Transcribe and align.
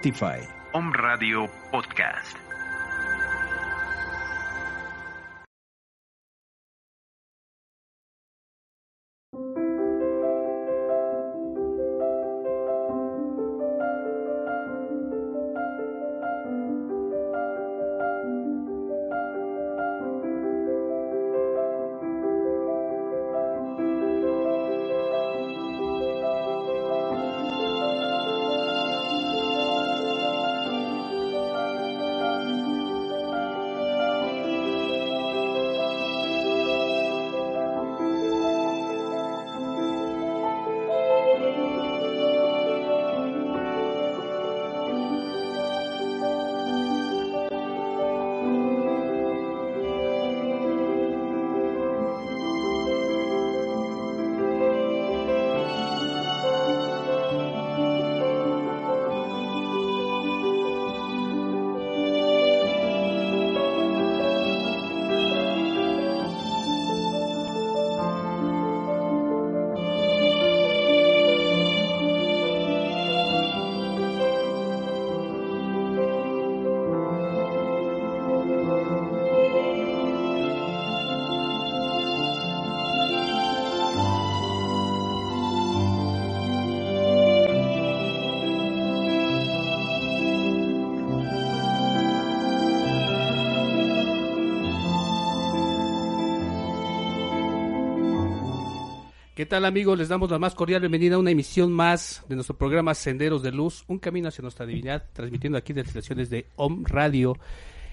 Radio 0.00 0.47
tal 99.48 99.64
amigos? 99.64 99.98
Les 99.98 100.08
damos 100.08 100.30
la 100.30 100.38
más 100.38 100.54
cordial 100.54 100.82
bienvenida 100.82 101.14
a 101.16 101.18
una 101.18 101.30
emisión 101.30 101.72
más 101.72 102.22
de 102.28 102.34
nuestro 102.34 102.58
programa 102.58 102.94
Senderos 102.94 103.42
de 103.42 103.50
Luz, 103.50 103.82
un 103.88 103.98
camino 103.98 104.28
hacia 104.28 104.42
nuestra 104.42 104.66
divinidad, 104.66 105.04
transmitiendo 105.14 105.56
aquí 105.56 105.72
de 105.72 105.80
las 105.80 105.88
estaciones 105.88 106.28
de 106.28 106.46
OM 106.56 106.84
Radio. 106.84 107.34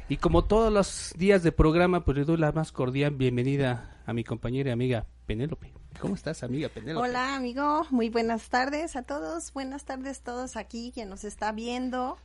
Y 0.09 0.17
como 0.17 0.43
todos 0.43 0.71
los 0.71 1.13
días 1.17 1.43
de 1.43 1.53
programa, 1.53 2.03
pues 2.03 2.17
le 2.17 2.25
doy 2.25 2.37
la 2.37 2.51
más 2.51 2.73
cordial 2.73 3.11
bienvenida 3.15 4.01
a 4.05 4.11
mi 4.11 4.25
compañera 4.25 4.69
y 4.69 4.73
amiga 4.73 5.05
Penélope. 5.25 5.71
¿Cómo 5.99 6.15
estás, 6.15 6.43
amiga 6.43 6.67
Penélope? 6.67 7.07
Hola, 7.07 7.35
amigo. 7.35 7.87
Muy 7.89 8.09
buenas 8.09 8.49
tardes 8.49 8.97
a 8.97 9.03
todos. 9.03 9.53
Buenas 9.53 9.85
tardes 9.85 10.19
todos 10.21 10.57
aquí 10.57 10.91
quien 10.93 11.09
nos 11.09 11.23
está 11.23 11.53
viendo. 11.53 12.17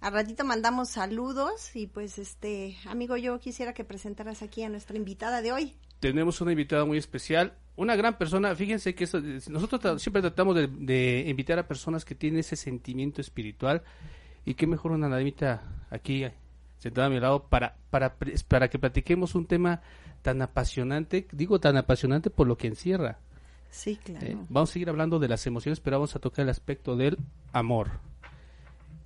Al 0.00 0.12
ratito 0.12 0.44
mandamos 0.44 0.88
saludos 0.88 1.74
y 1.74 1.88
pues 1.88 2.16
este, 2.18 2.76
amigo, 2.86 3.16
yo 3.16 3.40
quisiera 3.40 3.74
que 3.74 3.82
presentaras 3.82 4.40
aquí 4.42 4.62
a 4.62 4.68
nuestra 4.68 4.96
invitada 4.96 5.42
de 5.42 5.50
hoy. 5.50 5.74
Tenemos 6.02 6.40
una 6.40 6.50
invitada 6.50 6.84
muy 6.84 6.98
especial, 6.98 7.52
una 7.76 7.94
gran 7.94 8.18
persona. 8.18 8.56
Fíjense 8.56 8.92
que 8.96 9.04
esto- 9.04 9.20
nosotros 9.20 9.80
tra- 9.80 9.98
siempre 10.00 10.20
tratamos 10.20 10.56
de, 10.56 10.66
de 10.66 11.24
invitar 11.28 11.60
a 11.60 11.68
personas 11.68 12.04
que 12.04 12.16
tienen 12.16 12.40
ese 12.40 12.56
sentimiento 12.56 13.20
espiritual 13.20 13.82
y 14.44 14.54
qué 14.54 14.66
mejor 14.66 14.90
una 14.90 15.08
damita 15.08 15.62
aquí 15.90 16.24
sentada 16.78 17.06
a 17.06 17.10
mi 17.10 17.20
lado 17.20 17.44
para, 17.48 17.76
para, 17.90 18.16
para 18.48 18.68
que 18.68 18.80
platiquemos 18.80 19.36
un 19.36 19.46
tema 19.46 19.80
tan 20.22 20.42
apasionante, 20.42 21.28
digo 21.30 21.60
tan 21.60 21.76
apasionante 21.76 22.30
por 22.30 22.48
lo 22.48 22.56
que 22.58 22.66
encierra. 22.66 23.20
Sí, 23.70 23.94
claro. 24.02 24.26
¿eh? 24.26 24.36
Vamos 24.48 24.70
a 24.70 24.72
seguir 24.72 24.88
hablando 24.88 25.20
de 25.20 25.28
las 25.28 25.46
emociones, 25.46 25.78
pero 25.78 25.98
vamos 25.98 26.16
a 26.16 26.18
tocar 26.18 26.42
el 26.42 26.48
aspecto 26.48 26.96
del 26.96 27.16
amor. 27.52 27.90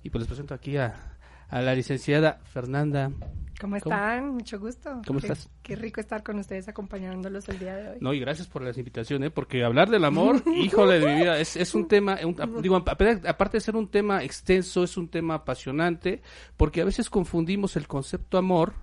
Y 0.01 0.09
pues 0.09 0.21
les 0.21 0.27
presento 0.27 0.55
aquí 0.55 0.77
a, 0.77 1.16
a 1.49 1.61
la 1.61 1.73
licenciada 1.75 2.39
Fernanda. 2.45 3.11
¿Cómo 3.59 3.75
están? 3.75 4.29
Mucho 4.35 4.59
gusto. 4.59 5.01
¿Cómo 5.07 5.19
Qué- 5.19 5.27
estás? 5.27 5.49
Qué 5.63 5.75
rico 5.75 5.99
estar 5.99 6.21
con 6.21 6.37
ustedes 6.37 6.67
acompañándolos 6.67 7.49
el 7.49 7.57
día 7.57 7.75
de 7.75 7.89
hoy. 7.89 7.97
No, 8.01 8.13
y 8.13 8.19
gracias 8.19 8.47
por 8.47 8.61
la 8.61 8.69
invitación, 8.69 9.23
¿eh? 9.23 9.31
porque 9.31 9.63
hablar 9.63 9.89
del 9.89 10.05
amor, 10.05 10.43
híjole 10.55 10.99
de 10.99 11.07
mi 11.07 11.21
vida, 11.21 11.39
es, 11.39 11.55
es 11.55 11.73
un 11.73 11.87
tema, 11.87 12.19
un- 12.23 12.61
digo, 12.61 12.75
aparte 12.75 13.27
aparte 13.27 13.57
de 13.57 13.61
ser 13.61 13.75
un 13.75 13.87
tema 13.87 14.23
extenso, 14.23 14.83
es 14.83 14.95
un 14.95 15.07
tema 15.07 15.33
apasionante, 15.35 16.21
porque 16.55 16.81
a 16.81 16.85
veces 16.85 17.09
confundimos 17.09 17.75
el 17.77 17.87
concepto 17.87 18.37
amor 18.37 18.73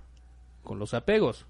con 0.63 0.77
los 0.77 0.93
apegos. 0.93 1.45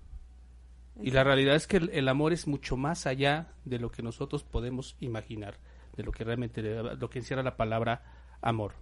Y 1.01 1.11
la 1.11 1.23
realidad 1.23 1.55
es 1.55 1.65
que 1.67 1.77
el, 1.77 1.89
el 1.93 2.07
amor 2.07 2.31
es 2.31 2.47
mucho 2.47 2.77
más 2.77 3.05
allá 3.07 3.47
de 3.65 3.79
lo 3.79 3.91
que 3.91 4.03
nosotros 4.03 4.43
podemos 4.43 4.95
imaginar, 4.99 5.57
de 5.97 6.03
lo 6.03 6.11
que 6.11 6.23
realmente, 6.23 6.61
lo 6.61 7.09
que 7.09 7.19
encierra 7.19 7.41
la 7.43 7.57
palabra 7.57 8.03
amor. 8.41 8.73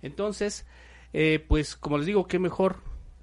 Entonces, 0.00 0.64
eh, 1.12 1.44
pues 1.48 1.76
como 1.76 1.98
les 1.98 2.06
digo, 2.06 2.26
qué 2.26 2.38
mejor 2.38 2.76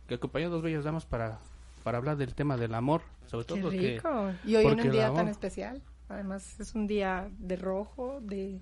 que 0.07 0.16
acompañar 0.16 0.48
a 0.48 0.51
dos 0.51 0.63
bellas 0.63 0.84
damas 0.84 1.06
para, 1.06 1.39
para 1.84 1.98
hablar 1.98 2.18
del 2.18 2.34
tema 2.34 2.57
del 2.57 2.74
amor, 2.74 3.01
sobre 3.28 3.45
todo 3.45 3.57
Qué 3.57 3.63
porque... 3.63 3.94
rico. 3.95 4.31
Y 4.45 4.56
hoy 4.56 4.66
en 4.66 4.80
un 4.80 4.92
día 4.92 5.13
tan 5.13 5.28
especial. 5.28 5.81
Además, 6.10 6.60
es 6.60 6.74
un 6.74 6.88
día 6.88 7.30
de 7.38 7.57
rojo, 7.57 8.19
de... 8.22 8.60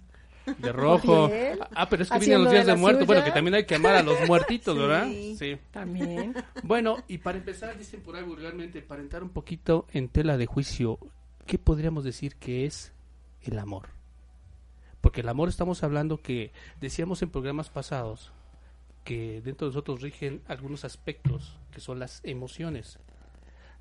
De 0.57 0.71
rojo. 0.71 1.29
Ah, 1.75 1.89
pero 1.89 2.03
es 2.03 2.09
que 2.09 2.15
haciendo 2.17 2.39
vienen 2.39 2.43
los 2.43 2.53
días 2.53 2.65
de 2.65 2.71
de 2.73 2.77
muerto. 2.77 3.05
Bueno, 3.05 3.23
que 3.23 3.31
también 3.31 3.55
hay 3.55 3.65
que 3.65 3.75
amar 3.75 3.95
a 3.95 4.03
los 4.03 4.15
muertitos, 4.27 4.77
¿verdad? 4.77 5.07
Sí. 5.07 5.35
Sí. 5.37 5.57
También. 5.71 6.35
Bueno, 6.63 6.97
y 7.07 7.19
para 7.19 7.37
empezar, 7.37 7.77
dicen 7.77 8.01
por 8.01 8.15
ahí 8.15 8.23
vulgarmente, 8.23 8.81
para 8.81 9.01
entrar 9.01 9.23
un 9.23 9.29
poquito 9.29 9.85
en 9.91 10.07
tela 10.07 10.37
de 10.37 10.45
juicio, 10.45 10.99
¿qué 11.45 11.57
podríamos 11.59 12.03
decir 12.03 12.35
que 12.35 12.65
es 12.65 12.91
el 13.41 13.59
amor? 13.59 13.89
Porque 15.01 15.21
el 15.21 15.29
amor 15.29 15.49
estamos 15.49 15.83
hablando 15.83 16.21
que 16.21 16.51
decíamos 16.79 17.21
en 17.21 17.29
programas 17.29 17.69
pasados 17.69 18.31
que 19.05 19.41
dentro 19.41 19.67
de 19.67 19.69
nosotros 19.69 20.01
rigen 20.01 20.41
algunos 20.47 20.83
aspectos 20.83 21.57
que 21.71 21.79
son 21.79 21.99
las 21.99 22.19
emociones. 22.23 22.99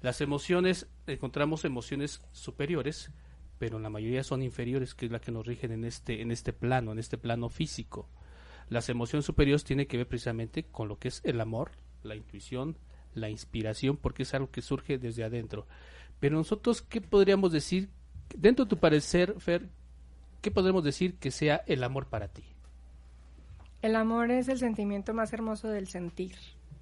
Las 0.02 0.20
emociones, 0.20 0.86
encontramos 1.06 1.64
emociones 1.64 2.20
superiores, 2.30 3.10
pero 3.58 3.78
la 3.78 3.88
mayoría 3.88 4.22
son 4.22 4.42
inferiores, 4.42 4.94
que 4.94 5.06
es 5.06 5.12
la 5.12 5.20
que 5.20 5.32
nos 5.32 5.46
rigen 5.46 5.72
en 5.72 5.84
este, 5.86 6.20
en 6.20 6.30
este 6.30 6.52
plano, 6.52 6.92
en 6.92 6.98
este 6.98 7.16
plano 7.16 7.48
físico. 7.48 8.08
Las 8.68 8.90
emociones 8.90 9.24
superiores 9.24 9.64
tienen 9.64 9.86
que 9.86 9.96
ver 9.96 10.06
precisamente 10.06 10.64
con 10.64 10.88
lo 10.88 10.98
que 10.98 11.08
es 11.08 11.22
el 11.24 11.40
amor, 11.40 11.72
la 12.02 12.16
intuición, 12.16 12.76
la 13.14 13.30
inspiración, 13.30 13.96
porque 13.96 14.24
es 14.24 14.34
algo 14.34 14.50
que 14.50 14.60
surge 14.60 14.98
desde 14.98 15.24
adentro. 15.24 15.66
Pero 16.20 16.36
nosotros, 16.36 16.82
¿qué 16.82 17.00
podríamos 17.00 17.50
decir? 17.50 17.88
Dentro 18.36 18.66
de 18.66 18.68
tu 18.68 18.76
parecer, 18.76 19.34
Fer, 19.38 19.70
¿qué 20.42 20.50
podemos 20.50 20.84
decir 20.84 21.18
que 21.18 21.30
sea 21.30 21.62
el 21.66 21.82
amor 21.82 22.08
para 22.08 22.28
ti? 22.28 22.53
El 23.84 23.96
amor 23.96 24.30
es 24.30 24.48
el 24.48 24.58
sentimiento 24.58 25.12
más 25.12 25.34
hermoso 25.34 25.68
del 25.68 25.88
sentir. 25.88 26.36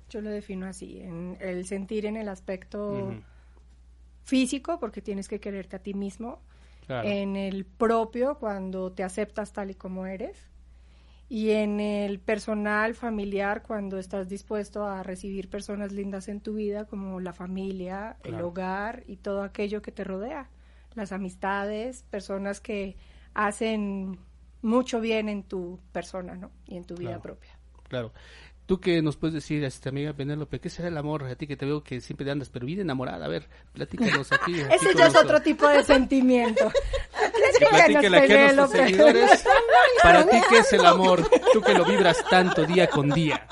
Yo 0.08 0.20
lo 0.20 0.30
defino 0.30 0.66
así, 0.66 1.00
en 1.00 1.36
el 1.40 1.66
sentir 1.66 2.06
en 2.06 2.16
el 2.16 2.28
aspecto 2.28 3.12
físico, 4.22 4.78
porque 4.78 5.02
tienes 5.02 5.26
que 5.26 5.40
quererte 5.40 5.74
a 5.74 5.78
ti 5.80 5.94
mismo, 5.94 6.38
Claro. 6.86 7.08
en 7.08 7.34
el 7.34 7.64
propio, 7.64 8.38
cuando 8.38 8.92
te 8.92 9.02
aceptas 9.02 9.52
tal 9.52 9.72
y 9.72 9.74
como 9.74 10.06
eres, 10.06 10.48
y 11.28 11.50
en 11.50 11.80
el 11.80 12.20
personal, 12.20 12.94
familiar, 12.94 13.64
cuando 13.64 13.98
estás 13.98 14.28
dispuesto 14.28 14.86
a 14.86 15.02
recibir 15.02 15.50
personas 15.50 15.90
lindas 15.90 16.28
en 16.28 16.40
tu 16.40 16.54
vida, 16.54 16.84
como 16.84 17.18
la 17.18 17.32
familia, 17.32 18.16
el 18.22 18.40
hogar 18.40 19.02
y 19.08 19.16
todo 19.16 19.42
aquello 19.42 19.82
que 19.82 19.90
te 19.90 20.04
rodea, 20.04 20.50
las 20.94 21.10
amistades, 21.10 22.04
personas 22.04 22.60
que 22.60 22.96
hacen 23.34 24.20
mucho 24.62 25.00
bien 25.00 25.28
en 25.28 25.42
tu 25.44 25.78
persona, 25.92 26.34
¿no? 26.34 26.50
Y 26.66 26.76
en 26.76 26.84
tu 26.84 26.94
vida 26.94 27.10
Claro. 27.10 27.22
propia. 27.22 27.58
Claro. 27.88 28.12
¿Tú 28.64 28.80
qué 28.80 29.02
nos 29.02 29.16
puedes 29.16 29.34
decir, 29.34 29.62
este, 29.64 29.88
amiga 29.88 30.12
Penélope? 30.14 30.60
¿Qué 30.60 30.70
será 30.70 30.88
el 30.88 30.96
amor? 30.96 31.24
A 31.24 31.34
ti 31.34 31.46
que 31.48 31.56
te 31.56 31.66
veo 31.66 31.82
que 31.82 32.00
siempre 32.00 32.30
andas, 32.30 32.48
pero 32.48 32.64
bien 32.64 32.80
enamorada. 32.80 33.26
A 33.26 33.28
ver, 33.28 33.48
platícanos 33.72 34.30
aquí. 34.32 34.60
aquí 34.62 34.74
Ese 34.76 34.94
ya 34.96 35.08
es 35.08 35.16
otro 35.16 35.42
tipo 35.42 35.66
de 35.68 35.82
sentimiento. 35.82 36.70
Que 37.64 37.76
platíquele 37.76 38.18
aquí 38.18 38.32
a 38.32 38.36
nuestros 38.52 38.70
Penélope. 38.70 38.78
seguidores. 38.78 39.44
Para 40.02 40.26
ti, 40.28 40.36
¿qué 40.48 40.58
es 40.58 40.72
el 40.72 40.84
amor? 40.86 41.28
Tú 41.52 41.60
que 41.60 41.74
lo 41.74 41.84
vibras 41.84 42.18
tanto 42.30 42.64
día 42.64 42.88
con 42.88 43.10
día. 43.10 43.46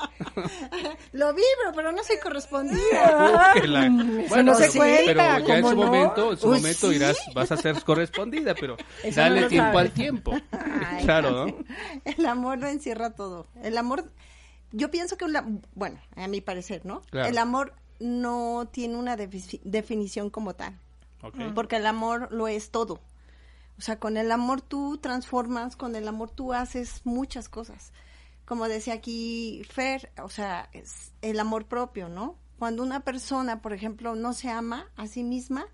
Lo 1.13 1.33
vibro, 1.33 1.71
pero 1.75 1.91
no 1.91 2.03
soy 2.03 2.17
correspondida. 2.19 3.53
La- 3.65 3.85
Eso 4.25 4.43
no 4.43 4.55
se 4.55 4.69
sí, 4.69 4.77
cuenta, 4.77 5.01
pero 5.05 5.47
ya 5.47 5.55
en 5.57 5.61
¿cómo 5.63 5.69
su 5.69 5.75
no? 5.75 5.85
momento, 5.85 6.31
en 6.31 6.37
su 6.37 6.47
Uy, 6.49 6.57
momento 6.57 6.89
¿sí? 6.89 6.95
irás, 6.95 7.17
vas 7.33 7.51
a 7.51 7.57
ser 7.57 7.83
correspondida, 7.83 8.53
pero 8.55 8.77
Eso 9.03 9.19
dale 9.21 9.41
no 9.41 9.47
tiempo 9.47 9.77
al 9.77 9.91
tiempo. 9.91 10.33
Ay, 10.51 11.03
claro, 11.03 11.31
¿no? 11.47 11.55
El 12.05 12.25
amor 12.25 12.59
lo 12.59 12.67
encierra 12.67 13.11
todo. 13.11 13.47
El 13.63 13.77
amor, 13.77 14.11
yo 14.71 14.89
pienso 14.91 15.17
que, 15.17 15.27
la- 15.27 15.45
bueno, 15.73 15.99
a 16.15 16.27
mi 16.27 16.41
parecer, 16.41 16.85
¿no? 16.85 17.01
Claro. 17.09 17.27
El 17.29 17.37
amor 17.37 17.73
no 17.99 18.67
tiene 18.71 18.95
una 18.95 19.15
defi- 19.17 19.61
definición 19.63 20.29
como 20.29 20.53
tal, 20.55 20.77
porque 21.53 21.75
el 21.75 21.85
amor 21.85 22.29
lo 22.31 22.47
es 22.47 22.71
todo. 22.71 22.99
O 23.81 23.83
sea, 23.83 23.97
con 23.97 24.15
el 24.15 24.31
amor 24.31 24.61
tú 24.61 24.99
transformas, 24.99 25.75
con 25.75 25.95
el 25.95 26.07
amor 26.07 26.29
tú 26.29 26.53
haces 26.53 27.01
muchas 27.03 27.49
cosas. 27.49 27.93
Como 28.45 28.67
decía 28.67 28.93
aquí 28.93 29.63
Fer, 29.71 30.11
o 30.21 30.29
sea, 30.29 30.69
es 30.71 31.13
el 31.23 31.39
amor 31.39 31.65
propio, 31.65 32.07
¿no? 32.07 32.37
Cuando 32.59 32.83
una 32.83 32.99
persona, 32.99 33.59
por 33.59 33.73
ejemplo, 33.73 34.13
no 34.13 34.33
se 34.33 34.51
ama 34.51 34.91
a 34.97 35.07
sí 35.07 35.23
misma, 35.23 35.65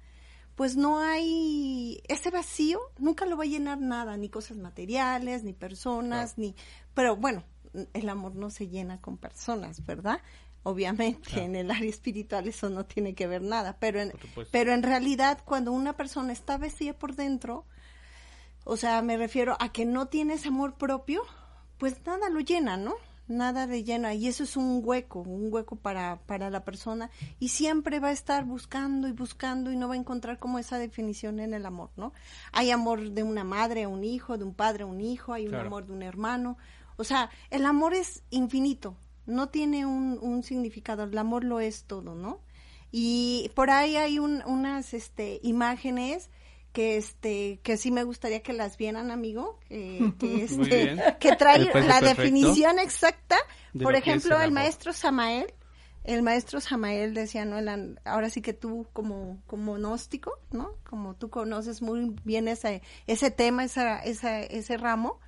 pues 0.56 0.78
no 0.78 1.00
hay 1.00 2.02
ese 2.08 2.30
vacío, 2.32 2.80
nunca 2.98 3.26
lo 3.26 3.36
va 3.36 3.44
a 3.44 3.48
llenar 3.48 3.82
nada, 3.82 4.16
ni 4.16 4.30
cosas 4.30 4.56
materiales, 4.56 5.44
ni 5.44 5.52
personas, 5.52 6.38
ni 6.38 6.56
pero 6.94 7.18
bueno, 7.18 7.44
el 7.92 8.08
amor 8.08 8.36
no 8.36 8.50
se 8.52 8.70
llena 8.70 9.02
con 9.02 9.18
personas, 9.18 9.86
¿verdad? 9.86 10.22
Obviamente 10.64 11.44
en 11.44 11.58
el 11.58 11.70
área 11.72 11.90
espiritual 11.90 12.48
eso 12.48 12.70
no 12.70 12.86
tiene 12.86 13.16
que 13.16 13.28
ver 13.28 13.42
nada, 13.42 13.76
pero 13.82 14.00
en, 14.00 14.14
pero 14.50 14.72
en 14.72 14.84
realidad 14.84 15.40
cuando 15.44 15.74
una 15.74 15.98
persona 15.98 16.32
está 16.32 16.58
vacía 16.58 16.98
por 16.98 17.14
dentro, 17.14 17.66
o 18.68 18.78
sea, 18.78 19.02
me 19.02 19.18
refiero 19.18 19.56
a 19.60 19.72
que 19.72 19.86
no 19.86 20.08
tienes 20.08 20.46
amor 20.46 20.76
propio, 20.76 21.22
pues 21.78 21.96
nada 22.06 22.30
lo 22.30 22.40
llena, 22.40 22.78
¿no? 22.78 22.94
Nada 23.30 23.66
le 23.68 23.84
llena. 23.84 24.14
Y 24.14 24.28
eso 24.28 24.44
es 24.44 24.56
un 24.56 24.82
hueco, 24.84 25.20
un 25.20 25.52
hueco 25.52 25.76
para, 25.76 26.22
para 26.26 26.50
la 26.50 26.64
persona. 26.64 27.10
Y 27.40 27.50
siempre 27.50 28.00
va 28.00 28.08
a 28.08 28.12
estar 28.14 28.46
buscando 28.46 29.08
y 29.08 29.12
buscando 29.12 29.70
y 29.72 29.76
no 29.76 29.88
va 29.90 29.96
a 29.96 29.98
encontrar 29.98 30.40
como 30.40 30.60
esa 30.60 30.78
definición 30.78 31.40
en 31.42 31.54
el 31.54 31.66
amor, 31.66 31.90
¿no? 31.98 32.14
Hay 32.54 32.72
amor 32.72 33.12
de 33.12 33.24
una 33.24 33.44
madre 33.44 33.84
a 33.84 33.90
un 33.90 34.04
hijo, 34.06 34.38
de 34.38 34.46
un 34.46 34.54
padre 34.54 34.84
a 34.84 34.88
un 34.88 35.02
hijo, 35.02 35.34
hay 35.34 35.44
un 35.46 35.50
Claro. 35.52 35.68
amor 35.68 35.86
de 35.88 35.94
un 35.94 36.04
hermano. 36.04 36.58
O 36.96 37.04
sea, 37.04 37.30
el 37.50 37.66
amor 37.66 37.94
es 37.94 38.24
infinito, 38.30 38.96
no 39.26 39.50
tiene 39.50 39.86
un, 39.86 40.18
un 40.22 40.42
significado, 40.44 41.04
el 41.04 41.18
amor 41.18 41.44
lo 41.44 41.60
es 41.60 41.84
todo, 41.84 42.16
¿no? 42.16 42.40
Y 42.92 43.52
por 43.56 43.70
ahí 43.70 43.98
hay 43.98 44.20
un- 44.20 44.42
unas 44.46 44.94
este, 44.94 45.40
imágenes 45.44 46.30
que 46.78 46.96
este 46.96 47.60
que 47.64 47.76
sí 47.76 47.90
me 47.90 48.04
gustaría 48.04 48.44
que 48.44 48.54
las 48.54 48.78
vieran 48.78 49.10
amigo 49.10 49.58
que, 49.68 50.14
que, 50.20 50.44
este, 50.44 50.96
que 51.20 51.36
trae 51.36 51.66
la 51.74 52.02
definición 52.02 52.78
exacta. 52.78 53.36
De 53.74 53.84
por 53.84 53.96
ejemplo 53.96 54.40
el 54.40 54.52
maestro 54.52 54.94
Samael 54.94 55.52
el 56.04 56.22
maestro 56.22 56.62
Samael 56.62 57.16
decía 57.16 57.46
no 57.46 57.58
El 57.58 58.00
ahora 58.06 58.30
sí 58.30 58.44
que 58.44 58.54
tú 58.54 58.86
como 58.94 59.42
como 59.48 59.74
gnóstico 59.74 60.34
no 60.52 60.76
como 60.88 61.16
tú 61.16 61.32
conoces 61.32 61.82
muy 61.82 62.16
bien 62.24 62.48
ese 62.48 62.84
ese 63.08 63.32
tema 63.32 63.64
esa, 63.64 63.98
esa 63.98 64.42
ese 64.42 64.78
ramo 64.78 65.20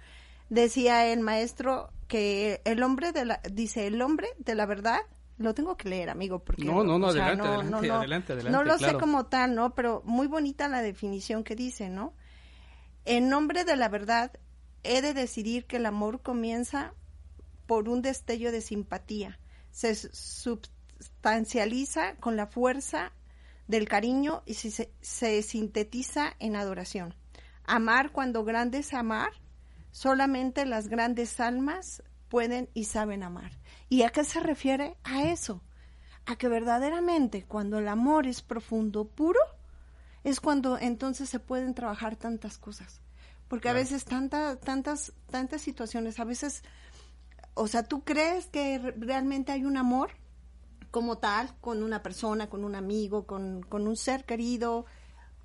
decía 0.49 1.07
el 1.07 1.21
maestro 1.21 1.89
que 2.07 2.61
el 2.63 2.83
hombre 2.83 3.11
de 3.11 3.25
la 3.25 3.41
dice 3.51 3.87
el 3.87 4.03
hombre 4.03 4.27
de 4.37 4.53
la 4.53 4.67
verdad 4.67 5.01
lo 5.39 5.55
tengo 5.55 5.75
que 5.77 5.89
leer 5.89 6.11
amigo 6.11 6.43
porque 6.43 6.63
No, 6.65 6.83
no, 6.83 6.99
no, 6.99 7.07
o 7.07 7.11
sea, 7.11 7.25
adelante, 7.25 7.47
adelante, 7.47 7.89
adelante, 7.89 8.33
adelante, 8.33 8.51
no 8.51 8.63
lo 8.63 8.77
claro. 8.77 8.93
sé 8.93 8.99
como 8.99 9.25
tal 9.25 9.55
no 9.55 9.73
pero 9.73 10.03
muy 10.05 10.27
bonita 10.27 10.67
la 10.67 10.83
definición 10.83 11.43
que 11.43 11.55
dice 11.55 11.89
no 11.89 12.13
en 13.05 13.29
nombre 13.29 13.65
de 13.65 13.75
la 13.75 13.89
verdad 13.89 14.31
he 14.83 15.01
de 15.01 15.13
decidir 15.13 15.65
que 15.65 15.77
el 15.77 15.85
amor 15.87 16.21
comienza 16.21 16.93
por 17.65 17.89
un 17.89 18.01
destello 18.01 18.51
de 18.51 18.61
simpatía. 18.61 19.39
Se 19.71 19.93
substancializa 19.95 22.15
con 22.15 22.35
la 22.35 22.47
fuerza 22.47 23.11
del 23.67 23.87
cariño 23.87 24.41
y 24.45 24.55
se, 24.55 24.71
se- 24.71 24.91
se 25.01 25.41
sintetiza 25.43 26.33
en 26.39 26.55
adoración. 26.55 27.13
Amar 27.65 28.11
cuando 28.11 28.43
grande 28.43 28.79
es 28.79 28.93
amar 28.93 29.29
solamente 29.91 30.65
las 30.65 30.87
grandes 30.87 31.39
almas 31.39 32.03
pueden 32.29 32.69
y 32.73 32.85
saben 32.85 33.23
amar. 33.23 33.51
¿Y 33.89 34.03
a 34.03 34.09
qué 34.11 34.23
se 34.23 34.39
refiere? 34.39 34.95
A 35.03 35.23
eso, 35.23 35.61
a 36.25 36.35
que 36.35 36.47
verdaderamente 36.47 37.43
cuando 37.45 37.79
el 37.79 37.87
amor 37.87 38.27
es 38.27 38.41
profundo, 38.41 39.05
puro, 39.07 39.39
es 40.23 40.39
cuando 40.39 40.77
entonces 40.77 41.29
se 41.29 41.39
pueden 41.39 41.73
trabajar 41.73 42.15
tantas 42.15 42.57
cosas. 42.57 43.01
Porque 43.47 43.67
a 43.69 43.73
veces 43.73 44.05
tanta, 44.05 44.57
tantas, 44.57 45.11
tantas 45.31 45.61
situaciones, 45.61 46.19
a 46.19 46.23
veces, 46.23 46.63
o 47.55 47.67
sea, 47.67 47.83
tú 47.83 48.03
crees 48.03 48.45
que 48.45 48.77
re- 48.77 48.93
realmente 48.97 49.51
hay 49.51 49.65
un 49.65 49.75
amor 49.75 50.11
como 50.91 51.17
tal, 51.17 51.55
con 51.59 51.81
una 51.81 52.03
persona, 52.03 52.47
con 52.49 52.63
un 52.63 52.75
amigo, 52.75 53.25
con, 53.25 53.61
con 53.63 53.87
un 53.87 53.95
ser 53.95 54.25
querido, 54.25 54.85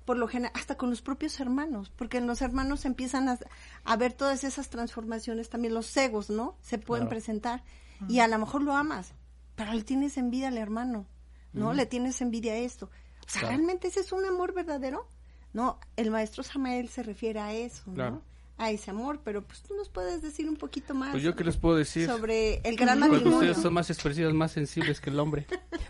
por 0.05 0.17
lo 0.17 0.27
general, 0.27 0.51
hasta 0.55 0.75
con 0.77 0.89
los 0.91 1.01
propios 1.01 1.39
hermanos, 1.39 1.91
porque 1.95 2.17
en 2.19 2.27
los 2.27 2.41
hermanos 2.41 2.85
empiezan 2.85 3.27
a, 3.27 3.39
a 3.83 3.97
ver 3.97 4.13
todas 4.13 4.43
esas 4.43 4.69
transformaciones, 4.69 5.49
también 5.49 5.73
los 5.73 5.95
egos, 5.97 6.29
¿no? 6.29 6.55
Se 6.61 6.77
pueden 6.77 7.05
Claro. 7.05 7.09
presentar 7.09 7.63
y 8.07 8.19
a 8.19 8.27
lo 8.27 8.37
mejor 8.39 8.61
lo 8.61 8.75
amas, 8.75 9.13
pero 9.55 9.73
le 9.73 9.83
tienes 9.83 10.17
envidia 10.17 10.49
al 10.49 10.57
hermano, 10.57 11.05
¿no? 11.53 11.73
Le 11.73 11.85
tienes 11.85 12.21
envidia 12.21 12.53
a 12.53 12.57
esto. 12.57 12.85
O 13.25 13.29
sea, 13.29 13.41
Claro. 13.41 13.55
¿realmente 13.57 13.87
ese 13.87 14.01
es 14.01 14.11
un 14.11 14.25
amor 14.25 14.53
verdadero? 14.53 15.07
No, 15.53 15.79
el 15.95 16.11
maestro 16.11 16.43
Samael 16.43 16.89
se 16.89 17.01
refiere 17.01 17.39
a 17.39 17.53
eso, 17.53 17.83
¿no? 17.87 17.93
Claro. 17.93 18.21
A 18.57 18.69
ese 18.71 18.91
amor, 18.91 19.19
pero 19.23 19.41
pues 19.45 19.61
tú 19.63 19.73
nos 19.75 19.89
puedes 19.89 20.21
decir 20.21 20.47
un 20.47 20.55
poquito 20.55 20.93
más 20.93 21.11
Pues 21.11 21.23
yo 21.23 21.35
qué 21.35 21.43
les 21.43 21.57
puedo 21.57 21.75
decir. 21.75 22.07
sobre 22.07 22.61
el 22.63 22.75
gran 22.77 22.99
Porque 22.99 23.11
matrimonio. 23.15 23.39
ustedes 23.39 23.57
son 23.63 23.73
más 23.73 23.89
expresivos, 23.89 24.33
más 24.33 24.51
sensibles 24.51 25.01
que 25.01 25.09
el 25.09 25.19
hombre. 25.19 25.45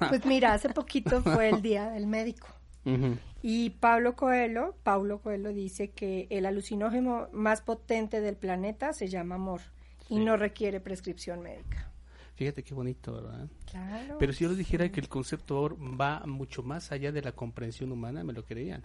Pues 0.09 0.25
mira, 0.25 0.53
hace 0.53 0.69
poquito 0.69 1.21
fue 1.21 1.49
el 1.49 1.61
Día 1.61 1.89
del 1.91 2.07
Médico. 2.07 2.47
Ujú. 2.85 3.17
Y 3.47 3.69
Pablo 3.69 4.15
Coelho, 4.15 4.75
Paulo 4.81 5.19
Coelho 5.21 5.53
dice 5.53 5.91
que 5.91 6.25
el 6.31 6.47
alucinógeno 6.47 7.27
más 7.31 7.61
potente 7.61 8.19
del 8.19 8.35
planeta 8.35 8.91
se 8.91 9.07
llama 9.07 9.35
amor 9.35 9.61
y 10.09 10.15
Sí. 10.15 10.25
no 10.25 10.35
requiere 10.35 10.79
prescripción 10.79 11.43
médica. 11.43 11.91
Fíjate 12.33 12.63
qué 12.63 12.73
bonito, 12.73 13.13
¿verdad? 13.13 13.47
Claro. 13.69 14.17
Pero 14.17 14.33
si 14.33 14.45
yo 14.45 14.49
les 14.49 14.57
dijera 14.57 14.91
que 14.91 14.99
el 14.99 15.07
concepto 15.09 15.57
amor 15.59 15.77
va 15.79 16.23
mucho 16.25 16.63
más 16.63 16.91
allá 16.91 17.11
de 17.11 17.21
la 17.21 17.33
comprensión 17.33 17.91
humana, 17.91 18.23
me 18.23 18.33
lo 18.33 18.43
creían. 18.43 18.81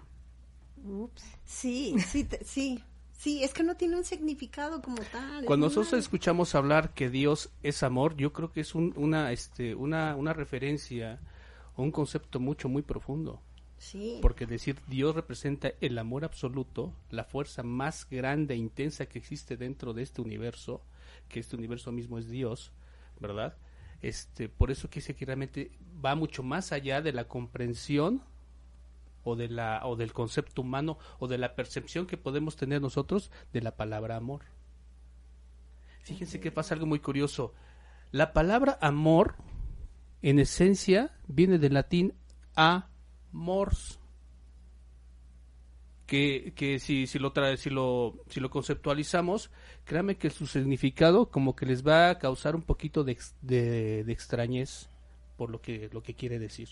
Ups. 0.84 1.24
Sí, 1.44 1.94
sí, 2.06 2.28
sí. 2.44 2.84
Sí, 3.12 3.42
es 3.42 3.54
que 3.54 3.62
no 3.62 3.76
tiene 3.76 3.96
un 3.96 4.04
significado 4.04 4.82
como 4.82 4.96
tal. 5.10 5.40
es 5.40 5.46
Cuando 5.46 5.66
una- 5.68 5.74
nosotros 5.74 5.98
escuchamos 6.00 6.54
hablar 6.54 6.92
que 6.92 7.08
Dios 7.08 7.50
es 7.62 7.82
amor, 7.82 8.14
yo 8.16 8.32
creo 8.34 8.52
que 8.52 8.60
es 8.60 8.74
un- 8.74 8.92
una, 8.96 9.32
este, 9.32 9.74
una, 9.74 10.16
una 10.16 10.32
referencia 10.34 11.18
o 11.76 11.82
un 11.82 11.90
concepto 11.92 12.40
mucho, 12.40 12.68
muy 12.68 12.82
profundo. 12.82 13.40
Sí. 13.80 14.18
Porque 14.20 14.44
decir 14.44 14.76
Dios 14.88 15.14
representa 15.14 15.72
el 15.80 15.96
amor 15.96 16.26
absoluto, 16.26 16.92
la 17.08 17.24
fuerza 17.24 17.62
más 17.62 18.06
grande 18.10 18.52
e 18.52 18.58
intensa 18.58 19.06
que 19.06 19.18
existe 19.18 19.56
dentro 19.56 19.94
de 19.94 20.02
este 20.02 20.20
universo, 20.20 20.82
que 21.30 21.40
este 21.40 21.56
universo 21.56 21.90
mismo 21.90 22.18
es 22.18 22.28
Dios, 22.28 22.72
¿verdad? 23.20 23.56
Este, 24.02 24.50
por 24.50 24.70
eso 24.70 24.90
que 24.90 25.00
dice 25.00 25.16
que 25.16 25.24
realmente 25.24 25.72
va 26.04 26.14
mucho 26.14 26.42
más 26.42 26.72
allá 26.72 27.00
de 27.00 27.14
la 27.14 27.26
comprensión 27.26 28.22
o 29.24 29.34
de 29.34 29.48
la 29.48 29.80
o 29.84 29.96
del 29.96 30.12
concepto 30.12 30.60
humano 30.60 30.98
o 31.18 31.26
de 31.26 31.38
la 31.38 31.54
percepción 31.54 32.06
que 32.06 32.18
podemos 32.18 32.56
tener 32.56 32.82
nosotros 32.82 33.30
de 33.54 33.62
la 33.62 33.76
palabra 33.76 34.16
amor. 34.16 34.42
Fíjense 36.02 36.38
que 36.38 36.52
pasa 36.52 36.74
algo 36.74 36.84
muy 36.84 37.00
curioso. 37.00 37.54
La 38.12 38.34
palabra 38.34 38.76
amor 38.82 39.36
en 40.20 40.38
esencia 40.38 41.16
viene 41.28 41.58
del 41.58 41.72
latín 41.72 42.12
amors 43.32 43.98
que, 46.10 46.52
que 46.56 46.80
si, 46.80 47.06
si, 47.06 47.20
lo 47.20 47.32
tra 47.32 47.56
si, 47.56 47.70
lo, 47.70 48.16
si 48.28 48.40
lo 48.40 48.50
conceptualizamos, 48.50 49.50
créanme 49.84 50.16
que 50.16 50.28
su 50.30 50.46
significado 50.48 51.30
como 51.30 51.54
que 51.54 51.66
les 51.66 51.86
va 51.86 52.10
a 52.10 52.18
causar 52.18 52.56
un 52.56 52.62
poquito 52.62 53.04
de, 53.04 53.16
de, 53.42 54.02
de 54.02 54.12
extrañez 54.12 54.88
por 55.36 55.50
lo 55.50 55.60
que, 55.60 55.88
lo 55.92 56.02
que 56.02 56.14
quiere 56.14 56.40
decir. 56.40 56.68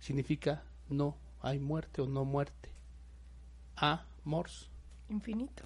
Significa 0.00 0.64
no 0.88 1.16
hay 1.40 1.60
muerte 1.60 2.02
o 2.02 2.06
no 2.06 2.24
muerte. 2.24 2.72
Amors. 3.76 4.68
Infinito. 5.08 5.62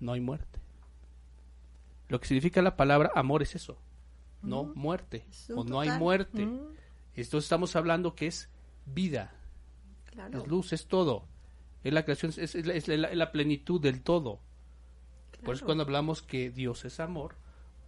No 0.00 0.12
hay 0.12 0.20
muerte. 0.20 0.58
Lo 2.08 2.20
que 2.20 2.26
significa 2.26 2.62
la 2.62 2.76
palabra 2.76 3.12
amor 3.14 3.42
es 3.42 3.54
eso. 3.54 3.78
No 4.42 4.64
muerte. 4.64 5.24
Es 5.30 5.50
O 5.50 5.64
no 5.64 5.80
hay 5.80 5.90
muerte. 5.90 6.46
Mm. 6.46 6.74
Esto 7.14 7.38
estamos 7.38 7.76
hablando 7.76 8.14
que 8.14 8.26
es 8.26 8.50
vida. 8.86 9.32
Claro. 10.10 10.38
Es 10.42 10.46
luz, 10.48 10.72
es 10.72 10.86
todo. 10.86 11.26
Es 11.84 11.92
la 11.92 12.04
creación, 12.04 12.32
es, 12.36 12.54
es 12.54 12.66
la, 12.66 12.74
es 12.74 12.88
la- 12.88 13.14
la 13.14 13.32
plenitud 13.32 13.80
del 13.80 14.02
todo. 14.02 14.40
Por 15.44 15.54
eso 15.54 15.64
cuando 15.66 15.84
hablamos 15.84 16.22
que 16.22 16.50
Dios 16.50 16.84
es 16.84 16.98
amor, 16.98 17.36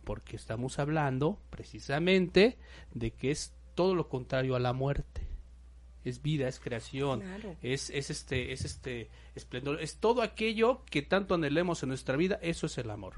porque 0.05 0.37
estamos 0.37 0.79
hablando 0.79 1.41
precisamente 1.51 2.59
de 2.95 3.11
que 3.13 3.31
es 3.31 3.55
todo 3.75 3.95
lo 3.95 4.09
contrario 4.09 4.55
a 4.55 4.61
la 4.61 4.73
muerte. 4.73 5.27
Es 6.05 6.23
vida, 6.23 6.47
es 6.49 6.61
creación, 6.61 7.21
Claro. 7.21 7.57
es, 7.63 7.91
es 7.91 8.11
este, 8.11 8.53
es 8.53 8.65
este 8.65 9.11
esplendor, 9.35 9.81
es 9.81 9.97
todo 9.97 10.23
aquello 10.23 10.85
que 10.85 11.03
tanto 11.03 11.35
anhelemos 11.35 11.83
en 11.83 11.89
nuestra 11.89 12.17
vida, 12.17 12.39
eso 12.43 12.67
es 12.67 12.79
el 12.79 12.91
amor. 12.91 13.15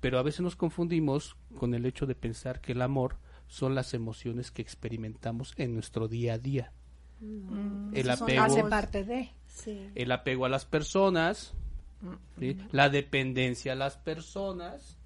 Pero 0.00 0.18
a 0.18 0.22
veces 0.22 0.40
nos 0.40 0.56
confundimos 0.56 1.36
con 1.56 1.74
el 1.74 1.86
hecho 1.86 2.06
de 2.06 2.14
pensar 2.14 2.60
que 2.60 2.72
el 2.72 2.82
amor 2.82 3.16
son 3.54 3.74
las 3.76 3.94
emociones 3.94 4.50
que 4.50 4.62
experimentamos 4.62 5.54
en 5.56 5.74
nuestro 5.74 6.08
día 6.08 6.34
a 6.34 6.38
día. 6.38 6.72
Mm. 7.20 7.92
El 7.94 8.10
apego. 8.10 8.42
Hace 8.42 8.64
parte 8.64 9.04
de. 9.04 9.30
Sí. 9.46 9.88
el 9.94 10.10
apego 10.10 10.44
a 10.46 10.48
las 10.48 10.64
personas, 10.64 11.54
Mm. 12.00 12.14
¿sí? 12.40 12.56
la 12.72 12.88
dependencia 12.88 13.72
a 13.72 13.76
las 13.76 13.96
personas 13.96 14.98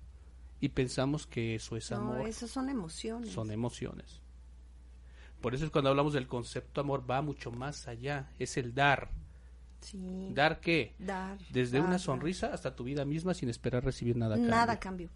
y 0.61 0.71
pensamos 0.71 1.26
que 1.26 1.55
eso 1.57 1.76
es 1.76 1.90
No, 1.90 1.99
amor, 1.99 2.26
esos 2.26 2.50
son 2.50 2.71
emociones. 2.71 3.31
son 3.31 3.50
emociones. 3.52 4.23
Por 5.43 5.55
eso 5.55 5.67
es 5.67 5.71
cuando 5.71 5.90
hablamos 5.90 6.14
del 6.14 6.26
concepto 6.26 6.81
amor 6.81 7.09
va 7.09 7.21
mucho 7.23 7.50
más 7.52 7.87
allá, 7.87 8.33
es 8.38 8.57
el 8.57 8.75
dar. 8.75 9.11
Sí. 9.83 10.31
¿Dar 10.35 10.59
qué? 10.61 10.95
Dar. 10.99 11.38
Desde 11.50 11.76
dar, 11.76 11.83
una 11.83 11.90
dar. 11.93 12.00
sonrisa 12.00 12.52
hasta 12.52 12.75
tu 12.75 12.83
vida 12.85 13.05
misma 13.05 13.35
sin 13.35 13.49
esperar 13.50 13.85
recibir 13.85 14.17
nada 14.17 14.35
a 14.35 14.38
cambio. 14.38 14.50
Nada 14.57 14.73
a 14.73 14.78
cambio. 14.81 15.11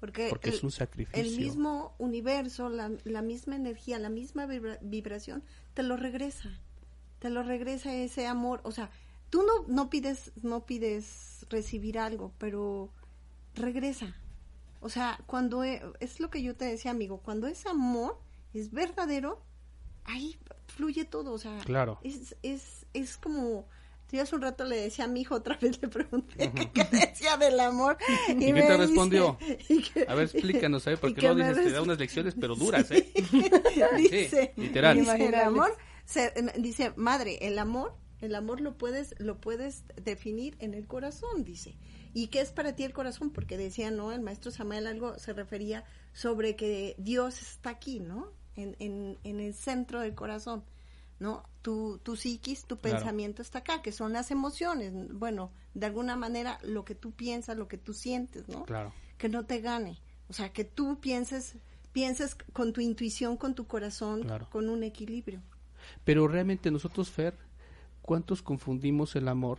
Porque, 0.00 0.28
Porque 0.30 0.50
el, 0.50 0.54
es 0.56 0.62
un 0.62 0.70
sacrificio. 0.70 1.20
el 1.22 1.36
mismo 1.36 1.94
universo, 1.98 2.68
la, 2.68 2.90
la 3.04 3.22
misma 3.22 3.56
energía, 3.56 3.98
la 3.98 4.08
misma 4.10 4.46
vibra- 4.46 4.78
vibración, 4.80 5.42
te 5.74 5.82
lo 5.82 5.96
regresa. 5.96 6.50
Te 7.18 7.30
lo 7.30 7.42
regresa 7.42 7.92
ese 7.94 8.26
amor. 8.26 8.60
O 8.62 8.70
sea, 8.70 8.90
tú 9.30 9.42
no, 9.42 9.66
no 9.66 9.90
pides, 9.90 10.30
no 10.42 10.66
pides 10.66 11.44
recibir 11.50 11.98
algo, 11.98 12.32
pero 12.38 12.92
regresa. 13.54 14.14
O 14.80 14.88
sea, 14.88 15.18
cuando 15.26 15.64
e- 15.64 15.82
es 15.98 16.20
lo 16.20 16.30
que 16.30 16.42
yo 16.42 16.54
te 16.54 16.64
decía, 16.64 16.92
amigo, 16.92 17.18
cuando 17.18 17.48
es 17.48 17.66
amor, 17.66 18.20
es 18.54 18.70
verdadero, 18.70 19.42
ahí 20.04 20.38
fluye 20.68 21.04
todo. 21.04 21.32
O 21.32 21.38
sea, 21.38 21.58
Claro. 21.64 21.98
es, 22.04 22.36
es, 22.42 22.86
es 22.94 23.16
como. 23.16 23.66
Yo 24.10 24.22
hace 24.22 24.34
un 24.36 24.42
rato 24.42 24.64
le 24.64 24.76
decía 24.76 25.04
a 25.04 25.08
mi 25.08 25.20
hijo, 25.20 25.34
otra 25.34 25.56
vez 25.60 25.80
le 25.82 25.88
pregunté 25.88 26.50
que 26.52 26.70
qué 26.70 26.84
decía 26.84 27.36
del 27.36 27.60
amor. 27.60 27.98
¿Y 28.28 28.38
qué 28.38 28.52
me 28.52 28.62
te 28.62 28.76
respondió? 28.76 29.36
y 29.68 29.82
que- 29.82 30.06
A 30.08 30.14
ver, 30.14 30.24
explícanos, 30.24 30.86
¿eh? 30.86 30.94
y 30.94 30.96
Porque 30.96 31.34
me 31.34 31.46
dices, 31.48 31.64
te 31.64 31.70
da 31.72 31.82
unas 31.82 31.98
lecciones, 31.98 32.34
pero 32.40 32.54
duras, 32.56 32.90
¿eh? 32.90 33.10
dice, 33.96 34.52
Sí, 34.54 34.60
literal. 34.60 34.98
dice, 34.98 35.26
el 35.26 35.34
amor, 35.34 35.76
se- 36.04 36.32
dice, 36.56 36.92
madre, 36.96 37.38
el 37.46 37.58
amor, 37.58 37.94
el 38.20 38.34
amor 38.34 38.60
lo 38.60 38.76
puedes, 38.78 39.14
lo 39.18 39.40
puedes 39.40 39.84
definir 40.02 40.56
en 40.60 40.74
el 40.74 40.86
corazón, 40.86 41.44
dice. 41.44 41.76
¿Y 42.14 42.28
qué 42.28 42.40
es 42.40 42.50
para 42.52 42.74
ti 42.74 42.84
el 42.84 42.92
corazón? 42.94 43.30
Porque 43.30 43.56
decía, 43.58 43.90
¿no? 43.90 44.10
El 44.12 44.22
maestro 44.22 44.50
Samuel 44.50 44.86
algo 44.86 45.18
se 45.18 45.34
refería 45.34 45.84
sobre 46.14 46.56
que 46.56 46.94
Dios 46.98 47.42
está 47.42 47.70
aquí, 47.70 48.00
¿no? 48.00 48.32
En, 48.56 48.74
en, 48.80 49.18
en 49.22 49.38
el 49.38 49.54
centro 49.54 50.00
del 50.00 50.14
corazón, 50.14 50.64
¿no? 51.20 51.44
Tu, 51.68 51.98
tu 52.02 52.16
psiquis, 52.16 52.64
tu 52.64 52.78
Claro. 52.78 52.96
pensamiento 52.96 53.42
está 53.42 53.58
acá, 53.58 53.82
que 53.82 53.92
son 53.92 54.14
las 54.14 54.30
emociones. 54.30 54.90
Bueno, 55.12 55.50
de 55.74 55.84
alguna 55.84 56.16
manera 56.16 56.58
lo 56.62 56.82
que 56.86 56.94
tú 56.94 57.10
piensas, 57.12 57.58
lo 57.58 57.68
que 57.68 57.76
tú 57.76 57.92
sientes, 57.92 58.48
¿no? 58.48 58.64
Claro. 58.64 58.94
que 59.18 59.28
no 59.28 59.44
te 59.44 59.60
gane. 59.60 60.00
O 60.28 60.32
sea, 60.32 60.50
que 60.50 60.64
tú 60.64 60.98
pienses, 60.98 61.56
pienses 61.92 62.36
con 62.54 62.72
tu 62.72 62.80
intuición, 62.80 63.36
con 63.36 63.54
tu 63.54 63.66
corazón, 63.66 64.22
Claro. 64.22 64.48
con 64.50 64.70
un 64.70 64.82
equilibrio. 64.82 65.42
Pero 66.04 66.26
realmente 66.26 66.70
nosotros, 66.70 67.10
Fer, 67.10 67.36
¿cuántos 68.00 68.40
confundimos 68.40 69.14
el 69.14 69.28
amor 69.28 69.58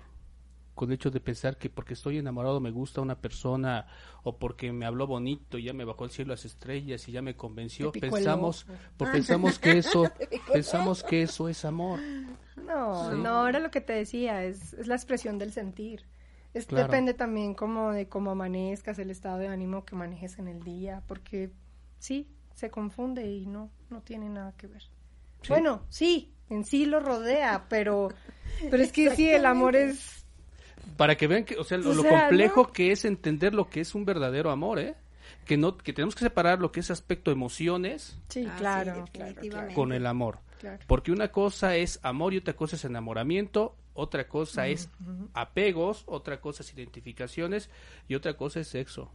con 0.79 0.91
el 0.91 0.95
hecho 0.95 1.11
de 1.11 1.19
pensar 1.19 1.57
que 1.57 1.69
porque 1.69 1.93
estoy 1.93 2.19
enamorado 2.19 2.61
me 2.61 2.71
gusta 2.71 3.01
una 3.01 3.19
persona 3.19 3.85
o 4.23 4.37
porque 4.37 4.71
me 4.71 4.85
habló 4.85 5.07
bonito 5.07 5.57
y 5.57 5.63
ya 5.65 5.73
me 5.73 5.83
bajó 5.83 6.05
al 6.05 6.09
cielo 6.09 6.31
las 6.31 6.45
estrellas 6.45 7.05
y 7.09 7.11
ya 7.11 7.21
me 7.21 7.35
convenció? 7.35 7.91
El 7.93 7.99
Pensamos, 7.99 8.65
pues 8.95 9.11
pensamos 9.11 9.59
que 9.59 9.71
eso, 9.77 10.09
pensamos 10.53 11.03
que 11.03 11.23
eso 11.23 11.49
es 11.49 11.65
amor. 11.65 11.99
No, 12.65 13.11
Sí. 13.11 13.17
no, 13.17 13.45
era 13.45 13.59
lo 13.59 13.71
que 13.71 13.81
te 13.81 13.91
decía, 13.91 14.45
es, 14.45 14.71
es 14.71 14.87
la 14.87 14.95
expresión 14.95 15.37
del 15.37 15.51
sentir. 15.51 16.05
Es, 16.53 16.65
Claro. 16.65 16.85
Depende 16.87 17.13
también 17.13 17.55
como 17.55 17.91
de 17.91 18.07
cómo 18.07 18.31
amanezcas, 18.31 18.97
el 18.99 19.11
estado 19.11 19.37
de 19.37 19.49
ánimo 19.49 19.83
que 19.83 19.97
manejes 19.97 20.39
en 20.39 20.47
el 20.47 20.63
día, 20.63 21.03
porque 21.07 21.51
sí, 21.97 22.25
se 22.53 22.71
confunde 22.71 23.29
y 23.29 23.47
no, 23.47 23.69
no 23.89 24.01
tiene 24.01 24.29
nada 24.29 24.53
que 24.53 24.67
ver. 24.67 24.83
Sí. 25.41 25.49
Bueno, 25.49 25.83
sí, 25.89 26.33
en 26.49 26.63
sí 26.63 26.85
lo 26.85 27.01
rodea, 27.01 27.65
pero, 27.67 28.13
pero 28.71 28.81
es 28.81 28.93
que 28.93 29.13
sí, 29.13 29.29
el 29.29 29.45
amor 29.45 29.75
es... 29.75 30.19
Para 30.97 31.15
que 31.15 31.27
vean 31.27 31.43
que, 31.45 31.55
o 31.57 31.63
sea, 31.63 31.77
lo, 31.77 31.91
O 31.91 31.93
lo 31.93 32.01
sea, 32.01 32.27
complejo 32.27 32.63
¿no? 32.63 32.73
que 32.73 32.91
es 32.91 33.05
entender 33.05 33.53
lo 33.53 33.69
que 33.69 33.81
es 33.81 33.95
un 33.95 34.05
verdadero 34.05 34.51
amor, 34.51 34.79
¿eh? 34.79 34.95
Que 35.45 35.57
no, 35.57 35.77
que 35.77 35.93
tenemos 35.93 36.15
que 36.15 36.21
separar 36.25 36.59
lo 36.59 36.71
que 36.71 36.79
es 36.81 36.91
aspecto 36.91 37.31
emociones 37.31 38.19
Sí, 38.29 38.45
Ah, 38.47 38.55
claro, 38.57 39.05
con 39.73 39.93
el 39.93 40.05
amor. 40.05 40.39
claro. 40.59 40.79
Porque 40.87 41.11
una 41.11 41.29
cosa 41.29 41.75
es 41.75 41.99
amor 42.03 42.33
y 42.33 42.37
otra 42.37 42.55
cosa 42.55 42.75
es 42.75 42.85
enamoramiento, 42.85 43.75
otra 43.93 44.27
cosa 44.27 44.67
es 44.67 44.89
apegos, 45.33 46.03
otra 46.05 46.39
cosa 46.39 46.63
es 46.63 46.73
identificaciones 46.73 47.69
y 48.07 48.15
otra 48.15 48.35
cosa 48.37 48.59
es 48.59 48.67
sexo. 48.67 49.11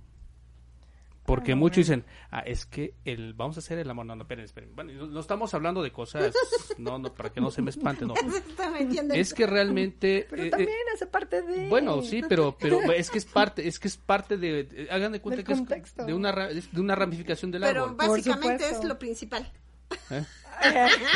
Porque 1.25 1.53
Ah, 1.53 1.57
muchos 1.57 1.79
dicen, 1.79 2.05
ah, 2.31 2.41
es 2.41 2.67
que 2.67 2.95
el, 3.05 3.33
vamos 3.33 3.57
a 3.57 3.61
hacer 3.61 3.79
el 3.79 3.89
amor. 3.89 4.05
No, 4.05 4.15
no, 4.15 4.23
esperen, 4.25 4.45
esperen. 4.45 4.75
Bueno, 4.75 4.93
no, 4.93 5.07
no 5.07 5.21
estamos 5.21 5.55
hablando 5.55 5.83
de 5.83 5.91
cosas, 5.91 6.35
no, 6.79 6.99
no, 6.99 7.15
para 7.15 7.31
que 7.31 7.41
no 7.41 7.51
se 7.51 7.63
me 7.63 7.71
espante, 7.71 8.05
no. 8.05 8.13
Es 9.15 9.33
que 9.33 9.47
realmente... 9.47 10.27
Pero 10.29 10.43
eh, 10.45 10.51
también 10.51 10.71
eh, 10.71 10.93
hace 10.95 11.07
parte 11.07 11.41
de... 11.43 11.69
bueno, 11.69 12.03
sí, 12.03 12.23
pero, 12.29 12.57
pero 12.59 12.81
es 12.93 13.11
que 13.11 13.19
es 13.19 13.25
parte, 13.25 13.67
es 13.67 13.79
que 13.79 13.89
es 13.89 13.97
parte 13.97 14.37
de, 14.37 14.65
de- 14.65 14.91
hagan 14.91 15.13
de 15.13 15.21
cuenta 15.21 15.37
Del 15.43 15.67
que 15.67 15.75
es 15.81 15.97
de 15.97 16.13
una, 16.13 16.33
de 16.33 16.81
una 16.81 16.95
ramificación 16.95 17.51
del 17.51 17.63
Pero 17.63 17.85
árbol. 17.85 17.97
básicamente 17.97 18.65
supuesto. 18.65 18.79
es 18.83 18.85
lo 18.85 18.99
principal. 18.99 19.51
¿Eh? 20.11 20.25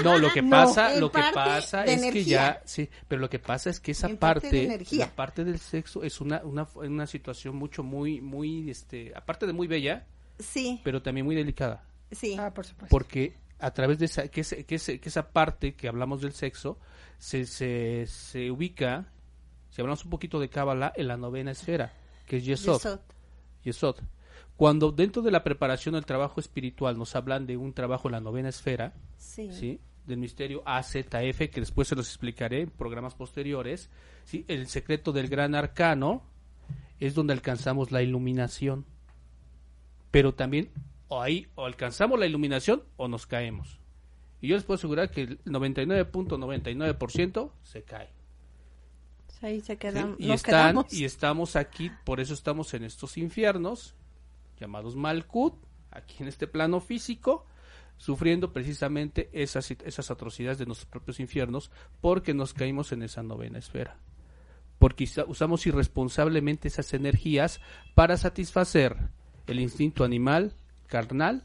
No, 0.05 0.19
lo 0.19 0.31
que 0.33 0.43
pasa, 0.43 0.99
lo 0.99 1.11
que 1.11 1.23
pasa 1.33 1.85
es 1.85 2.03
que 2.13 2.25
ya, 2.25 2.61
sí, 2.65 2.89
pero 3.07 3.21
lo 3.21 3.31
que 3.31 3.39
pasa 3.39 3.71
es 3.71 3.81
que 3.81 3.93
esa 3.93 4.09
En 4.09 4.17
parte 4.19 4.85
la 4.93 5.11
parte 5.15 5.45
del 5.45 5.59
sexo 5.59 6.03
es 6.03 6.21
una, 6.21 6.43
una, 6.45 6.67
una 6.75 7.07
situación 7.07 7.57
mucho, 7.57 7.83
muy, 7.83 8.21
muy, 8.21 8.69
este, 8.71 9.13
aparte 9.17 9.47
de 9.47 9.53
muy 9.53 9.67
bella, 9.67 10.07
Sí, 10.39 10.81
pero 10.85 11.03
también 11.03 11.25
muy 11.27 11.35
delicada, 11.35 11.83
sí. 12.13 12.37
Ah, 12.39 12.53
por 12.53 12.65
supuesto. 12.67 12.89
porque 12.91 13.37
a 13.59 13.73
través 13.73 13.99
de 13.99 14.05
esa, 14.07 14.29
que, 14.29 14.43
ese- 14.43 14.65
que, 14.65 14.75
ese- 14.77 15.01
que 15.01 15.09
esa 15.09 15.31
parte 15.31 15.75
que 15.75 15.89
hablamos 15.89 16.21
del 16.21 16.33
sexo 16.33 16.79
se, 17.19 17.45
se, 17.47 18.07
se 18.07 18.51
ubica, 18.51 19.07
si 19.71 19.81
hablamos 19.81 20.05
un 20.05 20.11
poquito 20.11 20.39
de 20.41 20.49
cábala, 20.49 20.93
en 20.95 21.09
la 21.09 21.17
novena 21.17 21.51
esfera, 21.53 21.93
que 22.27 22.37
es 22.37 22.45
Yesod. 22.45 22.75
Yesod. 22.77 23.01
Yesod. 23.65 23.97
Cuando 24.59 24.91
dentro 24.91 25.23
de 25.23 25.31
la 25.31 25.45
preparación 25.45 25.95
del 25.95 26.05
trabajo 26.05 26.41
espiritual 26.41 26.99
nos 26.99 27.15
hablan 27.15 27.47
de 27.47 27.57
un 27.57 27.73
trabajo 27.73 28.09
en 28.09 28.13
la 28.13 28.21
novena 28.21 28.49
esfera, 28.49 28.93
Sí. 29.17 29.53
¿sí? 29.53 29.81
del 30.05 30.19
misterio 30.19 30.65
AZF, 30.67 31.49
que 31.49 31.61
después 31.61 31.87
se 31.87 31.95
los 31.95 32.09
explicaré 32.09 32.63
en 32.63 32.71
programas 32.71 33.15
posteriores, 33.15 33.89
¿sí? 34.25 34.45
el 34.49 34.67
secreto 34.67 35.13
del 35.13 35.29
gran 35.29 35.55
arcano 35.55 36.25
es 36.99 37.15
donde 37.15 37.35
alcanzamos 37.35 37.93
la 37.93 38.03
iluminación. 38.03 38.85
Pero 40.11 40.35
también 40.35 40.73
o 41.07 41.23
ahí 41.23 41.47
o 41.55 41.65
alcanzamos 41.65 42.19
la 42.19 42.27
iluminación 42.27 42.83
o 42.97 43.07
nos 43.07 43.29
caemos. 43.29 43.79
Y 44.41 44.49
yo 44.49 44.57
les 44.57 44.65
puedo 44.65 44.79
asegurar 44.79 45.13
que 45.13 45.21
el 45.23 45.39
99.99% 45.45 47.53
se 47.63 47.85
cae. 47.85 48.09
Ahí 49.41 49.61
se 49.61 49.75
¿sí? 49.75 49.79
quedan, 49.79 50.17
Y, 50.19 50.33
están, 50.33 50.85
y 50.91 51.05
estamos 51.05 51.55
aquí, 51.55 51.93
por 52.05 52.19
eso 52.19 52.35
estamos 52.35 52.75
en 52.75 52.83
estos 52.83 53.17
infiernos, 53.19 53.95
llamados 54.59 54.97
Malkut, 54.97 55.55
aquí 55.91 56.17
en 56.21 56.29
este 56.29 56.47
plano 56.47 56.81
físico, 56.81 57.47
sufriendo 57.97 58.53
precisamente 58.53 59.29
esas, 59.33 59.71
esas 59.71 60.11
atrocidades 60.11 60.59
de 60.59 60.67
nuestros 60.67 60.89
propios 60.89 61.21
infiernos, 61.21 61.71
porque 62.01 62.35
nos 62.35 62.55
caímos 62.55 62.93
en 62.93 63.03
esa 63.03 63.23
novena 63.23 63.59
esfera. 63.59 63.99
Porque 64.79 65.09
usamos 65.27 65.67
irresponsablemente 65.67 66.69
esas 66.69 66.95
energías 66.95 67.61
para 67.95 68.17
satisfacer 68.17 68.97
el 69.47 69.61
instinto 69.61 70.05
animal, 70.05 70.55
carnal, 70.87 71.45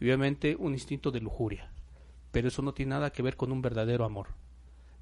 y 0.00 0.06
obviamente 0.06 0.56
un 0.56 0.72
instinto 0.72 1.10
de 1.10 1.20
lujuria. 1.20 1.70
Pero 2.32 2.48
eso 2.48 2.62
no 2.62 2.72
tiene 2.72 2.90
nada 2.90 3.12
que 3.12 3.22
ver 3.22 3.36
con 3.36 3.52
un 3.52 3.60
verdadero 3.60 4.04
amor. 4.04 4.28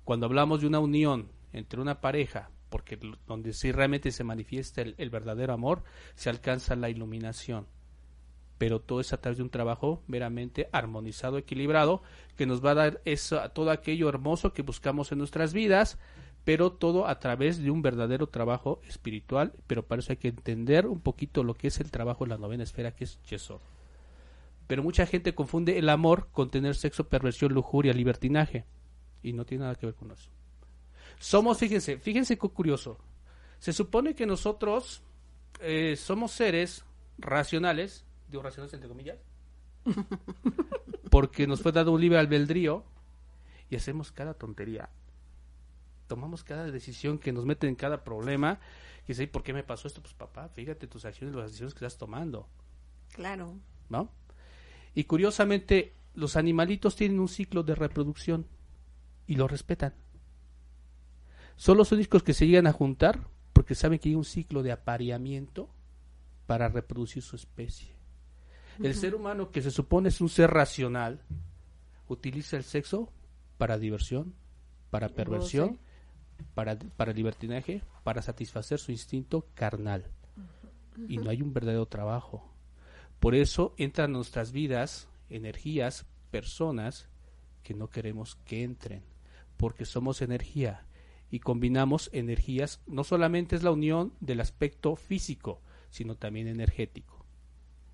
Cuando 0.04 0.26
hablamos 0.26 0.60
de 0.60 0.66
una 0.66 0.80
unión 0.80 1.30
entre 1.52 1.80
una 1.80 2.00
pareja, 2.00 2.50
porque 2.68 2.98
donde 3.26 3.52
sí 3.52 3.72
realmente 3.72 4.10
se 4.12 4.24
manifiesta 4.24 4.82
el, 4.82 4.94
el 4.98 5.10
verdadero 5.10 5.52
amor, 5.52 5.82
se 6.14 6.30
alcanza 6.30 6.76
la 6.76 6.90
iluminación. 6.90 7.66
Pero 8.58 8.80
todo 8.80 9.00
es 9.00 9.12
a 9.12 9.20
través 9.20 9.38
de 9.38 9.44
un 9.44 9.50
trabajo 9.50 10.02
meramente 10.08 10.68
armonizado, 10.72 11.38
equilibrado, 11.38 12.02
que 12.36 12.46
nos 12.46 12.64
va 12.64 12.72
a 12.72 12.74
dar 12.74 13.00
eso, 13.04 13.40
todo 13.50 13.70
aquello 13.70 14.08
hermoso 14.08 14.52
que 14.52 14.62
buscamos 14.62 15.12
en 15.12 15.18
nuestras 15.18 15.52
vidas, 15.52 15.98
pero 16.44 16.72
todo 16.72 17.06
a 17.06 17.18
través 17.18 17.62
de 17.62 17.70
un 17.70 17.82
verdadero 17.82 18.26
trabajo 18.26 18.80
espiritual, 18.88 19.52
pero 19.66 19.86
para 19.86 20.00
eso 20.00 20.12
hay 20.12 20.16
que 20.16 20.28
entender 20.28 20.86
un 20.86 21.00
poquito 21.00 21.44
lo 21.44 21.54
que 21.54 21.68
es 21.68 21.78
el 21.78 21.90
trabajo 21.90 22.24
en 22.24 22.30
la 22.30 22.38
novena 22.38 22.62
esfera, 22.62 22.94
que 22.94 23.04
es 23.04 23.20
Yesod. 23.24 23.60
Pero 24.66 24.82
mucha 24.82 25.06
gente 25.06 25.34
confunde 25.34 25.78
el 25.78 25.88
amor 25.88 26.28
con 26.32 26.50
tener 26.50 26.74
sexo, 26.74 27.08
perversión, 27.08 27.52
lujuria, 27.52 27.92
libertinaje, 27.92 28.64
y 29.22 29.32
no 29.32 29.44
tiene 29.44 29.64
nada 29.64 29.74
que 29.74 29.86
ver 29.86 29.94
con 29.94 30.10
eso. 30.10 30.30
Somos, 31.18 31.58
fíjense, 31.58 31.98
fíjense 31.98 32.38
qué 32.38 32.48
curioso. 32.48 32.98
Se 33.58 33.72
supone 33.72 34.14
que 34.14 34.26
nosotros 34.26 35.02
eh, 35.60 35.96
somos 35.96 36.32
seres 36.32 36.84
racionales, 37.18 38.04
digo 38.28 38.42
racionales 38.42 38.74
entre 38.74 38.88
comillas, 38.88 39.18
porque 41.10 41.46
nos 41.46 41.60
fue 41.60 41.72
dado 41.72 41.92
un 41.92 42.00
libre 42.00 42.18
albedrío 42.18 42.84
y 43.70 43.76
hacemos 43.76 44.12
cada 44.12 44.34
tontería. 44.34 44.88
Tomamos 46.06 46.44
cada 46.44 46.70
decisión 46.70 47.18
que 47.18 47.32
nos 47.32 47.44
mete 47.44 47.66
en 47.68 47.74
cada 47.74 48.02
problema. 48.04 48.60
Y 49.04 49.08
dice, 49.08 49.24
"¿Y 49.24 49.26
¿por 49.26 49.42
qué 49.42 49.52
me 49.52 49.62
pasó 49.64 49.88
esto? 49.88 50.00
Pues 50.00 50.14
papá, 50.14 50.48
fíjate 50.48 50.86
tus 50.86 51.04
acciones, 51.04 51.34
las 51.34 51.46
decisiones 51.46 51.74
que 51.74 51.84
estás 51.84 51.98
tomando, 51.98 52.48
Claro. 53.12 53.56
¿no? 53.88 54.10
Y 54.94 55.04
curiosamente, 55.04 55.94
los 56.14 56.36
animalitos 56.36 56.96
tienen 56.96 57.20
un 57.20 57.28
ciclo 57.28 57.62
de 57.62 57.74
reproducción 57.74 58.46
y 59.26 59.36
lo 59.36 59.48
respetan. 59.48 59.94
Son 61.58 61.76
los 61.76 61.90
únicos 61.90 62.22
que 62.22 62.34
se 62.34 62.46
llegan 62.46 62.68
a 62.68 62.72
juntar 62.72 63.18
porque 63.52 63.74
saben 63.74 63.98
que 63.98 64.08
hay 64.08 64.14
un 64.14 64.24
ciclo 64.24 64.62
de 64.62 64.70
apareamiento 64.70 65.68
para 66.46 66.68
reproducir 66.68 67.20
su 67.20 67.34
especie. 67.34 67.96
El 68.80 68.94
ser 68.94 69.16
humano, 69.16 69.50
que 69.50 69.60
se 69.60 69.72
supone 69.72 70.10
es 70.10 70.20
un 70.20 70.28
ser 70.28 70.50
racional, 70.52 71.20
utiliza 72.06 72.56
el 72.56 72.62
sexo 72.62 73.12
para 73.56 73.76
diversión, 73.76 74.34
para 74.90 75.08
perversión, 75.08 75.80
para, 76.54 76.78
para 76.78 77.12
libertinaje, 77.12 77.82
para 78.04 78.22
satisfacer 78.22 78.78
su 78.78 78.92
instinto 78.92 79.44
carnal. 79.54 80.04
Y 81.08 81.18
no 81.18 81.28
hay 81.28 81.42
un 81.42 81.52
verdadero 81.52 81.86
trabajo. 81.86 82.48
Por 83.18 83.34
eso 83.34 83.74
entran 83.78 84.10
a 84.10 84.14
nuestras 84.14 84.52
vidas 84.52 85.08
energías, 85.28 86.06
personas 86.30 87.08
que 87.64 87.74
no 87.74 87.90
queremos 87.90 88.36
que 88.44 88.62
entren, 88.62 89.02
porque 89.56 89.84
somos 89.84 90.22
energía 90.22 90.84
y 91.30 91.40
combinamos 91.40 92.08
energías, 92.12 92.80
no 92.86 93.04
solamente 93.04 93.54
es 93.56 93.62
la 93.62 93.70
unión 93.70 94.12
del 94.20 94.40
aspecto 94.40 94.96
físico, 94.96 95.60
sino 95.90 96.14
también 96.16 96.48
energético. 96.48 97.24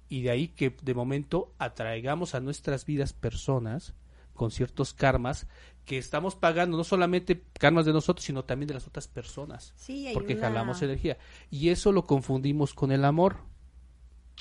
Y 0.09 0.23
de 0.23 0.31
ahí 0.31 0.49
que 0.49 0.75
de 0.83 0.95
momento 0.95 1.53
atraigamos 1.59 2.35
a 2.35 2.41
nuestras 2.41 2.85
vidas 2.87 3.13
personas 3.13 3.95
con 4.35 4.51
ciertos 4.51 4.95
karmas 4.95 5.47
que 5.85 5.97
estamos 5.99 6.35
pagando, 6.35 6.77
no 6.77 6.85
solamente 6.85 7.43
karmas 7.59 7.87
de 7.87 7.93
nosotros, 7.93 8.25
sino 8.25 8.45
también 8.45 8.69
de 8.69 8.75
las 8.75 8.87
otras 8.87 9.07
personas 9.09 9.73
Sí, 9.77 10.11
porque 10.15 10.35
una- 10.35 10.43
jalamos 10.49 10.83
energía. 10.83 11.19
Y 11.51 11.69
eso 11.69 11.93
lo 11.93 12.05
confundimos 12.07 12.75
con 12.75 12.91
el 12.93 13.05
amor. 13.05 13.37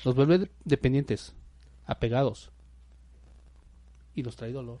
Nos 0.04 0.14
vuelve 0.14 0.38
de- 0.38 0.50
dependientes, 0.64 1.34
apegados. 1.86 2.50
Y 4.14 4.22
nos 4.22 4.36
trae 4.36 4.52
dolor, 4.52 4.78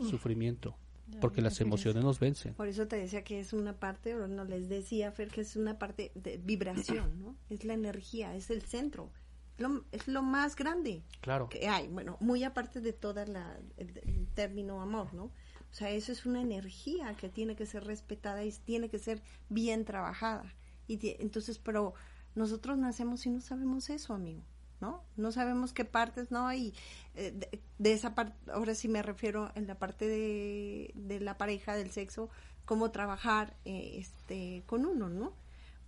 sufrimiento, 0.00 0.76
porque 1.20 1.40
las 1.42 1.60
emociones 1.60 2.02
nos 2.02 2.18
vencen. 2.20 2.54
Por 2.54 2.68
eso 2.68 2.86
te 2.88 2.96
decía 2.96 3.22
que 3.24 3.38
es 3.40 3.52
una 3.52 3.78
parte, 3.78 4.14
o 4.14 4.26
no 4.26 4.44
les 4.44 4.68
decía, 4.68 5.12
Fer, 5.12 5.28
que 5.28 5.40
es 5.42 5.56
una 5.56 5.78
parte 5.78 6.12
de 6.14 6.38
vibración, 6.38 7.20
¿no? 7.20 7.36
Es 7.50 7.64
la 7.64 7.74
energía, 7.74 8.34
es 8.34 8.50
el 8.50 8.62
centro, 8.62 9.10
lo- 9.58 9.84
es 9.92 10.08
lo 10.08 10.22
más 10.22 10.56
grande 10.56 11.02
Claro. 11.20 11.48
que 11.48 11.68
hay, 11.68 11.88
bueno, 11.88 12.16
muy 12.20 12.44
aparte 12.44 12.80
de 12.80 12.92
toda 12.92 13.24
la, 13.26 13.58
el, 13.76 13.98
el 14.04 14.26
término 14.34 14.80
amor, 14.82 15.14
¿no? 15.14 15.24
O 15.24 15.74
sea, 15.78 15.90
eso 15.90 16.12
es 16.12 16.26
una 16.26 16.40
energía 16.40 17.14
que 17.14 17.28
tiene 17.28 17.54
que 17.56 17.66
ser 17.66 17.84
respetada 17.84 18.44
y 18.44 18.52
tiene 18.52 18.88
que 18.88 18.98
ser 18.98 19.22
bien 19.48 19.84
trabajada. 19.84 20.54
Y 20.88 20.98
entonces, 21.20 21.58
pero 21.58 21.94
nosotros 22.34 22.78
nacemos 22.78 23.26
y 23.26 23.30
no 23.30 23.40
sabemos 23.40 23.90
eso, 23.90 24.14
amigo, 24.14 24.42
¿no? 24.80 25.02
No 25.16 25.32
sabemos 25.32 25.72
qué 25.72 25.84
partes, 25.84 26.30
¿no? 26.30 26.52
Y 26.52 26.74
eh, 27.14 27.32
de, 27.32 27.60
de 27.78 27.92
esa 27.92 28.14
parte, 28.14 28.36
ahora 28.50 28.74
sí 28.74 28.88
me 28.88 29.02
refiero 29.02 29.50
en 29.54 29.66
la 29.66 29.78
parte 29.78 30.06
de, 30.06 30.92
de 30.94 31.20
la 31.20 31.38
pareja, 31.38 31.74
del 31.76 31.90
sexo, 31.90 32.28
cómo 32.64 32.90
trabajar 32.90 33.56
eh, 33.64 33.96
este 33.98 34.62
con 34.66 34.84
uno, 34.86 35.08
¿no? 35.08 35.32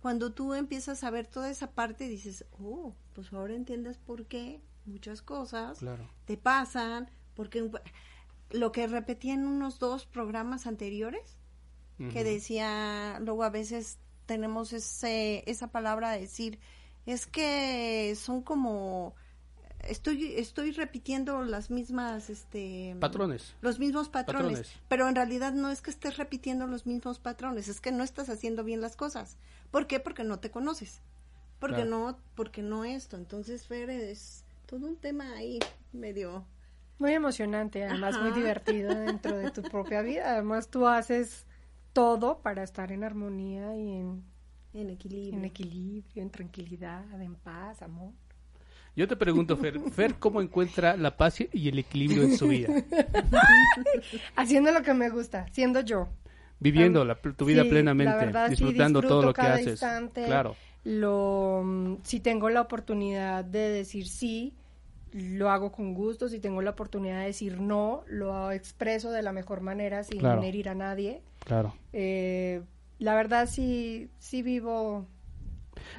Cuando 0.01 0.31
tú 0.31 0.53
empiezas 0.53 1.03
a 1.03 1.09
ver 1.09 1.27
toda 1.27 1.49
esa 1.49 1.71
parte, 1.71 2.07
dices, 2.07 2.45
oh, 2.61 2.95
pues 3.13 3.33
ahora 3.33 3.53
entiendes 3.53 3.97
por 3.97 4.25
qué 4.27 4.61
muchas 4.85 5.21
cosas 5.21 5.79
Claro. 5.79 6.09
te 6.25 6.37
pasan, 6.37 7.09
porque 7.35 7.69
lo 8.49 8.71
que 8.71 8.87
repetía 8.87 9.33
en 9.33 9.45
unos 9.45 9.77
dos 9.77 10.05
programas 10.05 10.67
anteriores, 10.67 11.35
que 12.13 12.23
decía, 12.23 13.19
luego 13.19 13.43
a 13.43 13.49
veces 13.49 13.99
tenemos 14.25 14.71
ese, 14.71 15.43
esa 15.51 15.67
palabra 15.67 16.11
de 16.11 16.21
decir, 16.21 16.59
es 17.11 17.25
que 17.27 18.15
son 18.15 18.41
como, 18.41 19.15
estoy, 19.79 20.33
estoy 20.35 20.71
repitiendo 20.71 21.43
las 21.43 21.69
mismas, 21.71 22.29
este... 22.29 22.95
Patrones. 22.99 23.55
Los 23.61 23.79
mismos 23.79 24.09
patrones, 24.09 24.59
Patrones. 24.59 24.73
pero 24.87 25.07
en 25.09 25.15
realidad 25.15 25.53
no 25.53 25.69
es 25.69 25.81
que 25.81 25.91
estés 25.91 26.17
repitiendo 26.17 26.67
los 26.67 26.85
mismos 26.85 27.19
patrones, 27.19 27.67
es 27.67 27.81
que 27.81 27.91
no 27.91 28.03
estás 28.03 28.29
haciendo 28.29 28.63
bien 28.63 28.81
las 28.81 28.95
cosas. 28.95 29.37
¿Por 29.71 29.87
qué? 29.87 29.99
Porque 29.99 30.23
no 30.23 30.39
te 30.39 30.51
conoces. 30.51 31.01
Porque 31.59 31.83
Claro. 31.83 31.89
no, 31.89 32.17
porque 32.35 32.61
no 32.61 32.85
esto. 32.85 33.17
Entonces, 33.17 33.67
Fer, 33.67 33.89
es 33.89 34.45
todo 34.65 34.85
un 34.87 34.95
tema 34.95 35.33
ahí 35.33 35.59
medio 35.91 36.45
Muy 36.99 37.13
emocionante, 37.13 37.83
además 37.85 38.19
muy 38.21 38.31
divertido 38.31 38.93
dentro 38.93 39.37
de 39.37 39.51
tu 39.51 39.61
propia 39.63 40.01
vida. 40.01 40.31
Además 40.33 40.69
tú 40.69 40.87
haces 40.87 41.45
todo 41.93 42.39
para 42.39 42.63
estar 42.63 42.91
en 42.91 43.03
armonía 43.03 43.75
y 43.75 43.97
en, 43.97 44.23
en 44.73 44.89
equilibrio. 44.89 45.39
en 45.39 45.45
equilibrio, 45.45 46.23
en 46.23 46.29
tranquilidad, 46.29 47.21
en 47.21 47.35
paz, 47.35 47.81
amor. 47.81 48.11
Yo 48.95 49.07
te 49.07 49.15
pregunto, 49.15 49.55
Fer, 49.57 49.79
Fer, 49.91 50.15
¿cómo 50.15 50.41
encuentra 50.41 50.97
la 50.97 51.15
paz 51.15 51.39
y 51.53 51.69
el 51.69 51.79
equilibrio 51.79 52.23
en 52.23 52.37
su 52.37 52.47
vida? 52.47 52.67
Haciendo 54.35 54.71
lo 54.71 54.81
que 54.81 54.93
me 54.93 55.09
gusta, 55.09 55.47
siendo 55.51 55.81
yo. 55.81 56.07
Viviendo 56.59 57.05
la- 57.05 57.15
tu 57.15 57.45
vida 57.45 57.63
Sí, 57.63 57.69
plenamente, 57.69 58.11
la 58.13 58.17
verdad, 58.17 58.45
sí, 58.45 58.51
disfrutando 58.51 59.01
todo 59.01 59.21
disfruto 59.21 59.27
lo 59.27 59.33
que 59.33 59.41
cada 59.41 59.53
haces. 59.55 59.67
instante. 59.67 60.25
Claro. 60.25 60.55
Lo, 60.83 61.97
si 62.03 62.19
tengo 62.19 62.49
la 62.49 62.61
oportunidad 62.61 63.45
de 63.45 63.69
decir 63.69 64.07
sí, 64.07 64.53
lo 65.13 65.49
hago 65.49 65.71
con 65.71 65.93
gusto. 65.93 66.27
Si 66.27 66.39
tengo 66.39 66.61
la 66.61 66.71
oportunidad 66.71 67.19
de 67.21 67.27
decir 67.27 67.59
no, 67.61 68.03
lo 68.07 68.51
expreso 68.51 69.11
de 69.11 69.21
la 69.23 69.31
mejor 69.31 69.61
manera 69.61 70.03
sin 70.03 70.19
Claro. 70.19 70.41
herir 70.43 70.67
a 70.69 70.75
nadie. 70.75 71.21
Claro. 71.45 71.73
Eh, 71.93 72.61
la 72.99 73.15
verdad 73.15 73.47
sí, 73.49 74.09
sí 74.19 74.41
vivo, 74.41 75.07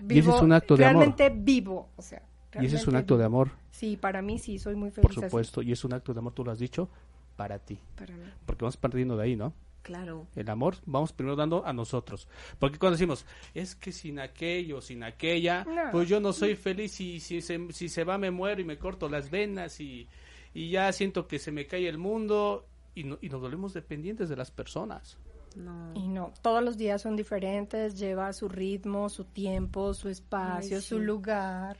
Y 0.08 0.18
ese 0.18 0.18
es 0.20 0.26
vivo- 0.26 0.40
un 0.42 0.52
acto 0.52 0.76
de 0.76 0.84
amor. 0.84 1.02
realmente 1.04 1.30
vivo, 1.30 1.90
o 1.96 2.02
sea. 2.02 2.22
Y 2.60 2.66
ese 2.66 2.76
es 2.76 2.86
un 2.86 2.96
acto 2.96 3.16
de 3.16 3.24
amor, 3.24 3.52
Sí, 3.70 3.96
para 3.96 4.20
mí 4.22 4.38
sí, 4.38 4.58
soy 4.58 4.74
muy 4.74 4.90
feliz 4.90 5.02
por 5.02 5.12
así, 5.12 5.20
supuesto. 5.20 5.62
Y 5.62 5.72
es 5.72 5.84
un 5.84 5.92
acto 5.94 6.12
de 6.12 6.18
amor, 6.18 6.32
tú 6.34 6.44
lo 6.44 6.50
has 6.50 6.58
dicho, 6.58 6.90
para 7.36 7.58
ti. 7.60 7.78
para 7.96 8.14
mí. 8.14 8.24
Porque 8.44 8.64
vamos 8.64 8.76
partiendo 8.76 9.16
de 9.16 9.22
ahí, 9.24 9.36
¿no? 9.36 9.54
Claro. 9.82 10.26
El 10.36 10.50
amor 10.50 10.74
vamos 10.84 11.12
primero 11.12 11.36
dando 11.36 11.64
a 11.64 11.72
nosotros. 11.72 12.28
Porque 12.58 12.78
cuando 12.78 12.96
decimos, 12.96 13.24
es 13.54 13.74
que 13.76 13.92
sin 13.92 14.18
aquello, 14.18 14.82
sin 14.82 15.02
aquella, 15.04 15.64
No. 15.64 15.90
pues 15.92 16.08
yo 16.08 16.20
no 16.20 16.32
soy 16.34 16.54
feliz 16.56 17.00
y 17.00 17.20
si 17.20 17.40
se, 17.40 17.72
si 17.72 17.88
se 17.88 18.04
va 18.04 18.18
me 18.18 18.30
muero 18.30 18.60
y 18.60 18.64
me 18.64 18.76
corto 18.78 19.08
las 19.08 19.30
venas 19.30 19.80
y, 19.80 20.06
y 20.52 20.68
ya 20.70 20.92
siento 20.92 21.26
que 21.26 21.38
se 21.38 21.50
me 21.52 21.66
cae 21.66 21.88
el 21.88 21.96
mundo 21.96 22.66
y, 22.94 23.04
no- 23.04 23.16
y 23.22 23.30
nos 23.30 23.40
volvemos 23.40 23.72
dependientes 23.72 24.28
de 24.28 24.36
las 24.36 24.50
personas. 24.50 25.16
No. 25.56 25.92
Y 25.94 26.08
no, 26.08 26.32
todos 26.42 26.62
los 26.62 26.76
días 26.76 27.02
son 27.02 27.16
diferentes, 27.16 27.98
lleva 27.98 28.32
su 28.32 28.48
ritmo, 28.48 29.08
su 29.08 29.24
tiempo, 29.24 29.94
su 29.94 30.08
espacio, 30.08 30.76
Ay, 30.76 30.82
su 30.82 30.98
sí. 30.98 31.04
lugar. 31.04 31.76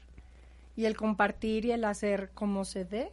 Y 0.77 0.85
el 0.87 0.97
compartir 0.97 1.65
y 1.67 1.73
el 1.73 1.85
hacer 1.85 2.31
como 2.35 2.65
se 2.65 2.85
dé. 2.85 3.13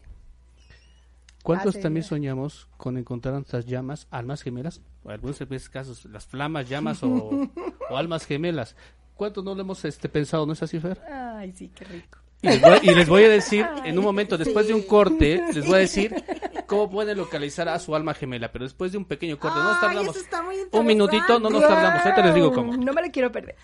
¿Cuántos 1.43 1.75
Hace- 1.75 1.81
también 1.83 2.03
soñamos 2.03 2.67
con 2.77 2.97
encontrar 2.97 3.35
nuestras 3.35 3.65
llamas, 3.65 4.07
almas 4.11 4.41
gemelas? 4.41 4.81
O 5.03 5.09
en 5.09 5.13
algunos 5.13 5.69
casos, 5.69 6.05
las 6.05 6.25
flamas, 6.25 6.67
llamas 6.67 7.01
o, 7.03 7.07
o 7.89 7.97
almas 7.97 8.25
gemelas. 8.25 8.75
¿Cuántos 9.15 9.43
no 9.43 9.55
lo 9.55 9.61
hemos 9.61 9.83
este, 9.85 10.09
pensado, 10.09 10.45
no 10.45 10.53
es 10.53 10.61
así, 10.61 10.79
Fer? 10.79 10.99
Ay, 11.09 11.51
sí, 11.53 11.69
qué 11.73 11.85
rico. 11.85 12.19
Y 12.41 12.49
les, 12.49 12.61
voy, 12.61 12.79
y 12.83 12.93
les 12.95 13.09
voy 13.09 13.23
a 13.23 13.29
decir, 13.29 13.65
en 13.83 13.97
un 13.97 14.03
momento, 14.03 14.37
después 14.37 14.67
de 14.67 14.73
un 14.75 14.83
corte, 14.83 15.41
les 15.53 15.65
voy 15.65 15.75
a 15.75 15.79
decir 15.79 16.13
cómo 16.67 16.89
pueden 16.89 17.17
localizar 17.17 17.67
a 17.69 17.79
su 17.79 17.95
alma 17.95 18.13
gemela. 18.13 18.51
Pero 18.51 18.65
después 18.65 18.91
de 18.91 18.97
un 18.99 19.05
pequeño 19.05 19.39
corte, 19.39 19.57
no 19.57 19.63
nos 19.63 19.81
tardamos. 19.81 20.15
eso 20.15 20.23
está 20.23 20.43
muy 20.43 20.57
Un 20.71 20.85
minutito, 20.85 21.39
no 21.39 21.49
nos 21.49 21.61
tardamos. 21.61 22.05
Ahorita 22.05 22.25
les 22.25 22.35
digo 22.35 22.53
cómo. 22.53 22.77
No 22.77 22.93
me 22.93 23.01
la 23.01 23.09
quiero 23.09 23.31
perder. 23.31 23.55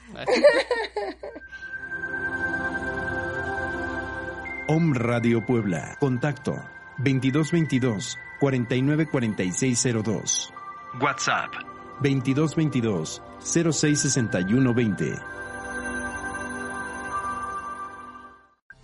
Om 4.68 4.96
Radio 4.96 5.46
Puebla. 5.46 5.96
Contacto 6.00 6.54
2222 6.98 8.18
494602. 8.40 10.52
WhatsApp 11.02 11.52
2222 12.02 13.22
066120. 13.40 15.43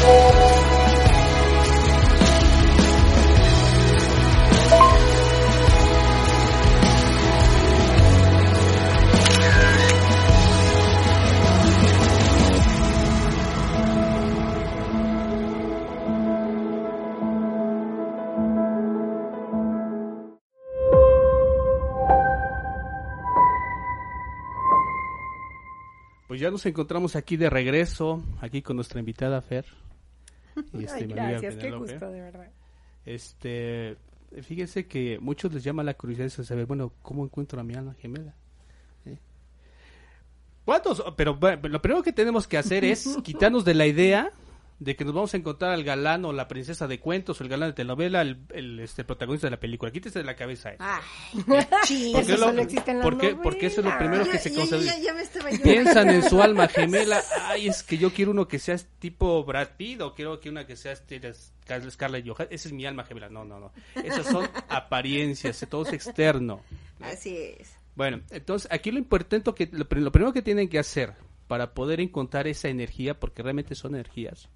Thank 0.00 0.52
you. 0.52 0.57
Pues 26.28 26.40
ya 26.40 26.50
nos 26.50 26.64
encontramos 26.66 27.16
aquí 27.16 27.38
de 27.38 27.48
regreso, 27.48 28.22
aquí 28.40 28.60
con 28.60 28.76
nuestra 28.76 29.00
invitada 29.00 29.40
Fer. 29.40 29.64
Y 30.74 30.84
este, 30.84 31.04
Ay, 31.04 31.06
gracias, 31.06 31.56
qué 31.56 31.70
gusto, 31.70 32.10
de 32.10 32.20
verdad. 32.20 32.50
Este, 33.06 33.96
fíjense 34.42 34.86
que 34.86 35.18
muchos 35.20 35.52
les 35.54 35.64
llama 35.64 35.82
la 35.82 35.94
curiosidad 35.94 36.26
de 36.26 36.44
saber, 36.44 36.66
bueno, 36.66 36.92
¿cómo 37.00 37.24
encuentro 37.24 37.60
a 37.60 37.64
mi 37.64 37.74
alma 37.74 37.94
gemela? 37.94 38.34
¿Eh? 39.06 39.18
¿Cuántos? 40.64 41.02
Pero 41.16 41.36
bueno, 41.36 41.68
lo 41.68 41.80
primero 41.80 42.02
que 42.02 42.12
tenemos 42.12 42.46
que 42.46 42.58
hacer 42.58 42.84
es 42.84 43.06
quitarnos 43.24 43.64
de 43.64 43.74
la 43.74 43.86
idea 43.86 44.32
de 44.80 44.94
que 44.94 45.04
nos 45.04 45.12
vamos 45.12 45.34
a 45.34 45.36
encontrar 45.36 45.72
al 45.72 45.82
galán 45.82 46.24
o 46.24 46.32
la 46.32 46.46
princesa 46.46 46.86
de 46.86 47.00
cuentos, 47.00 47.40
o 47.40 47.44
el 47.44 47.50
galán 47.50 47.70
de 47.70 47.72
telenovela, 47.74 48.22
el, 48.22 48.38
el, 48.54 48.78
este, 48.80 49.04
protagonista 49.04 49.48
de 49.48 49.50
la 49.52 49.60
película. 49.60 49.90
Quítese 49.90 50.20
de 50.20 50.24
la 50.24 50.36
cabeza 50.36 50.70
eso. 50.70 50.82
Ay, 50.84 51.02
sí. 51.84 52.12
¿Por 52.14 52.24
qué 52.24 52.32
eso 52.32 52.40
lo- 52.40 52.46
solo 52.46 52.62
existe 52.62 52.90
en 52.92 52.98
las 52.98 53.04
por 53.04 53.18
qué- 53.18 53.34
porque 53.42 53.66
eso 53.66 53.80
es 53.80 53.86
lo 53.86 53.98
primero 53.98 54.24
que 54.24 54.38
se 54.38 54.54
yo- 54.54 54.64
Piensan 55.62 56.10
en 56.10 56.22
su 56.22 56.40
alma 56.42 56.68
gemela. 56.68 57.20
Ay, 57.46 57.68
es 57.68 57.82
que 57.82 57.98
yo 57.98 58.12
quiero 58.12 58.30
uno 58.30 58.46
que 58.46 58.58
sea 58.58 58.76
tipo 58.98 59.42
Brad 59.44 59.70
Pitt 59.76 60.00
o 60.00 60.14
quiero 60.14 60.38
que 60.40 60.48
una 60.48 60.66
que 60.66 60.76
sea 60.76 60.92
este, 60.92 61.20
Scar- 61.34 61.90
Scarlett 61.90 62.24
Johansson. 62.26 62.48
Esa 62.50 62.68
es 62.68 62.72
mi 62.74 62.86
alma 62.86 63.04
gemela. 63.04 63.28
No, 63.28 63.44
no, 63.44 63.58
no. 63.58 63.72
Esas 64.02 64.26
son 64.26 64.48
apariencias, 64.68 65.64
todo 65.68 65.82
es 65.86 65.92
externo. 65.92 66.62
Así 67.00 67.36
es. 67.36 67.74
Bueno, 67.94 68.20
entonces 68.30 68.70
aquí 68.70 68.90
lo 68.92 68.98
importante 68.98 69.52
que 69.54 69.68
lo, 69.72 69.88
prim- 69.88 70.04
lo 70.04 70.12
primero 70.12 70.32
que 70.32 70.42
tienen 70.42 70.68
que 70.68 70.78
hacer 70.78 71.14
para 71.48 71.74
poder 71.74 72.00
encontrar 72.00 72.46
esa 72.46 72.68
energía, 72.68 73.18
porque 73.18 73.42
realmente 73.42 73.74
son 73.74 73.94
energías, 73.94 74.48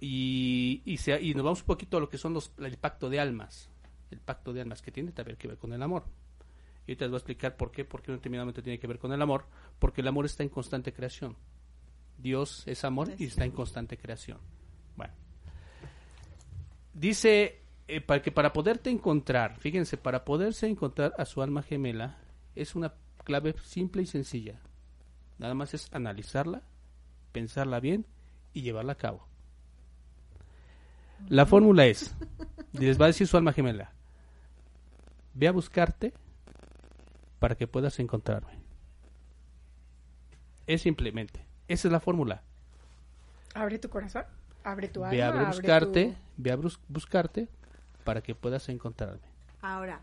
y, 0.00 0.82
y, 0.84 0.96
se- 0.98 1.20
y 1.20 1.34
nos 1.34 1.44
vamos 1.44 1.60
un 1.60 1.66
poquito 1.66 1.96
a 1.96 2.00
lo 2.00 2.08
que 2.08 2.18
son 2.18 2.32
los 2.34 2.52
el 2.58 2.76
pacto 2.76 3.08
de 3.10 3.20
almas, 3.20 3.70
el 4.10 4.20
pacto 4.20 4.52
de 4.52 4.60
almas 4.60 4.82
que 4.82 4.90
tiene 4.92 5.12
también 5.12 5.36
que 5.38 5.48
ver 5.48 5.58
con 5.58 5.72
el 5.72 5.82
amor. 5.82 6.04
Y 6.86 6.92
ahorita 6.92 7.04
les 7.06 7.10
voy 7.10 7.16
a 7.16 7.18
explicar 7.18 7.56
por 7.56 7.72
qué, 7.72 7.84
porque 7.84 8.12
determinadamente 8.12 8.62
tiene 8.62 8.78
que 8.78 8.86
ver 8.86 8.98
con 8.98 9.12
el 9.12 9.20
amor, 9.20 9.46
porque 9.78 10.02
el 10.02 10.08
amor 10.08 10.24
está 10.26 10.42
en 10.42 10.48
constante 10.48 10.92
creación. 10.92 11.36
Dios 12.18 12.62
es 12.66 12.84
amor 12.84 13.12
y 13.18 13.24
está 13.26 13.44
en 13.44 13.50
constante 13.50 13.96
creación. 13.98 14.38
Bueno, 14.96 15.12
dice 16.94 17.60
eh, 17.88 18.00
para 18.00 18.22
que 18.22 18.32
para 18.32 18.52
poderte 18.52 18.90
encontrar, 18.90 19.58
fíjense, 19.58 19.96
para 19.96 20.24
poderse 20.24 20.66
encontrar 20.68 21.14
a 21.18 21.24
su 21.24 21.42
alma 21.42 21.62
gemela 21.62 22.18
es 22.54 22.74
una 22.74 22.94
clave 23.24 23.54
simple 23.62 24.02
y 24.02 24.06
sencilla. 24.06 24.60
Nada 25.38 25.54
más 25.54 25.74
es 25.74 25.88
analizarla, 25.92 26.62
pensarla 27.32 27.80
bien 27.80 28.06
y 28.54 28.62
llevarla 28.62 28.92
a 28.92 28.96
cabo. 28.96 29.26
La 31.28 31.46
fórmula 31.46 31.86
es, 31.86 32.14
les 32.72 33.00
va 33.00 33.04
a 33.06 33.08
decir 33.08 33.26
su 33.26 33.36
alma 33.36 33.52
gemela, 33.52 33.92
ve 35.34 35.48
a 35.48 35.52
buscarte 35.52 36.12
para 37.38 37.54
que 37.56 37.66
puedas 37.66 37.98
encontrarme. 37.98 38.52
Es 40.66 40.82
simplemente, 40.82 41.44
esa 41.68 41.88
es 41.88 41.92
la 41.92 42.00
fórmula. 42.00 42.42
Abre 43.54 43.78
tu 43.78 43.88
corazón, 43.88 44.24
abre 44.64 44.88
tu 44.88 45.04
alma, 45.04 45.10
Ve 45.16 45.22
a 45.22 45.28
abre 45.28 45.44
buscarte, 45.46 46.06
tu- 46.06 46.14
ve 46.36 46.50
a 46.52 46.56
buscarte 46.88 47.48
para 48.04 48.20
que 48.20 48.34
puedas 48.34 48.68
encontrarme. 48.68 49.20
Ahora, 49.62 50.00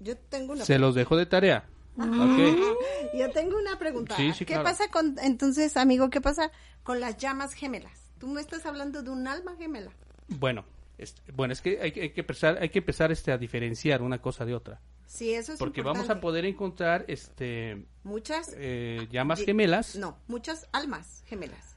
yo 0.00 0.16
tengo 0.16 0.52
una 0.52 0.64
Se 0.64 0.78
los 0.78 0.94
dejo 0.94 1.16
de 1.16 1.26
tarea. 1.26 1.64
Ok. 1.96 3.14
Yo 3.18 3.30
tengo 3.32 3.56
una 3.58 3.76
pregunta. 3.78 4.14
Sí, 4.16 4.32
sí, 4.32 4.44
¿Qué 4.44 4.52
claro. 4.54 4.64
pasa 4.64 4.88
con, 4.88 5.16
entonces, 5.20 5.76
amigo, 5.76 6.10
qué 6.10 6.20
pasa 6.20 6.52
con 6.84 7.00
las 7.00 7.16
llamas 7.16 7.54
gemelas? 7.54 8.07
Tú 8.18 8.26
me 8.28 8.40
estás 8.40 8.66
hablando 8.66 9.02
de 9.02 9.10
un 9.10 9.26
alma 9.28 9.54
gemela. 9.56 9.90
Bueno, 10.28 10.64
es, 10.98 11.14
bueno, 11.34 11.52
es 11.52 11.60
que 11.60 11.80
hay, 11.80 11.92
que- 11.92 12.02
hay 12.02 12.10
que 12.10 12.20
empezar, 12.20 12.58
hay 12.60 12.68
que 12.68 12.78
empezar 12.80 13.12
este, 13.12 13.32
a 13.32 13.38
diferenciar 13.38 14.02
una 14.02 14.20
cosa 14.20 14.44
de 14.44 14.54
otra. 14.54 14.80
Sí, 15.06 15.32
eso 15.32 15.52
es 15.54 15.58
Porque 15.58 15.80
vamos 15.82 16.10
a 16.10 16.20
poder 16.20 16.44
encontrar 16.44 17.04
este 17.08 17.86
Muchas. 18.04 18.52
eh, 18.58 19.06
llamas 19.10 19.38
Ye- 19.38 19.46
gemelas. 19.46 19.96
No, 19.96 20.18
muchas 20.26 20.68
almas 20.72 21.22
gemelas. 21.26 21.76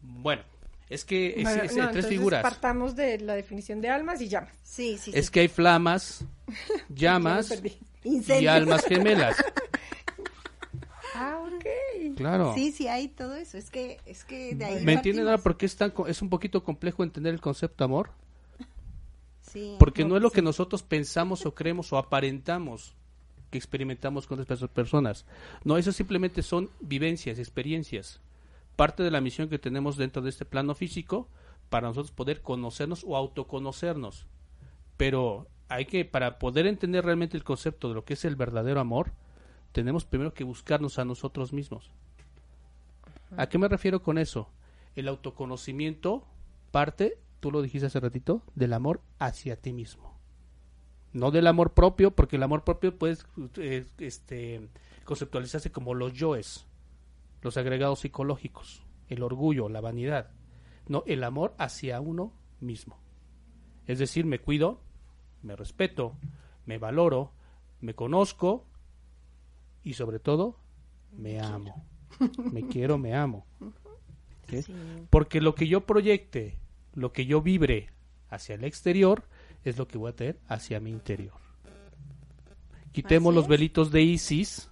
Bueno, 0.00 0.42
es 0.88 1.04
que 1.04 1.34
es, 1.38 1.42
Bueno, 1.42 1.62
es- 1.64 1.74
no, 1.74 1.82
hay 1.82 1.88
tres 1.88 1.96
entonces 2.04 2.08
figuras. 2.10 2.42
partamos 2.42 2.94
de 2.94 3.18
la 3.18 3.34
definición 3.34 3.80
de 3.80 3.88
almas 3.90 4.20
y 4.20 4.28
llamas. 4.28 4.54
Sí, 4.62 4.96
sí, 4.96 5.10
Es 5.14 5.26
sí. 5.26 5.32
que 5.32 5.40
hay 5.40 5.48
flamas, 5.48 6.24
llamas 6.88 7.50
y 8.04 8.46
almas 8.46 8.84
gemelas. 8.84 9.36
Ah, 11.14 11.40
Claro. 12.16 12.54
Sí, 12.54 12.72
sí, 12.72 12.88
hay 12.88 13.08
todo 13.08 13.34
eso. 13.34 13.56
Es 13.58 13.70
que, 13.70 13.98
es 14.06 14.24
que 14.24 14.54
de 14.54 14.64
ahí 14.64 14.84
¿Me 14.84 14.94
entienden 14.94 15.26
ahora 15.26 15.38
por 15.42 15.56
qué 15.56 15.66
es, 15.66 15.76
tan, 15.76 15.92
es 16.06 16.22
un 16.22 16.28
poquito 16.30 16.62
complejo 16.64 17.02
entender 17.02 17.34
el 17.34 17.40
concepto 17.40 17.84
amor? 17.84 18.10
Sí. 19.42 19.76
Porque 19.78 20.04
no 20.04 20.16
es 20.16 20.22
lo 20.22 20.30
que 20.30 20.42
nosotros 20.42 20.82
pensamos 20.82 21.46
o 21.46 21.54
creemos 21.54 21.92
o 21.92 21.98
aparentamos 21.98 22.94
que 23.50 23.56
experimentamos 23.56 24.26
con 24.26 24.38
otras 24.38 24.60
perso- 24.60 24.68
personas. 24.68 25.24
No, 25.64 25.78
eso 25.78 25.90
simplemente 25.92 26.42
son 26.42 26.70
vivencias, 26.80 27.38
experiencias. 27.38 28.20
Parte 28.76 29.02
de 29.02 29.10
la 29.10 29.20
misión 29.22 29.48
que 29.48 29.58
tenemos 29.58 29.96
dentro 29.96 30.20
de 30.22 30.28
este 30.30 30.44
plano 30.44 30.74
físico 30.74 31.28
para 31.70 31.88
nosotros 31.88 32.12
poder 32.12 32.42
conocernos 32.42 33.04
o 33.06 33.16
autoconocernos. 33.16 34.26
Pero 34.98 35.46
hay 35.68 35.86
que, 35.86 36.04
para 36.04 36.38
poder 36.38 36.66
entender 36.66 37.04
realmente 37.04 37.36
el 37.36 37.44
concepto 37.44 37.88
de 37.88 37.94
lo 37.94 38.04
que 38.04 38.14
es 38.14 38.24
el 38.26 38.36
verdadero 38.36 38.80
amor, 38.80 39.12
tenemos 39.78 40.04
primero 40.04 40.34
que 40.34 40.42
buscarnos 40.42 40.98
a 40.98 41.04
nosotros 41.04 41.52
mismos. 41.52 41.92
¿A 43.36 43.48
qué 43.48 43.58
me 43.58 43.68
refiero 43.68 44.02
con 44.02 44.18
eso? 44.18 44.48
El 44.96 45.06
autoconocimiento 45.06 46.24
parte, 46.72 47.20
tú 47.38 47.52
lo 47.52 47.62
dijiste 47.62 47.86
hace 47.86 48.00
ratito, 48.00 48.42
del 48.56 48.72
amor 48.72 49.00
hacia 49.20 49.54
ti 49.54 49.72
mismo. 49.72 50.18
No 51.12 51.30
del 51.30 51.46
amor 51.46 51.74
propio, 51.74 52.10
porque 52.10 52.34
el 52.34 52.42
amor 52.42 52.64
propio 52.64 52.98
puede 52.98 53.18
eh, 53.58 53.86
este, 53.98 54.68
conceptualizarse 55.04 55.70
como 55.70 55.94
los 55.94 56.12
yoes, 56.12 56.66
los 57.40 57.56
agregados 57.56 58.00
psicológicos, 58.00 58.82
el 59.08 59.22
orgullo, 59.22 59.68
la 59.68 59.80
vanidad. 59.80 60.32
No, 60.88 61.04
el 61.06 61.22
amor 61.22 61.54
hacia 61.56 62.00
uno 62.00 62.32
mismo. 62.58 62.98
Es 63.86 64.00
decir, 64.00 64.26
me 64.26 64.40
cuido, 64.40 64.80
me 65.44 65.54
respeto, 65.54 66.16
me 66.66 66.78
valoro, 66.78 67.30
me 67.80 67.94
conozco 67.94 68.66
y 69.88 69.94
sobre 69.94 70.18
todo 70.18 70.58
me 71.16 71.40
amo. 71.40 71.84
Me 72.52 72.66
quiero, 72.66 72.98
me 72.98 73.14
amo. 73.14 73.46
¿sí? 74.48 74.62
Sí. 74.62 74.72
Porque 75.10 75.40
lo 75.40 75.54
que 75.54 75.66
yo 75.68 75.86
proyecte, 75.86 76.58
lo 76.94 77.12
que 77.12 77.26
yo 77.26 77.40
vibre 77.42 77.90
hacia 78.28 78.54
el 78.56 78.64
exterior, 78.64 79.24
es 79.64 79.78
lo 79.78 79.86
que 79.88 79.98
voy 79.98 80.10
a 80.10 80.16
tener 80.16 80.38
hacia 80.48 80.80
mi 80.80 80.90
interior. 80.90 81.34
Quitemos 82.92 83.34
los 83.34 83.46
velitos 83.48 83.90
de 83.92 84.02
Isis, 84.02 84.70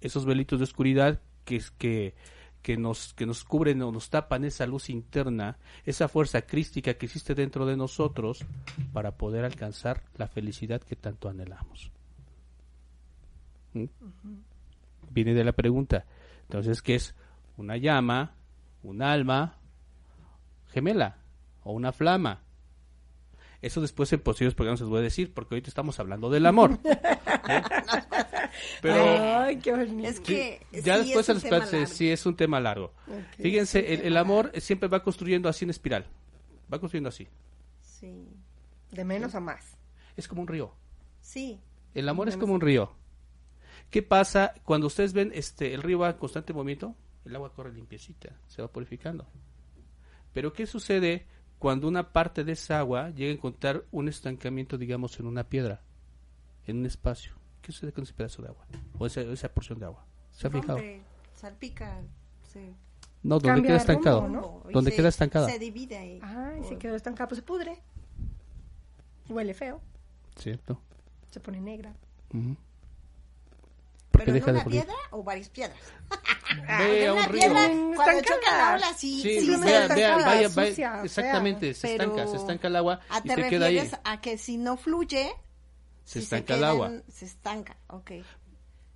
esos 0.00 0.24
velitos 0.24 0.58
de 0.58 0.64
oscuridad 0.64 1.20
que, 1.44 1.56
es- 1.56 1.70
que, 1.70 2.14
que, 2.62 2.76
nos, 2.76 3.14
que 3.14 3.26
nos 3.26 3.44
cubren 3.44 3.80
o 3.82 3.92
nos 3.92 4.10
tapan 4.10 4.44
esa 4.44 4.66
luz 4.66 4.90
interna, 4.90 5.58
esa 5.84 6.08
fuerza 6.08 6.42
crística 6.42 6.94
que 6.94 7.06
existe 7.06 7.34
dentro 7.34 7.66
de 7.66 7.76
nosotros 7.76 8.44
para 8.92 9.16
poder 9.16 9.44
alcanzar 9.44 10.02
la 10.16 10.26
felicidad 10.28 10.80
que 10.82 10.96
tanto 10.96 11.28
anhelamos. 11.28 11.92
¿Mm? 13.74 13.84
Viene 15.10 15.34
de 15.34 15.44
la 15.44 15.52
pregunta, 15.52 16.04
entonces, 16.42 16.82
¿qué 16.82 16.94
es? 16.94 17.14
Una 17.56 17.76
llama, 17.76 18.34
un 18.82 19.02
alma 19.02 19.58
gemela 20.68 21.18
o 21.62 21.72
una 21.72 21.92
flama. 21.92 22.42
Eso 23.60 23.80
después 23.80 24.12
en 24.12 24.20
posteriores 24.20 24.54
programas 24.54 24.80
les 24.80 24.88
voy 24.88 25.00
a 25.00 25.02
decir, 25.02 25.34
porque 25.34 25.54
ahorita 25.54 25.68
estamos 25.68 25.98
hablando 25.98 26.30
del 26.30 26.46
amor. 26.46 26.78
¿Eh? 26.84 27.62
Pero 28.80 29.04
Ay, 29.40 29.56
qué 29.58 29.72
bonito. 29.72 30.08
Es 30.08 30.16
sí, 30.16 30.22
que 30.22 30.66
ya 30.72 31.02
sí 31.02 31.12
después 31.12 31.28
es 31.28 31.68
se 31.68 31.86
sí 31.86 32.10
es 32.10 32.24
un 32.26 32.36
tema 32.36 32.60
largo. 32.60 32.92
Fíjense, 33.38 33.94
el, 33.94 34.02
el 34.02 34.16
amor 34.16 34.52
siempre 34.60 34.88
va 34.88 35.02
construyendo 35.02 35.48
así 35.48 35.64
en 35.64 35.70
espiral. 35.70 36.06
Va 36.72 36.78
construyendo 36.78 37.08
así. 37.08 37.26
Sí, 37.80 38.28
De 38.92 39.04
menos 39.04 39.34
a 39.34 39.40
más. 39.40 39.76
Es 40.16 40.28
como 40.28 40.42
un 40.42 40.48
río. 40.48 40.72
sí, 41.20 41.58
El 41.94 42.08
amor 42.08 42.28
es 42.28 42.36
como 42.36 42.54
un 42.54 42.60
río. 42.60 42.92
¿Qué 43.90 44.02
pasa 44.02 44.54
cuando 44.64 44.86
ustedes 44.88 45.12
ven 45.12 45.30
este 45.34 45.72
el 45.74 45.82
río 45.82 45.98
va 46.00 46.10
en 46.10 46.16
constante 46.18 46.52
movimiento? 46.52 46.94
El 47.24 47.34
agua 47.36 47.52
corre 47.52 47.72
limpiecita, 47.72 48.36
se 48.46 48.62
va 48.62 48.68
purificando. 48.68 49.26
Pero 50.32 50.52
¿qué 50.52 50.66
sucede 50.66 51.26
cuando 51.58 51.88
una 51.88 52.12
parte 52.12 52.44
de 52.44 52.52
esa 52.52 52.78
agua 52.78 53.10
llega 53.10 53.30
a 53.30 53.34
encontrar 53.34 53.84
un 53.90 54.08
estancamiento, 54.08 54.78
digamos, 54.78 55.18
en 55.20 55.26
una 55.26 55.44
piedra, 55.48 55.82
en 56.66 56.78
un 56.78 56.86
espacio? 56.86 57.32
¿Qué 57.62 57.72
sucede 57.72 57.92
con 57.92 58.04
ese 58.04 58.14
pedazo 58.14 58.42
de 58.42 58.48
agua? 58.48 58.66
O 58.98 59.06
esa, 59.06 59.20
esa 59.22 59.48
porción 59.52 59.78
de 59.78 59.86
agua. 59.86 60.04
¿Se 60.30 60.46
ha 60.46 60.50
fijado? 60.50 60.74
Hombre, 60.76 61.02
salpica, 61.34 62.00
sí. 62.42 62.74
No, 63.22 63.34
donde 63.34 63.48
Cambia 63.48 63.66
queda 63.68 63.76
estancado. 63.78 64.20
rumbo, 64.22 64.60
¿no? 64.64 64.70
Y 64.70 64.72
Donde 64.72 64.90
se- 64.90 64.96
queda 64.96 65.08
estancada. 65.08 65.48
Se 65.48 65.58
divide 65.58 65.96
ahí. 65.98 66.20
Ay, 66.22 66.62
se 66.62 66.68
Por- 66.70 66.78
quedó 66.78 66.94
estancado, 66.94 67.28
pues 67.28 67.38
se 67.40 67.42
pudre. 67.42 67.82
Huele 69.28 69.52
feo, 69.54 69.80
¿Cierto? 70.36 70.80
se 71.30 71.40
pone 71.40 71.60
negra. 71.60 71.92
¿Por 72.28 72.40
qué 74.24 74.32
¿Pero 74.32 74.36
en 74.36 74.40
deja 74.44 74.52
de 74.52 74.60
fluir? 74.62 74.80
piedra 74.82 74.94
o 75.10 75.22
varias 75.22 75.48
piedras? 75.48 75.78
Ve 76.78 77.06
a 77.08 77.12
una 77.14 77.22
un 77.26 77.28
río. 77.32 77.40
piedra, 77.42 77.68
Mm, 77.68 77.94
cuando 77.94 78.22
choca 78.22 78.56
la 78.56 78.74
ola, 78.74 78.94
sí, 78.94 79.20
Sí, 79.22 79.40
sí, 79.40 79.46
vea, 79.60 79.86
se 79.88 79.94
vea, 79.94 80.16
vaya, 80.16 80.26
vaya, 80.26 80.48
sucia, 80.48 80.92
fea. 80.92 81.02
exactamente, 81.04 81.74
se 81.74 81.88
Pero 81.88 82.04
estanca, 82.04 82.30
se 82.30 82.36
estanca 82.36 82.68
el 82.68 82.76
agua 82.76 83.00
¿A 83.10 83.18
y 83.18 83.22
te 83.22 83.34
se 83.34 83.48
queda 83.48 83.66
ahí. 83.66 83.90
a 84.04 84.20
que 84.20 84.38
si 84.38 84.56
no 84.56 84.76
fluye, 84.76 85.30
Se 86.04 86.20
si 86.20 86.24
estanca 86.24 86.54
el 86.54 86.60
queda 86.60 86.68
agua. 86.70 86.86
en- 86.88 87.04
Se 87.10 87.24
estanca, 87.26 87.76
ok. 87.88 88.10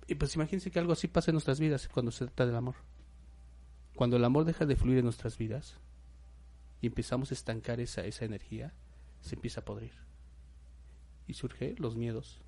Y 0.07 0.15
pues 0.15 0.35
imagínense 0.35 0.71
que 0.71 0.79
algo 0.79 0.93
así 0.93 1.07
pasa 1.07 1.31
en 1.31 1.35
nuestras 1.35 1.59
vidas 1.59 1.87
cuando 1.87 2.11
se 2.11 2.25
trata 2.25 2.45
del 2.47 2.55
amor. 2.55 2.75
Cuando 3.95 4.17
el 4.17 4.25
amor 4.25 4.43
deja 4.45 4.65
de 4.65 4.75
fluir 4.75 4.97
en 4.97 5.05
nuestras 5.05 5.37
vidas 5.37 5.77
y 6.81 6.87
empezamos 6.87 7.31
a 7.31 7.35
estancar 7.35 7.79
esa, 7.79 8.03
esa 8.03 8.25
energía, 8.25 8.73
se 9.21 9.35
empieza 9.35 9.61
a 9.61 9.65
podrir. 9.65 9.93
Y 11.27 11.35
surge 11.35 11.75
los 11.77 11.95
miedos, 11.95 12.41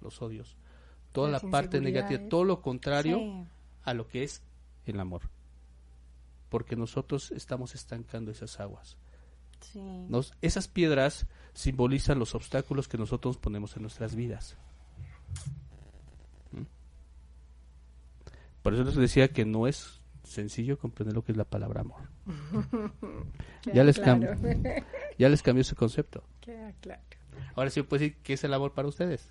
los 0.00 0.22
odios, 0.22 0.56
toda 1.12 1.30
Las 1.30 1.42
la 1.44 1.50
parte 1.50 1.80
negativa, 1.80 2.28
todo 2.28 2.44
lo 2.44 2.60
contrario 2.62 3.18
Sí. 3.18 3.46
a 3.84 3.94
lo 3.94 4.06
que 4.06 4.22
es 4.22 4.42
el 4.86 5.00
amor. 5.00 5.22
Porque 6.48 6.76
nosotros 6.76 7.30
estamos 7.30 7.74
estancando 7.74 8.30
esas 8.30 8.58
aguas. 8.60 8.96
Sí. 9.60 9.80
Nos- 10.08 10.34
esas 10.40 10.68
piedras 10.68 11.26
simbolizan 11.52 12.18
los 12.18 12.34
obstáculos 12.34 12.88
que 12.88 12.98
nosotros 12.98 13.36
ponemos 13.36 13.76
en 13.76 13.82
nuestras 13.82 14.14
vidas. 14.14 14.56
¿Mm? 16.52 16.62
Por 18.62 18.74
eso 18.74 18.84
les 18.84 18.94
decía 18.96 19.28
que 19.32 19.44
no 19.44 19.66
es 19.66 20.00
sencillo 20.24 20.78
comprender 20.78 21.14
lo 21.14 21.24
que 21.24 21.32
es 21.32 21.38
la 21.38 21.44
palabra 21.44 21.80
amor. 21.82 22.02
ya, 23.72 23.84
les 23.84 23.98
claro. 23.98 24.28
ya 25.18 25.28
les 25.28 25.42
cambió 25.42 25.62
ese 25.62 25.74
concepto. 25.74 26.24
Queda 26.40 26.72
claro. 26.80 27.02
Ahora 27.56 27.70
sí 27.70 27.82
puedo 27.82 28.00
decir 28.02 28.16
qué 28.22 28.34
es 28.34 28.44
el 28.44 28.54
amor 28.54 28.72
para 28.72 28.88
ustedes. 28.88 29.28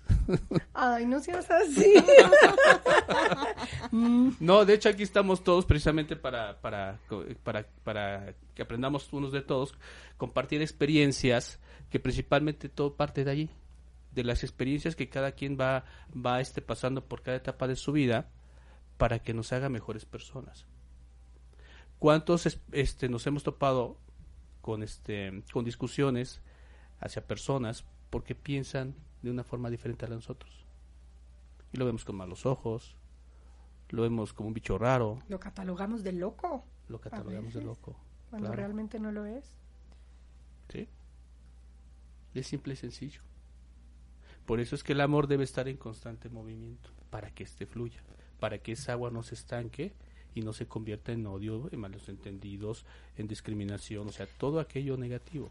Ay, 0.74 1.06
no 1.06 1.20
seas 1.20 1.50
así. 1.50 1.94
No, 4.40 4.64
de 4.64 4.74
hecho 4.74 4.88
aquí 4.88 5.02
estamos 5.02 5.42
todos 5.42 5.64
precisamente 5.66 6.16
para, 6.16 6.60
para, 6.60 6.98
para, 7.42 7.66
para 7.84 8.34
que 8.54 8.62
aprendamos 8.62 9.12
unos 9.12 9.32
de 9.32 9.42
todos, 9.42 9.74
compartir 10.16 10.62
experiencias 10.62 11.58
que 11.90 11.98
principalmente 12.00 12.68
todo 12.68 12.94
parte 12.94 13.24
de 13.24 13.30
allí, 13.30 13.50
de 14.12 14.24
las 14.24 14.44
experiencias 14.44 14.94
que 14.96 15.08
cada 15.08 15.32
quien 15.32 15.58
va, 15.58 15.84
va 16.14 16.40
este, 16.40 16.62
pasando 16.62 17.04
por 17.04 17.22
cada 17.22 17.36
etapa 17.36 17.66
de 17.66 17.76
su 17.76 17.92
vida 17.92 18.28
para 18.96 19.18
que 19.20 19.34
nos 19.34 19.52
haga 19.52 19.68
mejores 19.68 20.04
personas. 20.04 20.66
¿Cuántos 21.98 22.46
es- 22.46 22.60
este, 22.72 23.08
nos 23.08 23.26
hemos 23.26 23.42
topado 23.42 23.98
con, 24.60 24.82
este, 24.82 25.42
con 25.52 25.64
discusiones 25.64 26.40
hacia 27.00 27.26
personas 27.26 27.84
porque 28.10 28.34
piensan 28.34 28.94
de 29.22 29.30
una 29.30 29.44
forma 29.44 29.70
diferente 29.70 30.04
a 30.04 30.08
la 30.08 30.14
de 30.14 30.18
nosotros? 30.18 30.64
Y 31.72 31.78
lo 31.78 31.84
vemos 31.84 32.04
con 32.04 32.16
malos 32.16 32.46
ojos, 32.46 32.96
lo 33.90 34.02
vemos 34.02 34.32
como 34.32 34.48
un 34.48 34.54
bicho 34.54 34.78
raro, 34.78 35.18
Lo 35.28 35.40
catalogamos 35.40 36.02
de 36.02 36.12
loco, 36.12 36.64
lo 36.88 37.00
catalogamos 37.00 37.54
de 37.54 37.62
loco. 37.62 37.96
cuando 38.30 38.48
claro, 38.48 38.62
realmente 38.62 38.98
no 38.98 39.12
lo 39.12 39.26
es. 39.26 39.56
¿sí? 40.68 40.88
Es 42.34 42.46
simple 42.46 42.74
y 42.74 42.76
sencillo. 42.76 43.22
Por 44.46 44.60
eso 44.60 44.74
es 44.74 44.82
que 44.82 44.92
el 44.92 45.00
amor 45.00 45.26
debe 45.26 45.44
estar 45.44 45.68
en 45.68 45.76
constante 45.76 46.28
movimiento, 46.28 46.90
para 47.10 47.30
que 47.30 47.44
este 47.44 47.66
fluya, 47.66 48.02
para 48.40 48.58
que 48.58 48.72
esa 48.72 48.92
agua 48.92 49.10
no 49.10 49.22
se 49.22 49.34
estanque 49.34 49.92
y 50.34 50.42
no 50.42 50.52
se 50.52 50.66
convierta 50.66 51.12
en 51.12 51.26
odio, 51.26 51.68
en 51.72 51.80
malos 51.80 52.08
entendidos, 52.08 52.84
en 53.16 53.28
discriminación, 53.28 54.08
o 54.08 54.12
sea, 54.12 54.26
todo 54.38 54.60
aquello 54.60 54.96
negativo. 54.96 55.50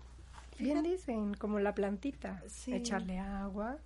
Bien 0.59 0.83
dicen, 0.83 1.33
como 1.35 1.59
la 1.59 1.73
plantita, 1.73 2.43
Sí. 2.47 2.73
echarle 2.73 3.17
agua, 3.19 3.77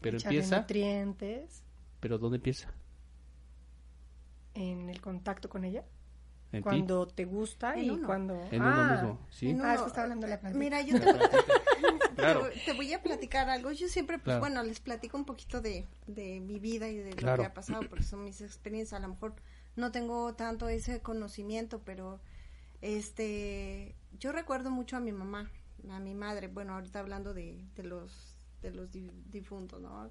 Pero 0.00 0.16
echarle 0.18 0.38
empieza, 0.38 0.60
nutrientes 0.60 1.62
pero 2.00 2.18
¿dónde 2.18 2.36
empieza? 2.36 2.68
en 4.54 4.88
el 4.90 5.00
contacto 5.00 5.48
con 5.48 5.64
ella. 5.64 5.84
En 6.52 6.58
ti, 6.58 6.62
Cuando 6.64 7.06
te 7.06 7.24
gusta 7.24 7.74
En 7.74 7.84
y 7.84 7.90
uno. 7.90 8.06
cuando... 8.06 8.34
en 8.50 8.60
ah, 8.60 8.74
uno 8.74 8.92
mismo, 8.92 9.26
¿sí? 9.30 9.48
En 9.50 9.62
Ah, 9.62 9.72
es 9.72 9.78
uno- 9.78 9.84
que 9.84 9.88
está 9.88 10.02
hablando 10.02 10.26
de 10.26 10.30
la 10.34 10.40
plantita. 10.40 10.58
Mira, 10.62 10.82
yo 10.82 11.00
te, 11.00 12.14
Claro. 12.14 12.50
te- 12.50 12.58
te 12.60 12.72
voy 12.74 12.92
a 12.92 13.02
platicar 13.02 13.48
algo. 13.48 13.72
Yo 13.72 13.88
siempre, 13.88 14.18
pues 14.18 14.24
Claro. 14.24 14.40
bueno, 14.40 14.62
les 14.62 14.78
platico 14.80 15.16
un 15.16 15.24
poquito 15.24 15.62
de, 15.62 15.86
de 16.06 16.40
mi 16.40 16.58
vida 16.58 16.88
y 16.88 16.98
de 16.98 17.10
lo 17.12 17.16
Claro. 17.16 17.42
que 17.42 17.46
ha 17.46 17.54
pasado, 17.54 17.80
porque 17.88 18.04
son 18.04 18.24
mis 18.24 18.42
experiencias. 18.42 18.98
A 19.00 19.02
lo 19.02 19.08
mejor 19.14 19.34
no 19.76 19.90
tengo 19.92 20.34
tanto 20.34 20.68
ese 20.68 21.00
conocimiento, 21.00 21.80
pero 21.82 22.20
este, 22.82 23.94
yo 24.18 24.32
recuerdo 24.32 24.70
mucho 24.70 24.98
a 24.98 25.00
mi 25.00 25.12
mamá, 25.12 25.50
a 25.90 25.98
mi 26.00 26.14
madre. 26.14 26.48
Bueno, 26.48 26.74
ahorita 26.74 27.00
hablando 27.00 27.34
de, 27.34 27.64
de 27.74 27.82
los 27.82 28.28
de 28.62 28.70
los 28.70 28.92
di- 28.92 29.10
difuntos, 29.32 29.80
¿no? 29.80 30.08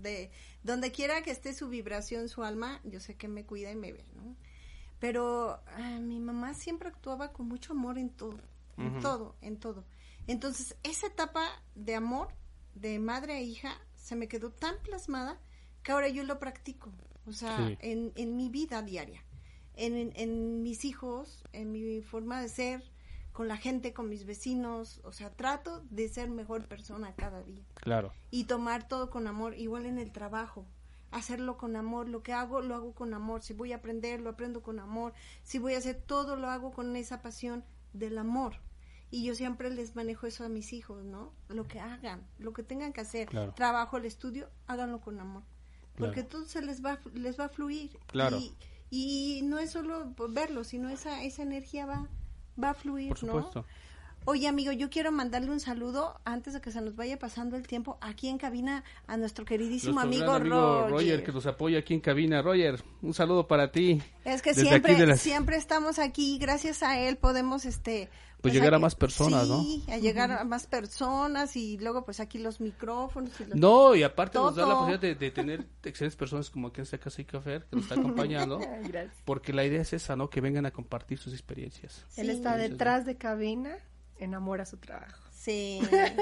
De 0.00 0.30
donde 0.62 0.90
quiera 0.90 1.20
que 1.22 1.30
esté 1.30 1.52
su 1.52 1.68
vibración, 1.68 2.30
su 2.30 2.42
alma, 2.42 2.80
yo 2.84 2.98
sé 2.98 3.14
que 3.16 3.28
me 3.28 3.44
cuida 3.44 3.70
y 3.70 3.76
me 3.76 3.92
ve, 3.92 4.04
¿no? 4.14 4.34
Pero 4.98 5.60
ah, 5.66 5.98
mi 6.00 6.18
mamá 6.18 6.54
siempre 6.54 6.88
actuaba 6.88 7.32
con 7.32 7.46
mucho 7.48 7.72
amor 7.74 7.98
en 7.98 8.10
todo, 8.10 8.38
en 8.78 9.00
todo, 9.00 9.36
en 9.42 9.58
todo. 9.58 9.84
Entonces, 10.26 10.76
esa 10.82 11.08
etapa 11.08 11.46
de 11.74 11.94
amor 11.94 12.28
de 12.74 12.98
madre 12.98 13.34
a 13.34 13.40
hija 13.40 13.78
se 13.96 14.16
me 14.16 14.28
quedó 14.28 14.50
tan 14.50 14.76
plasmada 14.82 15.38
que 15.82 15.92
ahora 15.92 16.08
yo 16.08 16.24
lo 16.24 16.38
practico, 16.38 16.90
o 17.26 17.32
sea, 17.32 17.56
Sí. 17.68 17.76
en, 17.80 18.12
en 18.16 18.36
mi 18.36 18.48
vida 18.48 18.80
diaria, 18.82 19.22
en, 19.74 19.94
en, 19.96 20.12
en 20.16 20.62
mis 20.62 20.84
hijos, 20.86 21.44
en 21.52 21.72
mi 21.72 22.00
forma 22.02 22.40
de 22.40 22.48
ser, 22.48 22.82
con 23.32 23.48
la 23.48 23.56
gente, 23.56 23.92
con 23.92 24.08
mis 24.08 24.24
vecinos, 24.26 25.00
o 25.04 25.12
sea, 25.12 25.30
trato 25.30 25.82
de 25.90 26.08
ser 26.08 26.30
mejor 26.30 26.66
persona 26.66 27.14
cada 27.14 27.42
día 27.42 27.64
Claro, 27.74 28.12
y 28.30 28.44
tomar 28.44 28.86
todo 28.88 29.08
con 29.10 29.26
amor, 29.26 29.54
igual 29.56 29.86
en 29.86 29.98
el 29.98 30.10
trabajo, 30.12 30.66
hacerlo 31.10 31.56
con 31.56 31.76
amor, 31.76 32.08
lo 32.08 32.22
que 32.22 32.32
hago 32.32 32.60
lo 32.60 32.74
hago 32.74 32.92
con 32.94 33.14
amor, 33.14 33.42
si 33.42 33.52
voy 33.52 33.72
a 33.72 33.76
aprender 33.76 34.20
lo 34.20 34.30
aprendo 34.30 34.62
con 34.62 34.78
amor, 34.78 35.12
si 35.44 35.58
voy 35.58 35.74
a 35.74 35.78
hacer 35.78 35.96
todo 36.00 36.36
lo 36.36 36.48
hago 36.50 36.72
con 36.72 36.94
esa 36.96 37.22
pasión 37.22 37.64
del 37.92 38.18
amor. 38.18 38.54
Y 39.12 39.24
yo 39.24 39.34
siempre 39.34 39.70
les 39.70 39.96
manejo 39.96 40.28
eso 40.28 40.44
a 40.44 40.48
mis 40.48 40.72
hijos, 40.72 41.04
¿no? 41.04 41.32
Lo 41.48 41.66
que 41.66 41.80
hagan, 41.80 42.24
lo 42.38 42.52
que 42.52 42.62
tengan 42.62 42.92
que 42.92 43.00
hacer, 43.00 43.26
Claro. 43.28 43.52
trabajo, 43.54 43.96
el 43.96 44.04
estudio, 44.04 44.48
háganlo 44.68 45.00
con 45.00 45.18
amor. 45.18 45.42
Porque 45.96 46.20
Claro. 46.22 46.28
todo 46.28 46.44
se 46.44 46.62
les 46.62 46.84
va 46.84 47.00
les 47.14 47.38
va 47.38 47.46
a 47.46 47.48
fluir. 47.48 47.98
Claro. 48.06 48.38
Y, 48.38 48.54
y 48.88 49.42
no 49.42 49.58
es 49.58 49.72
solo 49.72 50.14
verlo, 50.28 50.62
sino 50.62 50.88
esa 50.90 51.24
esa 51.24 51.42
energía 51.42 51.86
va 51.86 52.08
va 52.62 52.70
a 52.70 52.74
fluir, 52.74 53.08
por 53.10 53.22
¿no? 53.24 53.64
Oye, 54.26 54.46
amigo, 54.48 54.70
yo 54.72 54.90
quiero 54.90 55.10
mandarle 55.12 55.50
un 55.50 55.60
saludo 55.60 56.20
antes 56.26 56.52
de 56.52 56.60
que 56.60 56.70
se 56.70 56.82
nos 56.82 56.94
vaya 56.94 57.18
pasando 57.18 57.56
el 57.56 57.66
tiempo 57.66 57.96
aquí 58.02 58.28
en 58.28 58.36
cabina 58.36 58.84
a 59.06 59.16
nuestro 59.16 59.46
queridísimo 59.46 60.04
Nuestro 60.04 60.34
amigo, 60.34 60.78
gran 60.78 60.90
Roger. 60.90 61.24
que 61.24 61.32
nos 61.32 61.46
apoya 61.46 61.78
aquí 61.78 61.94
en 61.94 62.00
cabina. 62.00 62.42
Roger, 62.42 62.82
un 63.00 63.14
saludo 63.14 63.48
para 63.48 63.72
ti. 63.72 64.02
Es 64.26 64.42
que 64.42 64.50
Desde 64.50 64.68
siempre, 64.68 65.06
las- 65.06 65.20
siempre 65.22 65.56
estamos 65.56 65.98
aquí, 65.98 66.36
gracias 66.38 66.82
a 66.82 66.98
él 67.00 67.16
podemos, 67.16 67.64
este... 67.64 68.10
Pues 68.40 68.54
llegar 68.54 68.74
a 68.74 68.78
más 68.78 68.94
personas, 68.94 69.48
¿no? 69.48 69.62
Sí, 69.62 69.84
a 69.88 69.98
llegar 69.98 70.32
a 70.32 70.44
más 70.44 70.66
personas 70.66 71.56
y 71.56 71.78
luego 71.78 72.04
pues 72.04 72.20
aquí 72.20 72.38
los 72.38 72.60
micrófonos 72.60 73.38
y 73.40 73.44
los... 73.44 73.56
No, 73.56 73.94
y 73.94 74.02
aparte 74.02 74.38
nos 74.38 74.54
da 74.54 74.66
la 74.66 74.74
posibilidad 74.74 75.00
de, 75.00 75.14
de 75.14 75.30
tener 75.30 75.66
excelentes 75.84 76.16
personas 76.16 76.50
como 76.50 76.68
aquí 76.68 76.80
en 76.80 76.84
esta 76.84 76.98
casa 76.98 77.20
y 77.20 77.24
café 77.24 77.62
que 77.68 77.76
nos 77.76 77.84
está 77.84 77.96
acompañando. 77.96 78.58
Gracias. 78.84 79.22
Porque 79.24 79.52
la 79.52 79.64
idea 79.64 79.82
es 79.82 79.92
esa, 79.92 80.16
¿no? 80.16 80.30
Que 80.30 80.40
vengan 80.40 80.66
a 80.66 80.70
compartir 80.70 81.18
sus 81.18 81.32
experiencias. 81.32 82.04
Sí. 82.08 82.22
Él 82.22 82.30
está 82.30 82.56
detrás 82.56 83.04
de 83.04 83.16
cabina, 83.16 83.76
enamora 84.18 84.64
su 84.64 84.76
trabajo. 84.78 85.30
Sí, 85.40 85.80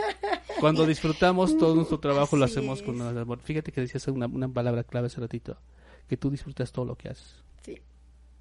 Cuando 0.61 0.87
disfrutamos 0.87 1.59
todo 1.59 1.74
nuestro 1.74 1.98
trabajo 1.98 2.37
lo 2.37 2.44
hacemos 2.44 2.83
con 2.83 3.00
amor. 3.02 3.40
Fíjate 3.40 3.72
que 3.72 3.81
decías 3.81 4.07
una, 4.07 4.26
una 4.26 4.48
palabra 4.48 4.85
clave 4.85 5.09
hace 5.09 5.20
ratito, 5.20 5.59
que 6.07 6.16
tú 6.16 6.31
disfrutas 6.31 6.70
todo 6.70 6.85
lo 6.85 6.94
que 6.96 7.09
haces. 7.09 7.35
Sí, 7.62 7.83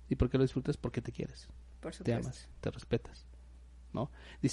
¿Y 0.08 0.16
por 0.16 0.30
qué 0.30 0.38
lo 0.38 0.44
disfrutas? 0.44 0.78
Porque 0.78 1.02
te 1.02 1.12
quieres, 1.12 1.48
por 1.80 1.94
te 1.94 1.98
supuesto. 1.98 2.28
amas, 2.28 2.48
te 2.62 2.70
respetas, 2.70 3.26
¿no? 3.94 4.12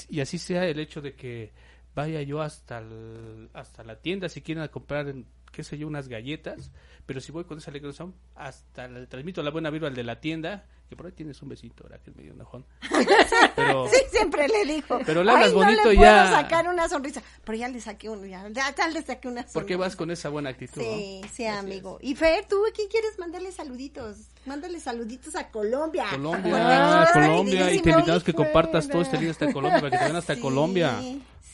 Y 0.08 0.20
así 0.20 0.38
sea 0.38 0.66
el 0.66 0.78
hecho 0.78 1.00
de 1.00 1.14
que 1.14 1.52
vaya 1.94 2.22
yo 2.22 2.42
hasta 2.42 2.78
el- 2.78 3.50
hasta 3.54 3.84
la 3.84 3.96
tienda 3.96 4.28
si 4.28 4.40
quieren 4.42 4.62
a 4.64 4.68
comprar, 4.68 5.12
qué 5.52 5.62
sé 5.62 5.78
yo, 5.78 5.86
unas 5.86 6.08
galletas, 6.08 6.70
pero 7.06 7.20
si 7.20 7.30
voy 7.32 7.44
con 7.44 7.58
esa 7.58 7.70
alegría, 7.70 7.92
hasta 8.34 8.88
le 8.88 9.06
transmito 9.06 9.42
la 9.42 9.50
buena 9.50 9.70
vibra 9.70 9.88
al 9.88 9.94
de 9.94 10.02
la 10.02 10.20
tienda, 10.20 10.64
que 10.88 10.96
por 10.96 11.06
ahí 11.06 11.12
tienes 11.12 11.40
un 11.42 11.48
besito, 11.48 11.84
ahora 11.84 11.98
que 11.98 12.10
es 12.10 12.16
medio 12.16 12.32
enojón. 12.32 12.64
Pero, 13.56 13.86
sí, 13.88 13.96
siempre 14.10 14.48
le 14.48 14.64
dijo. 14.74 14.98
Pero 15.06 15.22
le 15.24 15.30
hablas 15.30 15.48
"Ay, 15.48 15.54
bonito 15.54 15.82
no 15.82 15.88
le 15.88 15.94
y 15.94 15.96
puedo 15.96 16.10
ya". 16.10 16.30
sacar 16.30 16.68
una 16.68 16.88
sonrisa, 16.88 17.22
pero 17.44 17.56
ya 17.56 17.68
le 17.68 17.80
saqué 17.80 18.08
uno, 18.08 18.26
ya, 18.26 18.46
ya, 18.50 18.88
le 18.88 19.00
saqué 19.02 19.28
una 19.28 19.40
sonrisa. 19.42 19.52
¿por 19.54 19.66
qué 19.66 19.76
vas 19.76 19.96
con 19.96 20.10
esa 20.10 20.28
buena 20.28 20.50
actitud? 20.50 20.82
no? 20.82 20.82
Sí, 20.82 21.20
sí, 21.32 21.46
Así 21.46 21.58
amigo. 21.58 21.98
Y 22.02 22.14
Fer, 22.16 22.46
¿tú 22.46 22.56
a 22.66 22.72
quién 22.74 22.88
quieres 22.88 23.18
mandarle 23.18 23.52
saluditos? 23.52 24.16
Mándale 24.44 24.78
saluditos 24.80 25.34
a 25.36 25.48
Colombia. 25.50 26.06
Colombia, 26.10 27.06
Porque 27.12 27.26
Colombia, 27.28 27.72
y 27.72 27.80
te 27.80 27.90
invitamos 27.90 28.24
que 28.24 28.32
compartas 28.34 28.88
todo 28.88 29.02
este 29.02 29.18
link 29.18 29.30
hasta 29.30 29.52
Colombia, 29.52 29.80
para 29.80 29.90
que 29.90 29.98
te 29.98 30.04
vean 30.04 30.16
hasta 30.16 30.34
Sí, 30.34 30.40
Colombia. 30.40 31.00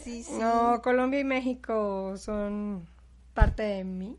Sí, 0.02 0.22
sí. 0.22 0.32
No, 0.38 0.80
Colombia 0.82 1.20
y 1.20 1.24
México 1.24 2.16
son 2.16 2.86
parte 3.34 3.62
de 3.62 3.84
mí. 3.84 4.16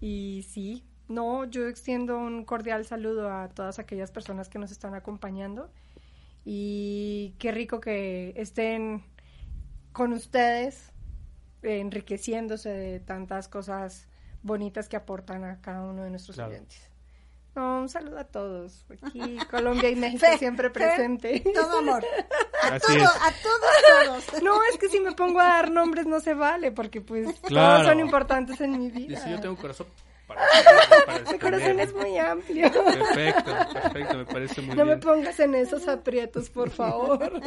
Y 0.00 0.46
sí, 0.48 0.84
no, 1.08 1.44
yo 1.44 1.66
extiendo 1.68 2.18
un 2.18 2.44
cordial 2.44 2.84
saludo 2.84 3.30
a 3.32 3.48
todas 3.48 3.78
aquellas 3.78 4.10
personas 4.10 4.48
que 4.48 4.58
nos 4.58 4.70
están 4.70 4.94
acompañando. 4.94 5.70
Y 6.44 7.34
qué 7.38 7.52
rico 7.52 7.80
que 7.80 8.32
estén 8.36 9.04
con 9.92 10.12
ustedes, 10.12 10.92
enriqueciéndose 11.62 12.70
de 12.70 13.00
tantas 13.00 13.48
cosas 13.48 14.06
bonitas 14.42 14.88
que 14.88 14.96
aportan 14.96 15.44
a 15.44 15.60
cada 15.60 15.82
uno 15.84 16.04
de 16.04 16.10
nuestros 16.10 16.36
Claro. 16.36 16.50
oyentes. 16.52 16.88
No, 17.54 17.80
un 17.80 17.88
saludo 17.88 18.18
a 18.18 18.24
todos. 18.24 18.84
Aquí 19.02 19.36
Colombia 19.50 19.90
y 19.90 19.96
México 19.96 20.24
siempre 20.38 20.70
presente. 20.70 21.40
Todo 21.54 21.78
amor. 21.78 22.04
A 22.62 22.74
Así 22.74 22.86
todo, 22.86 22.96
es. 22.96 23.10
a 23.10 23.32
todos, 23.42 24.26
todos. 24.26 24.42
No, 24.42 24.60
es 24.70 24.78
que 24.78 24.88
si 24.88 25.00
me 25.00 25.12
pongo 25.12 25.40
a 25.40 25.44
dar 25.44 25.70
nombres 25.70 26.06
no 26.06 26.20
se 26.20 26.34
vale, 26.34 26.70
porque 26.72 27.00
pues 27.00 27.38
Claro. 27.40 27.74
todos 27.78 27.86
son 27.88 28.00
importantes 28.00 28.60
en 28.60 28.78
mi 28.78 28.90
vida. 28.90 29.16
Dice, 29.18 29.30
yo 29.30 29.40
tengo 29.40 29.54
un 29.54 29.60
corazón 29.60 29.86
para, 30.28 30.42
para 31.06 31.32
Mi 31.32 31.38
corazón 31.38 31.80
es 31.80 31.92
muy 31.94 32.16
amplio. 32.18 32.70
Perfecto, 32.70 33.52
perfecto, 33.72 34.16
me 34.18 34.24
parece 34.26 34.60
muy 34.60 34.76
No 34.76 34.84
me 34.84 34.94
bien. 34.96 35.00
pongas 35.00 35.40
en 35.40 35.54
esos 35.56 35.88
aprietos, 35.88 36.50
por 36.50 36.70
favor. 36.70 37.40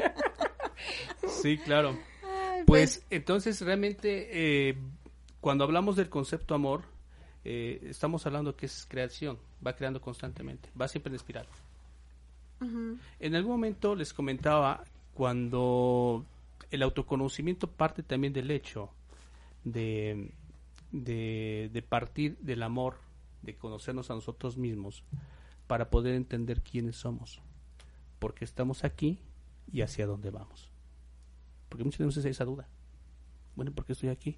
Sí, 1.41 1.57
claro. 1.59 1.97
Ay, 2.23 2.63
Pues 2.65 3.05
entonces 3.11 3.61
realmente 3.61 4.27
eh, 4.69 4.77
cuando 5.39 5.63
hablamos 5.63 5.95
del 5.95 6.09
concepto 6.09 6.55
amor, 6.55 6.83
eh, 7.43 7.79
estamos 7.83 8.25
hablando 8.25 8.55
que 8.55 8.67
es 8.67 8.85
creación, 8.87 9.37
va 9.65 9.75
creando 9.75 10.01
constantemente, 10.01 10.69
va 10.79 10.87
siempre 10.87 11.09
en 11.09 11.15
espiral. 11.15 11.47
En 13.19 13.35
algún 13.35 13.53
momento 13.53 13.95
les 13.95 14.13
comentaba 14.13 14.83
cuando 15.15 16.23
el 16.69 16.83
autoconocimiento 16.83 17.65
parte 17.67 18.03
también 18.03 18.33
del 18.33 18.51
hecho 18.51 18.91
de, 19.63 20.31
de, 20.91 21.71
de 21.73 21.81
partir 21.81 22.37
del 22.37 22.61
amor, 22.61 22.97
de 23.41 23.55
conocernos 23.55 24.11
a 24.11 24.13
nosotros 24.13 24.57
mismos, 24.57 25.03
para 25.65 25.89
poder 25.89 26.13
entender 26.13 26.61
quiénes 26.61 26.97
somos, 26.97 27.41
porque 28.19 28.45
estamos 28.45 28.83
aquí 28.83 29.17
y 29.71 29.81
hacia 29.81 30.05
dónde 30.05 30.29
vamos. 30.29 30.69
Porque 31.67 31.83
muchas 31.83 32.05
veces 32.05 32.25
hay 32.25 32.31
esa 32.31 32.45
duda. 32.45 32.67
Bueno, 33.55 33.71
¿por 33.71 33.85
qué 33.85 33.93
estoy 33.93 34.09
aquí? 34.09 34.37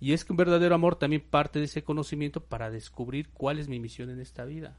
Y 0.00 0.12
es 0.12 0.24
que 0.24 0.32
un 0.32 0.36
verdadero 0.36 0.74
amor 0.74 0.96
también 0.96 1.22
parte 1.22 1.58
de 1.58 1.64
ese 1.64 1.82
conocimiento 1.82 2.40
para 2.40 2.70
descubrir 2.70 3.30
cuál 3.30 3.58
es 3.58 3.68
mi 3.68 3.80
misión 3.80 4.10
en 4.10 4.20
esta 4.20 4.44
vida. 4.44 4.76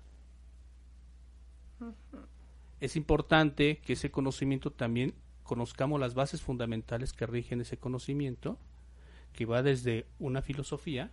Es 2.79 2.95
importante 2.95 3.79
que 3.79 3.93
ese 3.93 4.11
conocimiento 4.11 4.71
también 4.71 5.13
conozcamos 5.43 5.99
las 5.99 6.13
bases 6.13 6.41
fundamentales 6.41 7.11
que 7.11 7.25
rigen 7.25 7.61
ese 7.61 7.77
conocimiento, 7.77 8.57
que 9.33 9.45
va 9.45 9.61
desde 9.61 10.05
una 10.19 10.41
filosofía, 10.41 11.11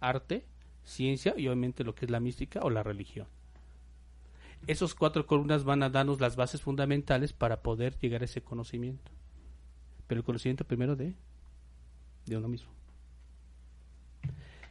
arte, 0.00 0.44
ciencia 0.84 1.34
y 1.36 1.46
obviamente 1.46 1.84
lo 1.84 1.94
que 1.94 2.06
es 2.06 2.10
la 2.10 2.20
mística 2.20 2.60
o 2.62 2.70
la 2.70 2.82
religión. 2.82 3.28
Esos 4.66 4.94
cuatro 4.94 5.26
columnas 5.26 5.62
van 5.62 5.82
a 5.82 5.90
darnos 5.90 6.20
las 6.20 6.34
bases 6.34 6.62
fundamentales 6.62 7.32
para 7.32 7.62
poder 7.62 7.96
llegar 7.98 8.22
a 8.22 8.24
ese 8.24 8.42
conocimiento. 8.42 9.12
Pero 10.08 10.20
el 10.20 10.24
conocimiento 10.24 10.64
primero 10.64 10.96
de, 10.96 11.14
de 12.26 12.36
uno 12.36 12.48
mismo. 12.48 12.77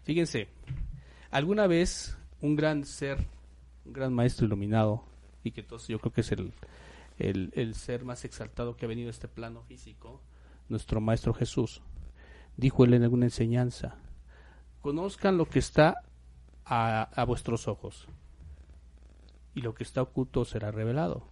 Fíjense, 0.08 0.48
alguna 1.32 1.68
vez 1.68 2.18
un 2.40 2.56
gran 2.56 2.86
ser, 2.86 3.18
un 3.84 3.92
gran 3.92 4.14
maestro 4.14 4.46
iluminado, 4.46 5.04
y 5.44 5.52
que 5.52 5.60
entonces 5.60 5.90
yo 5.90 6.00
creo 6.00 6.14
que 6.14 6.22
es 6.22 6.32
el, 6.32 6.54
el, 7.20 7.76
ser 7.76 8.06
más 8.06 8.24
exaltado 8.24 8.78
que 8.78 8.86
ha 8.86 8.88
venido 8.88 9.10
a 9.10 9.12
este 9.12 9.28
plano 9.28 9.64
físico, 9.64 10.22
nuestro 10.70 11.02
maestro 11.02 11.34
Jesús, 11.34 11.82
dijo 12.56 12.86
él 12.86 12.94
en 12.94 13.04
alguna 13.04 13.26
enseñanza, 13.26 13.96
conozcan 14.80 15.36
lo 15.36 15.50
que 15.50 15.60
está 15.60 16.02
a, 16.64 17.02
a 17.02 17.26
vuestros 17.26 17.68
ojos, 17.68 18.08
y 19.56 19.60
lo 19.60 19.76
que 19.76 19.84
está 19.84 20.02
oculto 20.02 20.46
será 20.46 20.72
revelado, 20.72 21.28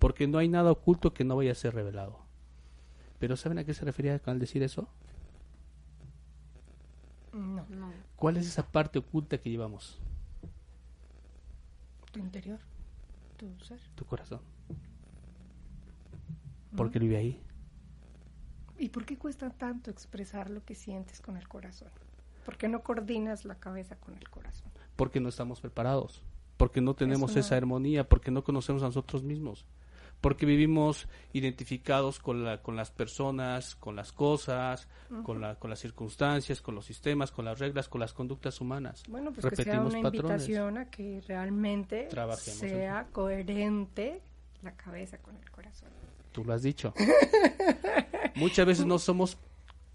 porque 0.00 0.26
no 0.26 0.38
hay 0.38 0.48
nada 0.48 0.72
oculto 0.72 1.14
que 1.14 1.22
no 1.22 1.36
vaya 1.36 1.52
a 1.52 1.54
ser 1.54 1.72
revelado. 1.72 2.18
Pero 3.20 3.36
¿saben 3.36 3.60
a 3.60 3.64
qué 3.64 3.74
se 3.74 3.84
refería 3.84 4.20
al 4.26 4.40
decir 4.40 4.64
eso? 4.64 4.88
No, 7.32 7.64
¿Cuál 8.16 8.36
es 8.36 8.46
esa 8.46 8.66
parte 8.66 8.98
oculta 8.98 9.38
que 9.38 9.50
llevamos? 9.50 10.00
tu 12.12 12.20
interior, 12.20 12.60
tu 13.36 13.58
ser. 13.64 13.80
Tu 13.94 14.04
corazón. 14.04 14.40
Porque 16.76 16.98
él 16.98 17.04
vive 17.04 17.16
ahí. 17.16 17.42
¿Y 18.78 18.90
por 18.90 19.04
qué 19.04 19.18
cuesta 19.18 19.50
tanto 19.50 19.90
expresar 19.90 20.50
lo 20.50 20.64
que 20.64 20.74
sientes 20.74 21.20
con 21.20 21.36
el 21.36 21.48
corazón? 21.48 21.88
¿Por 22.44 22.56
qué 22.56 22.68
no 22.68 22.82
coordinas 22.82 23.44
la 23.44 23.54
cabeza 23.56 23.96
con 23.96 24.14
el 24.14 24.28
corazón? 24.28 24.70
Porque 24.96 25.20
no 25.20 25.28
estamos 25.28 25.60
preparados. 25.60 26.22
Porque 26.56 26.80
no 26.80 26.94
tenemos 26.94 27.34
no. 27.34 27.40
esa 27.40 27.56
armonía. 27.56 28.08
Porque 28.08 28.30
no 28.30 28.44
conocemos 28.44 28.82
a 28.82 28.86
nosotros 28.86 29.22
mismos. 29.22 29.64
Porque 30.22 30.46
vivimos 30.46 31.08
identificados 31.34 32.18
con, 32.18 32.44
la, 32.44 32.62
con 32.62 32.76
las 32.76 32.90
personas, 32.90 33.74
con 33.76 33.94
las 33.96 34.12
cosas, 34.12 34.88
con, 35.24 35.42
la, 35.42 35.56
con 35.56 35.68
las 35.68 35.80
circunstancias, 35.80 36.62
con 36.62 36.74
los 36.74 36.86
sistemas, 36.86 37.30
con 37.30 37.44
las 37.44 37.58
reglas, 37.58 37.88
con 37.90 38.00
las 38.00 38.14
conductas 38.14 38.60
humanas. 38.62 39.02
Bueno, 39.08 39.32
pues 39.32 39.44
que 39.44 39.56
sea 39.56 39.64
Repetimos 39.64 39.94
una 39.94 40.02
patrones. 40.10 40.42
invitación 40.42 40.78
a 40.78 40.90
que 40.90 41.20
realmente 41.26 42.06
Trabajemos 42.08 42.58
sea 42.60 43.06
coherente 43.12 44.22
la 44.62 44.74
cabeza 44.76 45.18
con 45.18 45.36
el 45.36 45.50
corazón. 45.50 45.90
Tú 46.30 46.44
lo 46.44 46.54
has 46.54 46.62
dicho. 46.62 46.94
Muchas 48.36 48.64
veces 48.64 48.86
no 48.86 48.98
somos 48.98 49.36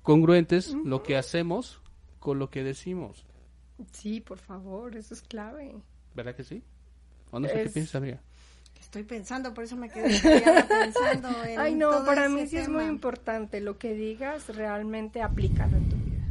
congruentes 0.04 0.74
lo 0.74 1.04
que 1.04 1.18
hacemos 1.18 1.82
con 2.20 2.38
lo 2.38 2.50
que 2.50 2.64
decimos. 2.64 3.26
Sí, 3.92 4.22
por 4.22 4.40
favor, 4.40 4.96
eso 4.96 5.14
es 5.14 5.22
clave. 5.22 5.76
¿Verdad 6.16 6.36
que 6.36 6.44
sí? 6.44 6.62
¿O 7.32 7.40
no 7.40 7.48
sé 7.48 7.64
qué 7.64 7.70
piensas, 7.70 7.96
amiga? 7.96 8.22
Estoy 8.80 9.04
pensando, 9.04 9.54
por 9.54 9.64
eso 9.64 9.76
me 9.76 9.90
quedé 9.90 10.10
pensando 10.68 11.30
en 11.46 11.60
Ay, 11.60 11.76
no, 11.76 11.92
todo 11.92 12.06
para 12.06 12.26
ese 12.26 12.36
mí 12.36 12.48
sí 12.48 12.58
es 12.58 12.70
muy 12.70 12.86
importante. 12.86 13.60
Lo 13.60 13.78
que 13.78 13.94
digas, 13.94 14.56
realmente 14.56 15.22
aplícalo 15.22 15.78
en 15.78 15.90
tu 15.90 15.96
vida. 15.98 16.26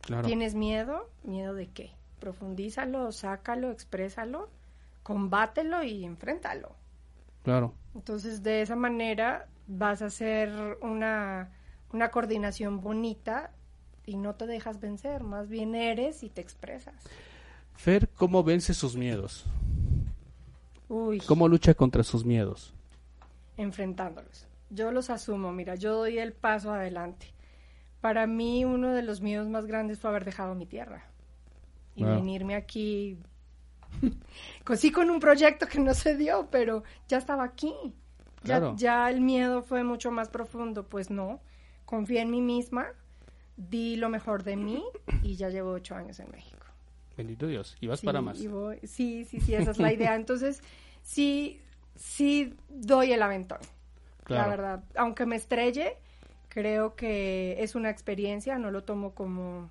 Claro. 0.00 0.26
¿Tienes 0.26 0.54
miedo? 0.54 1.10
¿Miedo 1.22 1.54
de 1.54 1.68
qué? 1.68 1.92
Profundízalo, 2.18 3.12
sácalo, 3.12 3.70
exprésalo, 3.70 4.48
combátelo 5.02 5.82
y 5.82 6.04
enfréntalo. 6.04 6.74
Claro. 7.42 7.74
Entonces, 7.94 8.42
de 8.42 8.62
esa 8.62 8.76
manera 8.76 9.48
vas 9.66 10.02
a 10.02 10.06
hacer 10.06 10.50
una, 10.80 11.50
una 11.92 12.10
coordinación 12.10 12.80
bonita 12.80 13.52
y 14.06 14.16
no 14.16 14.34
te 14.34 14.46
dejas 14.46 14.80
vencer, 14.80 15.22
más 15.22 15.48
bien 15.48 15.74
eres 15.74 16.22
y 16.22 16.30
te 16.30 16.40
expresas. 16.40 16.94
Fer, 17.74 18.08
¿cómo 18.08 18.42
vence 18.42 18.74
sus 18.74 18.96
miedos? 18.96 19.44
Uy, 20.92 21.20
¿Cómo 21.20 21.48
lucha 21.48 21.72
contra 21.74 22.02
sus 22.02 22.24
miedos? 22.24 22.74
enfrentándolos. 23.56 24.46
yo 24.70 24.90
los 24.92 25.08
asumo, 25.10 25.52
mira, 25.52 25.74
yo 25.74 25.94
doy 25.96 26.18
el 26.18 26.32
paso 26.32 26.72
adelante. 26.72 27.26
Para 28.00 28.26
mí 28.26 28.64
uno 28.64 28.92
de 28.92 29.02
los 29.02 29.20
miedos 29.20 29.48
más 29.48 29.66
grandes 29.66 29.98
fue 30.00 30.10
haber 30.10 30.24
dejado 30.24 30.54
mi 30.54 30.66
tierra 30.66 31.04
y 31.94 32.04
Wow. 32.04 32.14
venirme 32.16 32.54
aquí, 32.56 33.18
con- 34.64 34.76
sí 34.76 34.90
con 34.92 35.10
un 35.10 35.20
proyecto 35.20 35.66
que 35.66 35.78
no 35.78 35.94
se 35.94 36.16
dio, 36.16 36.48
pero 36.50 36.82
ya 37.08 37.18
estaba 37.18 37.44
aquí. 37.44 37.74
Ya, 38.44 38.58
Claro. 38.58 38.74
ya 38.76 39.08
el 39.10 39.20
miedo 39.20 39.62
fue 39.62 39.84
mucho 39.84 40.10
más 40.10 40.28
profundo, 40.28 40.88
pues 40.88 41.10
no, 41.10 41.40
confié 41.84 42.20
en 42.22 42.30
mí 42.30 42.40
misma, 42.40 42.86
di 43.56 43.96
lo 43.96 44.08
mejor 44.08 44.42
de 44.42 44.56
mí 44.56 44.82
y 45.22 45.36
ya 45.36 45.48
llevo 45.48 45.70
ocho 45.72 45.94
años 45.94 46.18
en 46.20 46.30
México. 46.30 46.61
Bendito 47.16 47.46
Dios. 47.46 47.76
Y 47.80 47.86
vas 47.86 48.00
Sí, 48.00 48.06
para 48.06 48.20
más. 48.20 48.40
y 48.40 48.48
voy- 48.48 48.78
sí, 48.84 49.24
sí, 49.24 49.40
sí, 49.40 49.54
esa 49.54 49.70
es 49.72 49.78
la 49.78 49.92
idea. 49.92 50.14
Entonces, 50.14 50.62
sí, 51.02 51.60
sí 51.94 52.54
doy 52.68 53.12
el 53.12 53.22
aventón. 53.22 53.58
Claro. 54.24 54.42
La 54.42 54.48
verdad, 54.48 54.84
aunque 54.96 55.26
me 55.26 55.36
estrelle, 55.36 55.96
creo 56.48 56.94
que 56.96 57.56
es 57.62 57.74
una 57.74 57.90
experiencia, 57.90 58.58
no 58.58 58.70
lo 58.70 58.84
tomo 58.84 59.14
como 59.14 59.70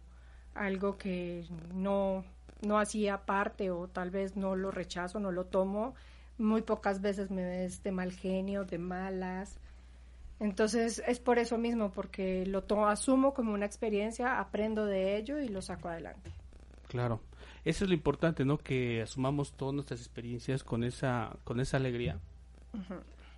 algo 0.54 0.98
que 0.98 1.46
no, 1.74 2.26
no 2.62 2.78
hacía 2.80 3.26
parte 3.26 3.72
o 3.72 3.88
tal 3.88 4.12
vez 4.12 4.36
no 4.36 4.56
lo 4.56 4.72
rechazo, 4.72 5.20
no 5.20 5.32
lo 5.32 5.46
tomo. 5.46 5.96
Muy 6.38 6.62
pocas 6.64 7.02
veces 7.02 7.32
me 7.32 7.44
ves 7.46 7.82
de 7.84 7.92
mal 7.92 8.12
genio, 8.12 8.66
de 8.66 8.78
malas. 8.78 9.58
Entonces 10.40 11.04
es 11.08 11.20
por 11.20 11.38
eso 11.38 11.58
mismo, 11.58 11.92
porque 11.92 12.46
lo 12.48 12.64
to- 12.64 12.88
asumo 12.88 13.34
como 13.34 13.54
una 13.54 13.66
experiencia, 13.68 14.40
aprendo 14.40 14.86
de 14.86 15.18
ello 15.18 15.40
y 15.40 15.48
lo 15.50 15.62
saco 15.62 15.88
adelante. 15.88 16.32
Claro. 16.88 17.22
Eso 17.64 17.84
es 17.84 17.90
lo 17.90 17.94
importante, 17.94 18.44
¿no? 18.46 18.58
Que 18.58 19.02
asumamos 19.02 19.54
todas 19.54 19.74
nuestras 19.74 20.00
experiencias 20.00 20.64
con 20.64 20.84
esa, 20.84 21.36
con 21.44 21.60
esa 21.60 21.78
alegría, 21.78 22.20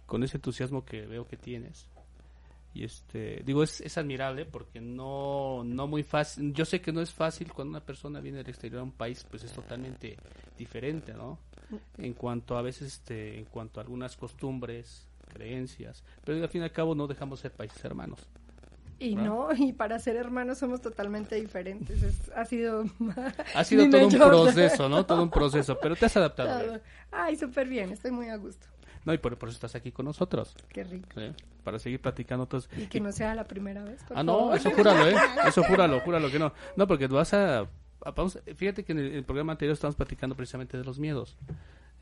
con 0.05 0.23
ese 0.23 0.37
entusiasmo 0.37 0.85
que 0.85 1.05
veo 1.05 1.27
que 1.27 1.37
tienes. 1.37 1.89
Y 2.73 2.83
este, 2.83 3.43
digo, 3.45 3.61
es, 3.61 3.81
es 3.81 3.97
admirable 3.97 4.45
porque 4.45 4.81
no, 4.81 5.63
no 5.63 5.87
muy 5.87 6.03
fácil. 6.03 6.53
Yo 6.53 6.65
sé 6.65 6.81
que 6.81 6.91
no 6.91 7.01
es 7.01 7.11
fácil 7.11 7.51
cuando 7.53 7.69
una 7.71 7.85
persona 7.85 8.19
viene 8.19 8.39
del 8.39 8.49
exterior 8.49 8.79
a 8.79 8.83
un 8.83 8.91
país, 8.91 9.25
pues 9.29 9.43
es 9.43 9.51
totalmente 9.51 10.17
diferente, 10.57 11.13
¿no? 11.13 11.37
En 11.97 12.13
cuanto 12.13 12.57
a 12.57 12.61
veces, 12.61 12.93
este, 12.93 13.37
en 13.37 13.45
cuanto 13.45 13.79
a 13.79 13.83
algunas 13.83 14.15
costumbres, 14.15 15.07
creencias. 15.31 16.03
Pero 16.23 16.41
al 16.41 16.49
fin 16.49 16.61
y 16.61 16.63
al 16.63 16.71
cabo 16.71 16.95
no 16.95 17.07
dejamos 17.07 17.39
ser 17.41 17.51
países 17.51 17.83
hermanos. 17.83 18.27
Y 18.99 19.15
¿verdad? 19.15 19.29
no, 19.29 19.47
y 19.53 19.73
para 19.73 19.99
ser 19.99 20.15
hermanos 20.15 20.57
somos 20.59 20.81
totalmente 20.81 21.35
diferentes. 21.35 22.01
Es- 22.03 22.31
ha 22.35 22.45
sido. 22.45 22.85
Ha 23.55 23.63
sido 23.63 23.89
todo 23.89 24.07
un 24.07 24.13
proceso, 24.13 24.89
¿no? 24.89 25.05
Todo 25.05 25.23
un 25.23 25.29
proceso, 25.29 25.77
pero 25.81 25.95
te 25.95 26.05
has 26.05 26.17
adaptado. 26.17 26.65
Todo. 26.65 26.79
Ay, 27.11 27.35
súper 27.35 27.67
bien, 27.67 27.91
estoy 27.91 28.11
muy 28.11 28.29
a 28.29 28.37
gusto. 28.37 28.67
No, 29.05 29.13
y 29.13 29.17
por, 29.17 29.37
por 29.37 29.49
eso 29.49 29.57
estás 29.57 29.75
aquí 29.75 29.91
con 29.91 30.05
nosotros, 30.05 30.55
Qué 30.69 30.83
rico. 30.85 31.19
¿eh? 31.19 31.33
para 31.65 31.77
seguir 31.79 31.99
platicando. 32.01 32.43
Entonces, 32.43 32.69
Y 32.77 32.87
que 32.87 32.99
no 33.01 33.11
sea 33.11 33.35
la 33.35 33.43
primera 33.45 33.83
vez. 33.83 34.01
por 34.03 34.17
ah, 34.17 34.23
no, 34.23 34.53
eso 34.53 34.71
júralo, 34.71 35.07
¿eh? 35.07 35.15
Eso 35.45 35.63
júralo, 35.63 35.99
júralo 36.01 36.29
que 36.31 36.39
no. 36.39 36.53
No, 36.77 36.87
porque 36.87 37.07
tú 37.09 37.15
vas 37.15 37.33
a... 37.33 37.59
a- 37.59 38.11
vamos- 38.15 38.39
fíjate 38.55 38.83
que 38.85 38.91
en 38.93 38.99
el, 38.99 39.23
programa 39.25 39.51
anterior 39.53 39.73
estábamos 39.73 39.95
platicando 39.97 40.35
precisamente 40.35 40.77
de 40.77 40.83
los 40.85 40.99
miedos. 40.99 41.37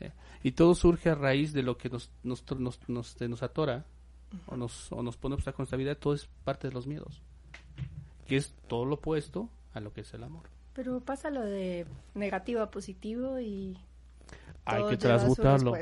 ¿eh? 0.00 0.12
Y 0.44 0.52
todo 0.52 0.74
surge 0.76 1.10
a 1.10 1.14
raíz 1.16 1.52
de 1.52 1.62
lo 1.64 1.76
que 1.76 1.88
nos, 1.88 2.10
nos, 2.22 2.44
nos, 2.58 2.78
nos, 2.88 3.20
nos 3.20 3.42
atora 3.42 3.84
o 4.46 4.56
nos, 4.56 4.90
o 4.92 5.02
nos 5.02 5.16
pone 5.16 5.34
obstáculos 5.34 5.58
en 5.58 5.62
nuestra 5.62 5.78
vida. 5.78 5.94
Todo 5.94 6.14
es 6.14 6.28
parte 6.44 6.68
de 6.68 6.74
los 6.74 6.86
miedos. 6.86 7.22
Que 8.26 8.36
es 8.36 8.54
todo 8.66 8.84
lo 8.84 8.94
opuesto 8.96 9.48
a 9.74 9.80
lo 9.80 9.92
que 9.92 10.02
es 10.02 10.14
el 10.14 10.24
amor. 10.24 10.44
Pero 10.74 11.00
pasa 11.00 11.30
lo 11.30 11.42
de 11.42 11.86
negativo 12.14 12.60
a 12.60 12.70
positivo 12.70 13.38
y. 13.40 13.76
Hay 14.64 14.84
que 14.88 14.96
transmutarlo. 14.96 15.74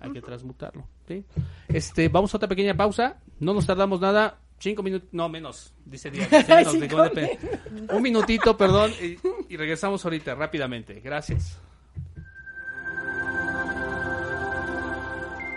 Hay 0.00 0.12
que 0.12 0.20
transmutarlo. 0.20 0.86
¿sí? 1.08 1.24
Este, 1.68 2.08
vamos 2.08 2.32
a 2.34 2.36
otra 2.36 2.48
pequeña 2.48 2.76
pausa. 2.76 3.18
No 3.40 3.54
nos 3.54 3.66
tardamos 3.66 4.00
nada. 4.00 4.38
Cinco 4.58 4.82
minutos, 4.82 5.08
no 5.12 5.28
menos, 5.28 5.74
dice 5.84 6.10
depende. 6.10 7.38
Un 7.92 8.00
minutito, 8.00 8.56
perdón, 8.56 8.92
y, 9.02 9.18
y 9.52 9.56
regresamos 9.56 10.04
ahorita 10.04 10.34
rápidamente. 10.36 11.00
Gracias. 11.00 11.58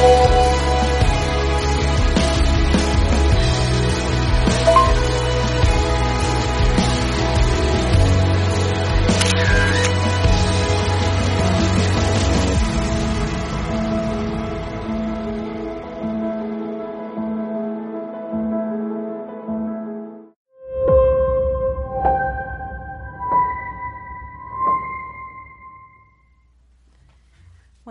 Thank 0.00 0.34
you. 0.34 0.39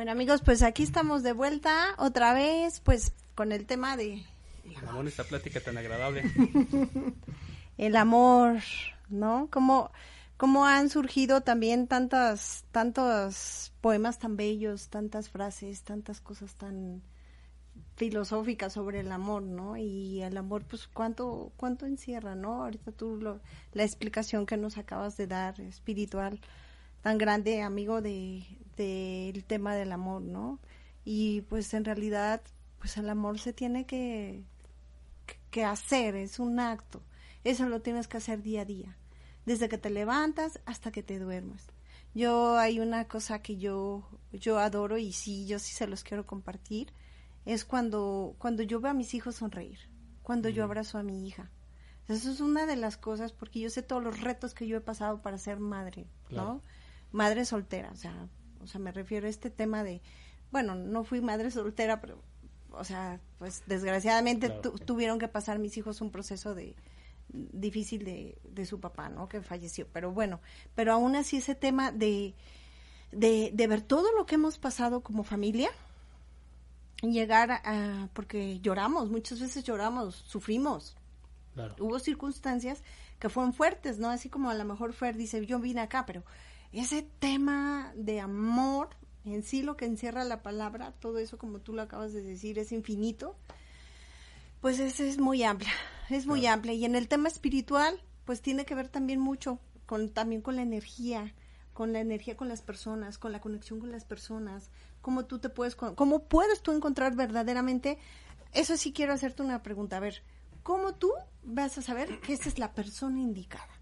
Bueno 0.09 0.21
amigos, 0.21 0.41
pues 0.43 0.63
aquí 0.63 0.81
estamos 0.81 1.21
de 1.21 1.33
vuelta 1.33 1.93
otra 1.99 2.33
vez, 2.33 2.79
pues 2.79 3.13
con 3.35 3.51
el 3.51 3.67
tema 3.67 3.95
de 3.95 4.25
Ramón, 4.81 5.07
esta 5.07 5.23
plática 5.23 5.59
tan 5.59 5.77
agradable. 5.77 6.23
el 7.77 7.95
amor, 7.95 8.57
¿no? 9.09 9.49
Cómo, 9.51 9.91
cómo 10.35 10.65
han 10.65 10.89
surgido 10.89 11.41
también 11.41 11.85
tantas, 11.85 12.65
tantos 12.71 13.71
poemas 13.81 14.17
tan 14.17 14.35
bellos, 14.35 14.89
tantas 14.89 15.29
frases, 15.29 15.83
tantas 15.83 16.21
cosas 16.21 16.55
tan 16.55 17.03
filosóficas 17.95 18.73
sobre 18.73 19.01
el 19.01 19.11
amor, 19.11 19.43
¿no? 19.43 19.77
Y 19.77 20.23
el 20.23 20.37
amor, 20.37 20.63
pues, 20.67 20.87
¿cuánto, 20.87 21.51
cuánto 21.55 21.85
encierra, 21.85 22.33
¿no? 22.33 22.63
Ahorita 22.63 22.91
tú, 22.93 23.17
lo, 23.17 23.41
la 23.73 23.83
explicación 23.83 24.47
que 24.47 24.57
nos 24.57 24.79
acabas 24.79 25.17
de 25.17 25.27
dar, 25.27 25.61
espiritual, 25.61 26.41
tan 27.01 27.17
grande, 27.17 27.61
amigo, 27.61 28.01
de 28.01 28.45
del 28.79 29.43
tema 29.43 29.75
del 29.75 29.91
amor, 29.91 30.21
¿no? 30.21 30.59
Y 31.03 31.41
pues 31.41 31.73
en 31.73 31.83
realidad, 31.83 32.41
pues 32.79 32.95
el 32.97 33.09
amor 33.09 33.37
se 33.39 33.51
tiene 33.51 33.85
que, 33.85 34.45
que 35.51 35.65
hacer, 35.65 36.15
es 36.15 36.39
un 36.39 36.59
acto. 36.59 37.03
Eso 37.43 37.67
lo 37.67 37.81
tienes 37.81 38.07
que 38.07 38.17
hacer 38.17 38.41
día 38.41 38.61
a 38.61 38.65
día, 38.65 38.97
desde 39.45 39.67
que 39.67 39.77
te 39.77 39.89
levantas 39.89 40.61
hasta 40.65 40.91
que 40.91 41.03
te 41.03 41.19
duermes. 41.19 41.67
Yo 42.15 42.57
hay 42.57 42.79
una 42.79 43.07
cosa 43.07 43.41
que 43.41 43.57
yo 43.57 44.07
yo 44.31 44.59
adoro 44.59 44.97
y 44.97 45.11
sí, 45.11 45.45
yo 45.45 45.59
sí 45.59 45.73
se 45.73 45.87
los 45.87 46.03
quiero 46.03 46.25
compartir, 46.25 46.93
es 47.45 47.65
cuando 47.65 48.35
cuando 48.39 48.63
yo 48.63 48.79
veo 48.79 48.91
a 48.91 48.95
mis 48.95 49.13
hijos 49.13 49.35
sonreír, 49.35 49.79
cuando 50.23 50.49
yo 50.49 50.63
abrazo 50.63 50.97
a 50.97 51.03
mi 51.03 51.27
hija. 51.27 51.51
Eso 52.07 52.31
es 52.31 52.39
una 52.39 52.65
de 52.65 52.75
las 52.75 52.97
cosas 52.97 53.33
porque 53.33 53.59
yo 53.59 53.69
sé 53.69 53.83
todos 53.83 54.03
los 54.03 54.21
retos 54.21 54.55
que 54.55 54.67
yo 54.67 54.77
he 54.77 54.81
pasado 54.81 55.21
para 55.21 55.37
ser 55.37 55.59
madre, 55.59 56.07
¿no? 56.31 56.61
Claro. 56.61 56.63
Madre 57.11 57.45
soltera, 57.45 57.89
o 57.91 57.95
sea, 57.95 58.27
o 58.61 58.67
sea, 58.67 58.79
me 58.79 58.91
refiero 58.91 59.27
a 59.27 59.29
este 59.29 59.49
tema 59.49 59.83
de 59.83 60.01
bueno, 60.51 60.73
no 60.75 61.03
fui 61.03 61.21
madre 61.21 61.51
soltera, 61.51 62.01
pero 62.01 62.21
o 62.71 62.83
sea, 62.83 63.19
pues 63.37 63.63
desgraciadamente 63.67 64.47
Claro. 64.47 64.61
tu- 64.61 64.79
tuvieron 64.79 65.19
que 65.19 65.27
pasar 65.27 65.59
mis 65.59 65.77
hijos 65.77 66.01
un 66.01 66.11
proceso 66.11 66.53
de 66.55 66.75
difícil 67.31 68.03
de, 68.03 68.37
de 68.43 68.65
su 68.65 68.79
papá, 68.79 69.09
¿no? 69.09 69.29
Que 69.29 69.41
falleció. 69.41 69.87
Pero 69.93 70.11
bueno, 70.11 70.39
pero 70.75 70.93
aún 70.93 71.15
así 71.15 71.37
ese 71.37 71.53
tema 71.55 71.91
de, 71.91 72.33
de, 73.11 73.51
de 73.53 73.67
ver 73.67 73.81
todo 73.81 74.11
lo 74.15 74.25
que 74.25 74.35
hemos 74.35 74.57
pasado 74.57 75.01
como 75.01 75.23
familia, 75.23 75.69
y 77.01 77.11
llegar 77.11 77.51
a, 77.51 78.09
porque 78.13 78.59
lloramos, 78.59 79.09
muchas 79.09 79.39
veces 79.39 79.63
lloramos, 79.63 80.15
sufrimos. 80.15 80.95
Claro. 81.53 81.75
Hubo 81.79 81.99
circunstancias 81.99 82.83
que 83.19 83.29
fueron 83.29 83.53
fuertes, 83.53 83.99
¿no? 83.99 84.09
Así 84.09 84.29
como 84.29 84.49
a 84.49 84.53
lo 84.55 84.65
mejor 84.65 84.93
Fer 84.93 85.15
dice, 85.15 85.45
yo 85.45 85.59
vine 85.59 85.81
acá, 85.81 86.05
pero 86.05 86.23
ese 86.71 87.07
tema 87.19 87.91
de 87.95 88.19
amor 88.19 88.89
en 89.25 89.43
sí 89.43 89.61
lo 89.61 89.77
que 89.77 89.85
encierra 89.85 90.23
la 90.23 90.41
palabra, 90.41 90.93
todo 90.99 91.19
eso 91.19 91.37
como 91.37 91.59
tú 91.59 91.73
lo 91.73 91.81
acabas 91.81 92.13
de 92.13 92.21
decir 92.21 92.59
es 92.59 92.71
infinito, 92.71 93.35
pues 94.61 94.79
es, 94.79 94.99
es 94.99 95.17
muy 95.17 95.43
amplia, 95.43 95.71
es 96.09 96.25
muy 96.25 96.45
amplia. 96.45 96.73
Y 96.73 96.85
en 96.85 96.95
el 96.95 97.07
tema 97.07 97.29
espiritual, 97.29 98.01
pues 98.25 98.41
tiene 98.41 98.65
que 98.65 98.75
ver 98.75 98.89
también 98.89 99.19
mucho 99.19 99.59
con 99.85 100.09
también 100.09 100.41
con 100.41 100.55
la 100.55 100.61
energía, 100.61 101.33
con 101.73 101.93
la 101.93 101.99
energía 101.99 102.37
con 102.37 102.49
las 102.49 102.61
personas, 102.61 103.17
con 103.17 103.31
la 103.31 103.41
conexión 103.41 103.79
con 103.79 103.91
las 103.91 104.05
personas, 104.05 104.69
cómo 105.01 105.25
tú 105.25 105.39
te 105.39 105.49
puedes, 105.49 105.75
cómo 105.75 106.23
puedes 106.25 106.61
tú 106.61 106.71
encontrar 106.71 107.15
verdaderamente. 107.15 107.97
Eso 108.53 108.77
sí 108.77 108.93
quiero 108.93 109.13
hacerte 109.13 109.43
una 109.43 109.63
pregunta, 109.63 109.97
a 109.97 110.01
ver, 110.01 110.23
¿cómo 110.63 110.95
tú 110.95 111.11
vas 111.43 111.77
a 111.77 111.81
saber 111.81 112.19
que 112.19 112.33
esa 112.33 112.49
es 112.49 112.59
la 112.59 112.73
persona 112.73 113.19
indicada? 113.19 113.78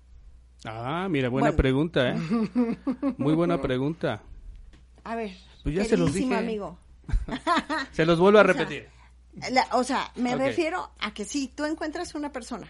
Ah, 0.69 1.07
mira, 1.09 1.29
buena 1.29 1.49
Bueno. 1.49 1.57
pregunta, 1.57 2.09
¿eh? 2.11 2.15
Muy 3.17 3.33
buena 3.33 3.61
pregunta. 3.61 4.21
A 5.03 5.15
ver, 5.15 5.31
Pues 5.63 5.75
ya 5.75 5.85
se 5.85 5.97
los 5.97 6.13
dije. 6.13 6.35
amigo. 6.35 6.77
Se 7.93 8.05
los 8.05 8.19
vuelvo 8.19 8.39
a 8.39 8.41
O 8.43 8.45
sea, 8.45 8.53
repetir. 8.53 8.89
La- 9.51 9.67
o 9.73 9.83
sea, 9.83 10.11
me 10.15 10.35
refiero 10.35 10.91
a 10.99 11.13
que 11.13 11.23
sí, 11.25 11.51
tú 11.55 11.63
encuentras 11.63 12.15
una 12.15 12.31
persona, 12.33 12.67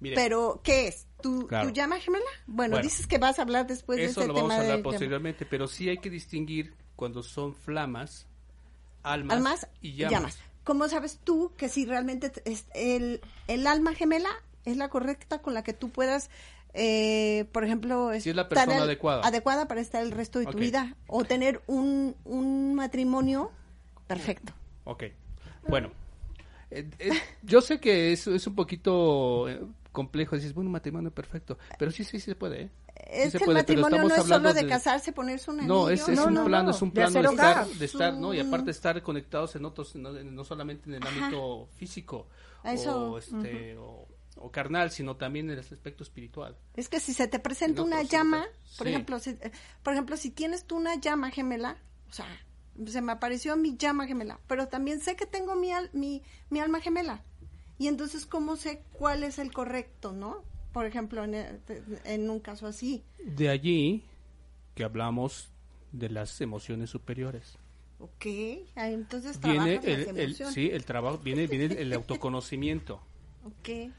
Mire, 0.00 0.14
pero 0.14 0.60
¿qué 0.64 0.88
es? 0.88 1.06
¿Tu, 1.22 1.46
Claro. 1.46 1.68
tu 1.68 1.74
llama 1.74 1.98
gemela? 1.98 2.24
Bueno, 2.46 2.72
Bueno. 2.76 2.84
dices 2.84 3.06
que 3.06 3.18
vas 3.18 3.38
a 3.38 3.42
hablar 3.42 3.66
después 3.66 3.98
de 3.98 4.04
eso 4.06 4.20
este 4.20 4.28
lo 4.28 4.34
vamos 4.34 4.50
tema 4.50 4.60
a 4.60 4.62
hablar 4.62 4.82
posteriormente, 4.82 5.44
pero 5.46 5.66
sí 5.66 5.88
hay 5.88 5.98
que 5.98 6.08
distinguir 6.10 6.74
cuando 6.94 7.22
son 7.22 7.54
flamas, 7.54 8.26
almas, 9.02 9.36
almas 9.36 9.68
y 9.82 9.94
llamas. 9.94 10.12
llamas. 10.12 10.38
¿Cómo 10.64 10.88
sabes 10.88 11.18
tú 11.22 11.52
que 11.56 11.68
si 11.68 11.84
realmente 11.86 12.32
es 12.44 12.64
el, 12.74 13.20
el 13.46 13.66
alma 13.66 13.94
gemela 13.94 14.30
es 14.64 14.76
la 14.76 14.88
correcta 14.88 15.40
con 15.42 15.54
la 15.54 15.62
que 15.62 15.72
tú 15.74 15.90
puedas, 15.90 16.28
eh, 16.76 17.46
por 17.52 17.64
ejemplo, 17.64 18.10
Si 18.20 18.30
es 18.30 18.36
la 18.36 18.48
persona 18.48 18.82
adecuada. 18.82 19.26
adecuada 19.26 19.66
para 19.66 19.80
estar 19.80 20.02
el 20.02 20.10
resto 20.12 20.38
de 20.38 20.46
tu 20.46 20.58
vida 20.58 20.94
o 21.06 21.24
tener 21.24 21.62
un, 21.66 22.14
un 22.24 22.74
matrimonio 22.74 23.50
perfecto? 24.06 24.52
Ok, 24.84 25.04
bueno, 25.68 25.90
eh, 26.70 26.88
eh, 26.98 27.10
yo 27.42 27.60
sé 27.60 27.80
que 27.80 28.12
es, 28.12 28.26
es 28.26 28.46
un 28.46 28.54
poquito 28.54 29.48
eh, 29.48 29.60
complejo, 29.90 30.36
dices, 30.36 30.52
bueno, 30.54 30.68
un 30.68 30.72
matrimonio 30.72 31.10
perfecto, 31.10 31.58
pero 31.78 31.90
sí, 31.90 32.04
sí, 32.04 32.20
sí 32.20 32.26
se 32.26 32.36
puede, 32.36 32.62
¿eh? 32.62 32.70
Sí 32.96 33.02
Es 33.10 33.32
se 33.32 33.38
que 33.38 33.44
puede, 33.44 33.58
el 33.60 33.62
matrimonio 33.64 33.98
no 34.02 34.08
es 34.08 34.14
solo 34.22 34.34
hablando 34.36 34.52
de, 34.54 34.66
casarse, 34.66 35.12
ponerse 35.12 35.50
un 35.50 35.60
anillo. 35.60 35.74
No, 35.74 35.88
es, 35.90 36.08
es 36.08 36.16
No, 36.16 36.26
un 36.26 36.34
no, 36.34 36.44
plano, 36.44 36.64
no, 36.64 36.70
es 36.70 36.82
un 36.82 36.88
de 36.90 36.94
plano 36.94 37.10
de, 37.12 37.18
hacer 37.20 37.34
estar, 37.34 37.66
de 37.66 37.84
estar, 37.84 38.14
¿no? 38.14 38.32
Y 38.34 38.40
un- 38.40 38.46
aparte 38.48 38.70
estar 38.70 39.00
conectados 39.02 39.54
en 39.56 39.64
otros, 39.64 39.94
no, 39.96 40.12
no 40.12 40.44
solamente 40.44 40.88
en 40.88 40.94
el 40.96 41.06
ámbito 41.06 41.68
físico 41.76 42.26
Eso, 42.64 43.12
o, 43.12 43.18
este, 43.18 43.76
o, 43.76 44.05
o 44.36 44.50
carnal, 44.50 44.90
sino 44.90 45.16
también 45.16 45.46
en 45.46 45.52
el 45.54 45.60
aspecto 45.60 46.02
espiritual. 46.02 46.56
Es 46.74 46.88
que 46.88 47.00
si 47.00 47.12
se 47.14 47.26
te 47.28 47.38
presenta 47.38 47.80
En 47.82 47.88
una 47.88 48.02
llama, 48.02 48.46
por 48.78 48.86
ejemplo, 48.88 49.18
si, 49.18 49.30
eh, 49.30 49.50
por 49.82 49.92
ejemplo, 49.94 50.16
si 50.16 50.30
tienes 50.30 50.64
tú 50.64 50.76
una 50.76 50.94
llama 50.96 51.30
gemela, 51.30 51.78
o 52.08 52.12
sea, 52.12 52.26
se 52.86 53.00
me 53.00 53.12
apareció 53.12 53.56
mi 53.56 53.76
llama 53.76 54.06
gemela, 54.06 54.38
pero 54.46 54.68
también 54.68 55.00
sé 55.00 55.16
que 55.16 55.26
tengo 55.26 55.54
mi, 55.56 55.72
al- 55.72 55.90
mi, 55.92 56.22
mi 56.50 56.60
alma 56.60 56.80
gemela. 56.80 57.22
Y 57.78 57.88
entonces, 57.88 58.26
¿cómo 58.26 58.56
sé 58.56 58.82
cuál 58.92 59.22
es 59.22 59.38
el 59.38 59.52
correcto, 59.52 60.12
no? 60.12 60.44
Por 60.72 60.86
ejemplo, 60.86 61.24
en, 61.24 61.34
eh, 61.34 61.60
en 62.04 62.28
un 62.30 62.40
caso 62.40 62.66
así. 62.66 63.02
De 63.24 63.48
allí 63.48 64.02
que 64.74 64.84
hablamos 64.84 65.48
de 65.92 66.10
las 66.10 66.38
emociones 66.42 66.90
superiores. 66.90 67.56
Ok, 67.98 68.26
entonces 68.76 69.40
Viene 69.40 69.80
el, 69.82 70.00
las 70.00 70.08
el- 70.08 70.18
emociones. 70.18 70.54
sí, 70.54 70.68
el 70.70 70.84
trabajo, 70.84 71.16
viene, 71.18 71.46
viene 71.46 71.74
el 71.80 71.92
autoconocimiento. 71.94 73.00
Ok, 73.44 73.90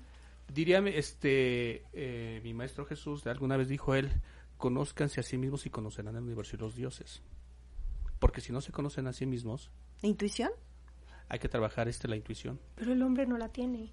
Diríame, 0.52 0.98
este, 0.98 1.84
eh, 1.94 2.40
mi 2.44 2.54
maestro 2.54 2.86
Jesús, 2.86 3.26
alguna 3.28 3.58
vez 3.58 3.68
dijo 3.68 3.96
él, 3.96 4.10
conózcanse 4.58 5.20
a 5.20 5.24
sí 5.24 5.38
mismos 5.38 5.66
y 5.66 5.70
conocerán 5.70 6.16
el 6.16 6.24
universo 6.24 6.56
y 6.56 6.60
los 6.60 6.76
dioses. 6.76 7.22
Porque 8.20 8.42
si 8.42 8.52
no 8.52 8.62
se 8.62 8.72
conocen 8.72 9.08
a 9.08 9.14
sí 9.14 9.26
mismos, 9.26 9.70
¿intuición? 10.02 10.52
hay 11.30 11.40
que 11.40 11.50
trabajar 11.50 11.88
este 11.90 12.08
la 12.08 12.16
intuición. 12.16 12.60
Pero 12.76 12.94
el 12.94 13.02
hombre 13.04 13.28
no 13.28 13.38
la 13.38 13.50
tiene. 13.50 13.92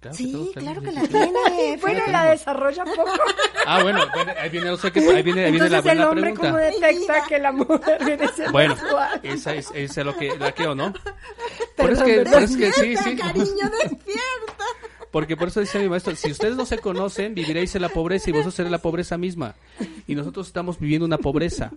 Claro 0.00 0.16
Sí, 0.16 0.30
todos 0.30 0.50
claro 0.52 0.80
que 0.80 0.92
la 0.92 1.02
tiene. 1.08 1.32
Bueno, 1.80 1.96
fíjate. 2.00 2.12
la 2.12 2.30
desarrolla 2.30 2.84
poco. 2.84 3.10
Ah, 3.70 3.82
bueno, 3.82 4.00
bueno, 4.14 4.32
ahí 4.40 4.48
viene, 4.48 4.70
o 4.70 4.78
sea 4.78 4.90
que 4.90 5.00
ahí 5.00 5.22
viene, 5.22 5.44
ahí 5.44 5.50
viene 5.52 5.68
la 5.68 5.78
Entonces 5.78 5.92
el 5.92 5.98
buena 5.98 6.08
hombre 6.10 6.32
pregunta. 6.32 6.48
cómo 6.48 6.56
detecta 6.56 7.26
que 7.28 7.38
la 7.38 7.52
mujer 7.52 8.04
viene 8.04 8.28
siendo 8.34 8.52
Bueno, 8.52 8.76
sexual? 8.76 9.20
esa 9.24 9.54
es, 9.54 9.70
esa 9.74 10.00
es 10.00 10.06
lo 10.06 10.16
que, 10.16 10.38
la 10.38 10.52
que 10.52 10.66
o 10.68 10.74
no. 10.74 10.94
Por 11.76 11.92
eso 11.92 12.02
Perdón, 12.04 12.24
que, 12.24 12.44
eso 12.44 12.56
que 12.58 12.72
sí, 12.72 12.96
sí. 12.96 13.16
cariño, 13.16 13.68
despierta. 13.82 14.57
Porque 15.10 15.36
por 15.36 15.48
eso 15.48 15.60
dice 15.60 15.78
mi 15.78 15.88
maestro, 15.88 16.14
si 16.14 16.30
ustedes 16.30 16.56
no 16.56 16.66
se 16.66 16.78
conocen, 16.78 17.34
viviréis 17.34 17.74
en 17.74 17.82
la 17.82 17.88
pobreza 17.88 18.30
y 18.30 18.32
vosotros 18.32 18.54
seréis 18.54 18.72
la 18.72 18.82
pobreza 18.82 19.16
misma. 19.16 19.54
Y 20.06 20.14
nosotros 20.14 20.46
estamos 20.46 20.78
viviendo 20.78 21.06
una 21.06 21.18
pobreza. 21.18 21.72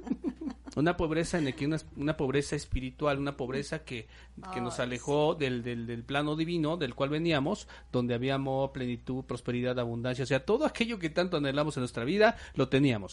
Una 0.76 0.96
pobreza 0.96 1.38
en 1.38 1.48
el 1.48 1.56
que 1.56 1.66
una, 1.66 1.78
una 1.98 2.16
pobreza 2.16 2.56
espiritual, 2.56 3.20
una 3.20 3.36
pobreza 3.36 3.84
que, 3.84 4.08
que 4.54 4.62
nos 4.62 4.80
alejó 4.80 5.36
del, 5.36 5.64
del, 5.64 5.86
del 5.86 6.04
plano 6.04 6.38
divino 6.38 6.78
del 6.78 6.96
cual 6.96 7.10
veníamos, 7.10 7.68
donde 7.92 8.14
había 8.14 8.36
amor, 8.36 8.72
plenitud, 8.72 9.26
prosperidad, 9.26 9.78
abundancia, 9.80 10.24
o 10.24 10.28
sea, 10.28 10.46
todo 10.46 10.66
aquello 10.66 10.98
que 10.98 11.10
tanto 11.10 11.36
anhelamos 11.36 11.76
en 11.76 11.82
nuestra 11.82 12.06
vida, 12.06 12.38
lo 12.56 12.70
teníamos. 12.70 13.12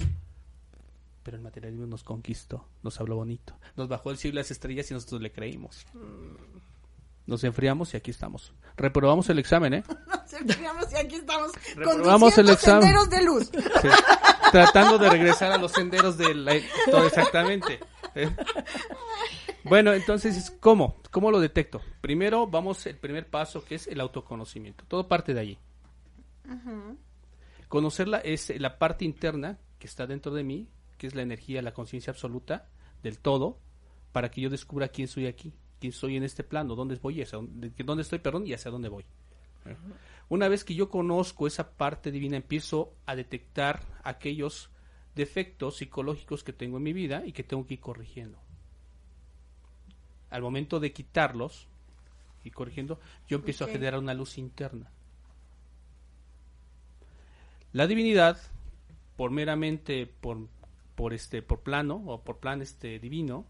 Pero 1.24 1.36
el 1.36 1.42
materialismo 1.42 1.86
nos 1.86 2.04
conquistó, 2.04 2.64
nos 2.82 3.00
habló 3.00 3.16
bonito, 3.16 3.54
nos 3.76 3.88
bajó 3.88 4.12
el 4.12 4.18
cielo 4.18 4.36
y 4.36 4.36
las 4.36 4.50
estrellas 4.52 4.90
y 4.90 4.94
nosotros 4.94 5.20
le 5.20 5.32
creímos. 5.32 5.84
Nos 7.28 7.44
enfriamos 7.44 7.92
y 7.92 7.98
aquí 7.98 8.10
estamos. 8.10 8.54
Reprobamos 8.74 9.28
el 9.28 9.38
examen, 9.38 9.74
¿eh? 9.74 9.84
Nos 10.08 10.32
enfriamos 10.32 10.90
y 10.90 10.96
aquí 10.96 11.16
estamos 11.16 11.52
Reprobamos 11.76 12.38
el 12.38 12.48
examen. 12.48 12.82
senderos 12.84 13.10
de 13.10 13.22
luz. 13.22 13.50
Sí. 13.82 13.88
Tratando 14.50 14.96
de 14.96 15.10
regresar 15.10 15.52
a 15.52 15.58
los 15.58 15.72
senderos 15.72 16.16
del 16.16 16.48
todo 16.90 17.06
exactamente. 17.06 17.80
¿eh? 18.14 18.34
Bueno, 19.62 19.92
entonces, 19.92 20.50
¿cómo? 20.58 21.02
¿Cómo 21.10 21.30
lo 21.30 21.38
detecto? 21.38 21.82
Primero 22.00 22.46
vamos 22.46 22.86
el 22.86 22.96
primer 22.96 23.28
paso 23.28 23.62
que 23.62 23.74
es 23.74 23.88
el 23.88 24.00
autoconocimiento. 24.00 24.86
Todo 24.88 25.06
parte 25.06 25.34
de 25.34 25.40
allí. 25.40 25.58
Conocerla 27.68 28.20
es 28.20 28.58
la 28.58 28.78
parte 28.78 29.04
interna 29.04 29.58
que 29.78 29.86
está 29.86 30.06
dentro 30.06 30.32
de 30.32 30.44
mí, 30.44 30.70
que 30.96 31.06
es 31.06 31.14
la 31.14 31.20
energía, 31.20 31.60
la 31.60 31.74
conciencia 31.74 32.10
absoluta 32.10 32.70
del 33.02 33.18
todo, 33.18 33.58
para 34.12 34.30
que 34.30 34.40
yo 34.40 34.48
descubra 34.48 34.88
quién 34.88 35.08
soy 35.08 35.26
aquí, 35.26 35.52
quién 35.80 35.92
soy 35.92 36.16
en 36.16 36.22
este 36.22 36.44
plano, 36.44 36.74
dónde 36.74 36.96
voy, 36.96 37.22
hacia 37.22 37.38
dónde, 37.38 37.72
dónde 37.84 38.02
estoy, 38.02 38.18
perdón, 38.18 38.46
y 38.46 38.52
hacia 38.52 38.70
dónde 38.70 38.88
voy. 38.88 39.04
Una 40.28 40.48
vez 40.48 40.64
que 40.64 40.74
yo 40.74 40.88
conozco 40.88 41.46
esa 41.46 41.72
parte 41.76 42.10
divina, 42.10 42.36
empiezo 42.36 42.94
a 43.06 43.14
detectar 43.14 43.82
aquellos 44.02 44.70
defectos 45.14 45.76
psicológicos 45.76 46.44
que 46.44 46.52
tengo 46.52 46.76
en 46.76 46.82
mi 46.82 46.92
vida 46.92 47.24
y 47.26 47.32
que 47.32 47.42
tengo 47.42 47.66
que 47.66 47.74
ir 47.74 47.80
corrigiendo. 47.80 48.38
Al 50.30 50.42
momento 50.42 50.80
de 50.80 50.92
quitarlos 50.92 51.66
y 52.44 52.50
corrigiendo, 52.50 53.00
yo 53.26 53.36
empiezo 53.36 53.64
a 53.64 53.68
generar 53.68 53.98
una 53.98 54.14
luz 54.14 54.38
interna. 54.38 54.90
La 57.72 57.86
divinidad, 57.86 58.38
por 59.16 59.30
meramente 59.30 60.06
por, 60.06 60.48
por 60.94 61.12
este 61.12 61.42
por 61.42 61.60
plano 61.60 62.02
o 62.06 62.22
por 62.22 62.38
plan 62.38 62.62
este 62.62 62.98
divino, 62.98 63.46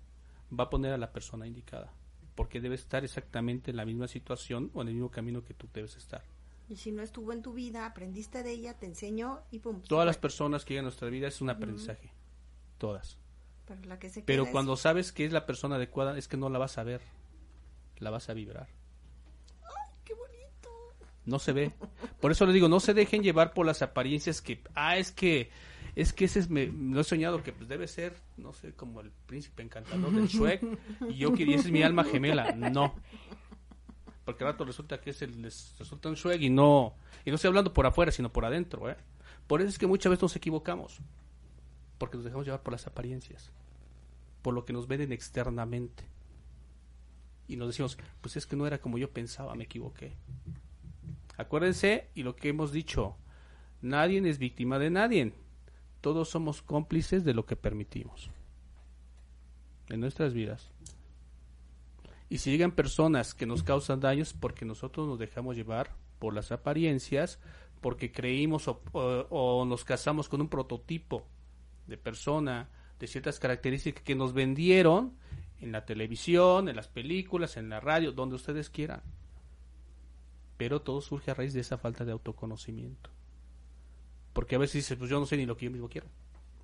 va 0.59 0.65
a 0.65 0.71
poner 0.71 0.93
a 0.93 0.99
la 0.99 1.13
persona 1.13 1.47
indicada, 1.47 1.93
porque 2.39 2.61
debe 2.61 2.77
estar 2.77 3.03
exactamente 3.03 3.73
en 3.73 3.77
la 3.77 3.85
misma 3.85 4.07
situación 4.07 4.71
o 4.73 4.83
en 4.83 4.87
el 4.87 4.95
mismo 4.95 5.11
camino 5.11 5.43
que 5.43 5.55
tú 5.55 5.67
debes 5.75 5.97
estar. 5.97 6.23
Y 6.69 6.77
si 6.77 6.93
no 6.93 7.03
estuvo 7.03 7.33
en 7.33 7.43
tu 7.43 7.53
vida, 7.53 7.85
aprendiste 7.85 8.45
de 8.45 8.53
ella, 8.53 8.75
te 8.79 8.87
enseñó 8.87 9.41
y 9.51 9.59
pum. 9.59 9.83
Todas 9.83 10.07
las 10.07 10.19
personas 10.19 10.65
que 10.65 10.75
llegan 10.75 10.85
a 10.85 10.91
nuestra 10.91 11.09
vida 11.09 11.27
es 11.27 11.41
un 11.41 11.51
aprendizaje, 11.51 12.13
todas. 12.79 13.19
Pero 13.67 13.81
la 13.87 13.99
que 13.99 14.09
se 14.09 14.23
Pero 14.23 14.45
queda 14.45 14.51
es- 14.51 14.53
cuando 14.53 14.77
sabes 14.77 15.11
que 15.11 15.25
es 15.25 15.33
la 15.33 15.47
persona 15.47 15.75
adecuada, 15.75 16.17
es 16.17 16.29
que 16.29 16.37
no 16.37 16.49
la 16.49 16.61
vas 16.61 16.79
a 16.79 16.85
ver, 16.85 17.01
la 17.99 18.11
vas 18.11 18.29
a 18.29 18.35
vibrar. 18.35 18.69
¡Qué 20.05 20.15
bonito! 20.15 20.71
No 21.25 21.41
se 21.41 21.53
ve. 21.53 21.73
Por 22.21 22.31
eso 22.31 22.47
le 22.47 22.53
digo, 22.53 22.69
no 22.69 22.79
se 22.79 22.95
dejen 22.95 23.25
llevar 23.25 23.53
por 23.53 23.67
las 23.67 23.83
apariencias 23.83 24.41
que, 24.41 24.63
ah, 24.77 24.97
es 24.97 25.11
que, 25.11 25.51
es 25.99 26.13
que 26.13 26.27
ese 26.27 26.39
es, 26.39 26.49
me, 26.49 26.67
lo 26.67 27.01
he 27.01 27.05
soñado 27.05 27.43
que 27.43 27.53
pues 27.53 27.69
debe 27.69 27.89
ser, 27.89 28.15
no 28.37 28.53
sé, 28.53 28.73
como 28.73 29.01
el 29.01 29.11
príncipe 29.27 29.65
encantador 29.65 30.13
del 30.13 30.29
Shrek, 30.29 30.63
y 31.11 31.15
yo 31.15 31.33
que 31.33 31.43
y 31.43 31.55
esa 31.55 31.67
es 31.67 31.73
mi 31.73 31.83
alma 31.83 32.05
gemela. 32.05 32.53
No. 32.53 32.95
Porque 34.25 34.45
al 34.45 34.53
rato 34.53 34.65
resulta 34.65 35.01
que 35.01 35.11
es 35.11 35.23
el, 35.23 35.43
les 35.43 35.75
resulta 35.77 36.09
un 36.09 36.15
Shrek 36.15 36.41
y 36.41 36.51
no, 36.51 36.95
y 37.25 37.31
no 37.31 37.35
estoy 37.35 37.49
hablando 37.49 37.75
por 37.75 37.85
afuera, 37.85 38.13
sino 38.13 38.33
por 38.33 38.45
adentro, 38.45 38.89
¿eh? 38.89 38.97
Por 39.49 39.61
eso 39.61 39.71
es 39.71 39.79
que 39.79 39.89
muchas 39.89 40.11
veces 40.11 40.23
nos 40.23 40.37
equivocamos. 40.37 41.01
Porque 41.99 42.17
nos 42.17 42.25
dejamos 42.25 42.47
llevar 42.47 42.63
por 42.63 42.75
las 42.75 42.87
apariencias. 42.87 43.51
Por 44.43 44.55
lo 44.55 44.65
que 44.65 44.73
nos 44.73 44.87
ven 44.87 45.11
externamente. 45.11 46.05
Y 47.49 47.57
nos 47.57 47.67
decimos, 47.71 47.99
pues 48.21 48.37
es 48.37 48.47
que 48.47 48.55
no 48.55 48.69
era 48.69 48.81
como 48.81 48.99
yo 48.99 49.11
pensaba, 49.11 49.57
me 49.57 49.65
equivoqué. 49.65 50.15
Acuérdense, 51.37 52.09
y 52.15 52.23
lo 52.23 52.37
que 52.37 52.51
hemos 52.51 52.71
dicho, 52.71 53.17
nadie 53.81 54.21
es 54.29 54.39
víctima 54.39 54.79
de 54.79 54.91
nadie. 54.91 55.33
Todos 56.01 56.29
somos 56.29 56.63
cómplices 56.63 57.25
de 57.25 57.35
lo 57.35 57.45
que 57.47 57.57
permitimos 57.57 58.31
en 59.89 60.01
nuestras 60.01 60.33
vidas. 60.35 60.71
Y 62.31 62.39
si 62.39 62.51
llegan 62.51 62.73
personas 62.73 63.35
que 63.35 63.47
nos 63.47 63.63
causan 63.63 64.01
daños 64.01 64.35
porque 64.35 64.65
nosotros 64.65 65.07
nos 65.09 65.19
dejamos 65.19 65.57
llevar 65.57 65.95
por 66.19 66.35
las 66.35 66.53
apariencias, 66.53 67.39
porque 67.81 68.13
creímos 68.13 68.69
o, 68.69 68.81
o- 68.93 69.65
nos 69.65 69.85
casamos 69.85 70.29
con 70.29 70.41
un 70.41 70.49
prototipo 70.49 71.25
de 71.87 71.97
persona 71.97 72.69
de 72.99 73.07
ciertas 73.07 73.39
características 73.39 74.03
que 74.03 74.15
nos 74.15 74.33
vendieron 74.35 75.15
en 75.61 75.73
la 75.73 75.85
televisión, 75.85 76.69
en 76.69 76.77
las 76.77 76.89
películas, 76.89 77.57
en 77.57 77.69
la 77.71 77.81
radio, 77.81 78.13
donde 78.13 78.35
ustedes 78.37 78.69
quieran. 78.69 79.03
Pero 80.57 80.83
todo 80.83 81.01
surge 81.01 81.31
a 81.31 81.35
raíz 81.35 81.55
de 81.55 81.61
esa 81.61 81.79
falta 81.79 82.05
de 82.05 82.13
autoconocimiento. 82.13 83.11
Porque 84.39 84.55
a 84.55 84.59
veces 84.59 84.75
dices, 84.75 84.97
pues 84.97 85.11
yo 85.11 85.19
no 85.19 85.27
sé 85.27 85.37
ni 85.37 85.47
lo 85.47 85.57
que 85.57 85.65
yo 85.65 85.73
mismo 85.73 85.89
quiero. 85.89 86.07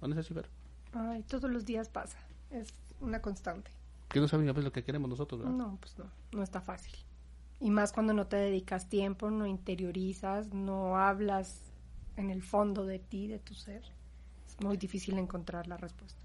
¿No 0.00 0.12
es 0.12 0.16
así, 0.16 0.32
Fer? 0.32 0.46
Ay, 0.92 1.24
todos 1.24 1.50
los 1.50 1.64
días 1.64 1.88
pasa. 1.88 2.16
Es 2.52 2.72
una 3.00 3.20
constante. 3.20 3.68
Que 4.10 4.20
no 4.20 4.28
saben 4.28 4.48
a 4.48 4.52
veces 4.52 4.66
lo 4.66 4.70
que 4.70 4.84
queremos 4.84 5.10
nosotros, 5.10 5.40
¿verdad? 5.40 5.56
No, 5.56 5.76
pues 5.80 5.98
no, 5.98 6.04
no 6.30 6.44
está 6.44 6.60
fácil. 6.60 6.94
Y 7.58 7.70
más 7.70 7.90
cuando 7.90 8.12
no 8.12 8.28
te 8.28 8.36
dedicas 8.36 8.88
tiempo, 8.88 9.28
no 9.28 9.44
interiorizas, 9.44 10.54
no 10.54 10.98
hablas 10.98 11.62
en 12.16 12.30
el 12.30 12.44
fondo 12.44 12.86
de 12.86 13.00
ti, 13.00 13.26
de 13.26 13.40
tu 13.40 13.54
ser. 13.54 13.82
Es 14.46 14.64
muy 14.64 14.76
difícil 14.76 15.18
encontrar 15.18 15.66
la 15.66 15.76
respuesta. 15.76 16.20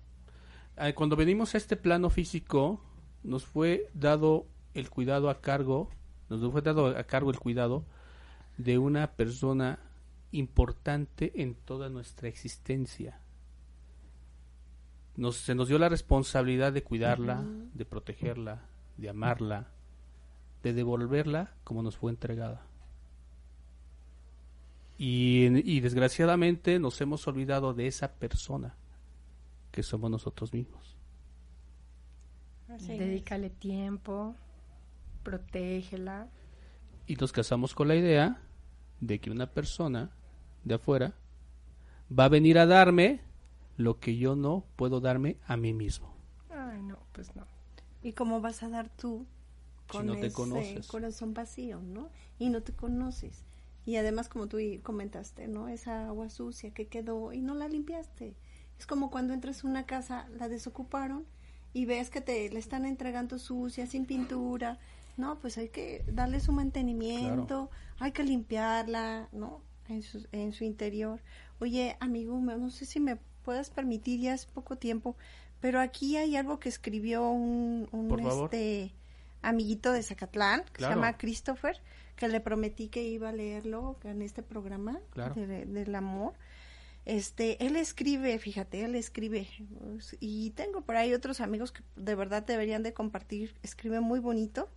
Ah, 0.77 0.93
Cuando 0.93 1.15
venimos 1.15 1.55
a 1.55 1.57
este 1.57 1.75
plano 1.77 2.11
físico, 2.11 2.79
nos 3.23 3.43
fue 3.43 3.89
dado 3.95 4.45
el 4.75 4.91
cuidado 4.91 5.31
a 5.31 5.41
cargo, 5.41 5.89
nos 6.29 6.51
fue 6.51 6.61
dado 6.61 6.95
a 6.95 7.03
cargo 7.05 7.31
el 7.31 7.39
cuidado 7.39 7.85
de 8.59 8.77
una 8.77 9.13
persona 9.13 9.79
importante 10.31 11.41
en 11.41 11.55
toda 11.55 11.89
nuestra 11.89 12.27
existencia. 12.27 13.19
Nos, 15.15 15.37
se 15.37 15.55
nos 15.55 15.67
dio 15.67 15.77
la 15.79 15.89
responsabilidad 15.89 16.71
de 16.71 16.83
cuidarla, 16.83 17.43
de 17.73 17.85
protegerla, 17.85 18.61
de 18.97 19.09
amarla, 19.09 19.67
de 20.63 20.73
devolverla 20.73 21.53
como 21.63 21.83
nos 21.83 21.97
fue 21.97 22.11
entregada. 22.11 22.65
Y, 24.97 25.47
y 25.69 25.79
desgraciadamente 25.79 26.79
nos 26.79 26.99
hemos 27.01 27.27
olvidado 27.27 27.73
de 27.73 27.87
esa 27.87 28.13
persona 28.13 28.75
que 29.71 29.83
somos 29.83 30.11
nosotros 30.11 30.53
mismos. 30.53 30.95
Así 32.69 32.93
es. 32.93 32.99
Dedícale 32.99 33.49
tiempo, 33.49 34.35
protégela. 35.23 36.27
Y 37.07 37.15
nos 37.15 37.31
casamos 37.31 37.73
con 37.73 37.87
la 37.87 37.95
idea 37.95 38.41
de 38.99 39.19
que 39.19 39.31
una 39.31 39.47
persona 39.47 40.11
de 40.69 40.75
afuera 40.75 41.13
va 42.17 42.25
a 42.25 42.29
venir 42.29 42.57
a 42.57 42.65
darme 42.65 43.19
lo 43.77 43.99
que 43.99 44.15
yo 44.17 44.35
no 44.37 44.65
puedo 44.77 45.01
darme 45.01 45.37
a 45.45 45.57
mí 45.57 45.73
mismo. 45.73 46.13
Ay, 46.49 46.81
no, 46.81 46.97
pues 47.11 47.35
no. 47.35 47.45
¿Y 48.01 48.13
cómo 48.13 48.41
vas 48.41 48.63
a 48.63 48.69
dar 48.69 48.89
tú 48.89 49.25
Si 49.91 49.97
con 49.97 50.05
no 50.07 50.13
te 50.17 50.27
ese 50.27 50.31
conoces. 50.31 50.87
corazón 50.87 51.33
vacío, 51.33 51.81
¿no? 51.81 52.09
Y 52.37 52.49
no 52.49 52.61
te 52.63 52.73
conoces. 52.73 53.43
Y 53.85 53.95
además, 53.97 54.29
como 54.29 54.47
tú 54.47 54.57
comentaste, 54.83 55.47
¿no? 55.47 55.67
Esa 55.67 56.07
agua 56.07 56.29
sucia 56.29 56.73
que 56.73 56.87
quedó 56.87 57.33
y 57.33 57.41
no 57.41 57.55
la 57.55 57.67
limpiaste. 57.67 58.35
Es 58.77 58.85
como 58.85 59.09
cuando 59.11 59.33
entras 59.33 59.63
a 59.63 59.67
una 59.67 59.85
casa, 59.85 60.27
la 60.37 60.47
desocuparon 60.47 61.25
y 61.73 61.85
ves 61.85 62.09
que 62.09 62.21
te 62.21 62.49
la 62.51 62.59
están 62.59 62.85
entregando 62.85 63.39
sucia, 63.39 63.87
sin 63.87 64.05
pintura. 64.05 64.79
No, 65.17 65.39
pues 65.39 65.57
hay 65.57 65.69
que 65.69 66.05
darle 66.07 66.39
su 66.39 66.51
mantenimiento, 66.53 67.69
hay 67.99 68.11
que 68.13 68.23
limpiarla, 68.23 69.27
¿no? 69.33 69.61
En 69.89 70.03
su, 70.03 70.25
en 70.31 70.53
su 70.53 70.63
interior. 70.63 71.19
Oye, 71.59 71.97
amigo, 71.99 72.39
no 72.39 72.69
sé 72.69 72.85
si 72.85 72.99
me 72.99 73.17
puedas 73.43 73.69
permitir, 73.71 74.19
ya 74.21 74.33
es 74.33 74.45
poco 74.45 74.75
tiempo, 74.77 75.15
pero 75.59 75.79
aquí 75.81 76.15
hay 76.15 76.35
algo 76.35 76.59
que 76.59 76.69
escribió 76.69 77.29
un, 77.29 77.89
un, 77.91 78.19
este 78.19 78.93
amiguito 79.41 79.91
de 79.91 80.03
Zacatlán, 80.03 80.63
que 80.65 80.71
Claro. 80.73 80.93
se 80.93 80.99
llama 80.99 81.17
Christopher, 81.17 81.81
que 82.15 82.27
le 82.27 82.39
prometí 82.39 82.87
que 82.89 83.03
iba 83.03 83.29
a 83.29 83.31
leerlo 83.33 83.97
en 84.03 84.21
este 84.21 84.43
programa 84.43 84.99
Claro. 85.11 85.33
de- 85.35 85.65
del 85.65 85.95
amor. 85.95 86.33
Este, 87.05 87.65
él 87.65 87.75
escribe, 87.75 88.37
fíjate, 88.37 88.83
él 88.83 88.93
escribe, 88.95 89.47
y 90.19 90.51
tengo 90.51 90.81
por 90.81 90.95
ahí 90.97 91.13
otros 91.13 91.41
amigos 91.41 91.71
que 91.71 91.81
de 91.95 92.13
verdad 92.13 92.43
deberían 92.45 92.83
de 92.83 92.93
compartir, 92.93 93.55
escribe 93.63 93.99
muy 94.01 94.19
bonito, 94.19 94.69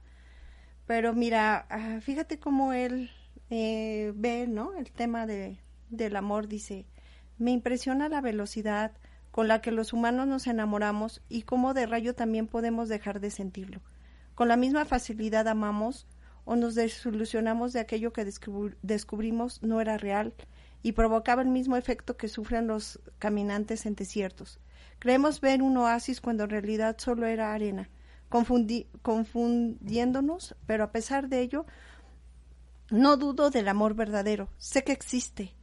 pero 0.86 1.12
mira, 1.12 1.66
ah, 1.68 2.00
fíjate 2.00 2.38
cómo 2.38 2.72
él 2.72 3.10
eh, 3.54 4.14
ve, 4.16 4.46
¿no? 4.46 4.72
El 4.72 4.90
tema 4.90 5.26
de, 5.26 5.58
del 5.90 6.16
amor, 6.16 6.48
dice, 6.48 6.86
me 7.36 7.50
impresiona 7.50 8.08
la 8.08 8.22
velocidad 8.22 8.92
con 9.30 9.46
la 9.46 9.60
que 9.60 9.72
los 9.72 9.92
humanos 9.92 10.26
nos 10.26 10.46
enamoramos 10.46 11.20
y 11.28 11.42
cómo 11.42 11.74
de 11.74 11.84
rayo 11.84 12.14
también 12.14 12.46
podemos 12.46 12.88
dejar 12.88 13.20
de 13.20 13.30
sentirlo. 13.30 13.82
Con 14.34 14.48
la 14.48 14.56
misma 14.56 14.86
facilidad 14.86 15.46
amamos 15.48 16.06
o 16.46 16.56
nos 16.56 16.74
desilusionamos 16.74 17.74
de 17.74 17.80
aquello 17.80 18.14
que 18.14 18.26
descubri- 18.26 18.74
descubrimos 18.80 19.62
no 19.62 19.82
era 19.82 19.98
real 19.98 20.32
y 20.82 20.92
provocaba 20.92 21.42
el 21.42 21.48
mismo 21.48 21.76
efecto 21.76 22.16
que 22.16 22.28
sufren 22.28 22.66
los 22.66 23.00
caminantes 23.18 23.84
en 23.84 23.96
desiertos. 23.96 24.60
Creemos 24.98 25.42
ver 25.42 25.60
un 25.60 25.76
oasis 25.76 26.22
cuando 26.22 26.44
en 26.44 26.50
realidad 26.50 26.96
solo 26.98 27.26
era 27.26 27.52
arena, 27.52 27.90
confundi- 28.30 28.86
confundiéndonos, 29.02 30.56
pero 30.64 30.84
a 30.84 30.90
pesar 30.90 31.28
de 31.28 31.40
ello, 31.40 31.66
no 32.92 33.16
dudo 33.16 33.50
del 33.50 33.68
amor 33.68 33.94
verdadero, 33.94 34.48
sé 34.58 34.84
que 34.84 34.92
existe. 34.92 35.54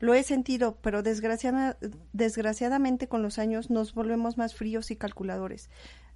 Lo 0.00 0.14
he 0.14 0.22
sentido, 0.22 0.78
pero 0.80 1.02
desgraciada- 1.02 1.76
desgraciadamente 2.14 3.06
con 3.06 3.22
los 3.22 3.38
años 3.38 3.68
nos 3.70 3.92
volvemos 3.94 4.38
más 4.38 4.54
fríos 4.54 4.90
y 4.90 4.96
calculadores, 4.96 5.68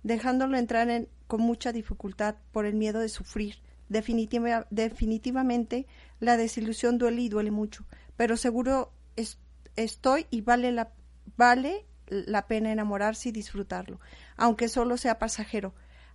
dejándolo 0.02 0.56
entrar 0.56 0.88
en, 0.88 1.08
con 1.26 1.42
mucha 1.42 1.70
dificultad 1.70 2.36
por 2.50 2.64
el 2.64 2.74
miedo 2.74 3.00
de 3.00 3.08
sufrir. 3.10 3.56
Definitiva- 3.90 4.66
definitivamente 4.70 5.86
la 6.18 6.38
desilusión 6.38 6.96
duele 6.96 7.20
y 7.22 7.28
duele 7.28 7.50
mucho, 7.50 7.84
pero 8.16 8.36
seguro 8.38 8.90
es- 9.16 9.38
estoy 9.76 10.26
y 10.30 10.40
vale 10.40 10.72
la, 10.72 10.92
vale 11.36 11.84
la 12.06 12.46
pena 12.46 12.72
enamorarse 12.72 13.28
y 13.28 13.32
disfrutarlo, 13.32 14.00
aunque 14.38 14.68
solo 14.68 14.96
sea 14.96 15.18
pasajero. 15.18 15.74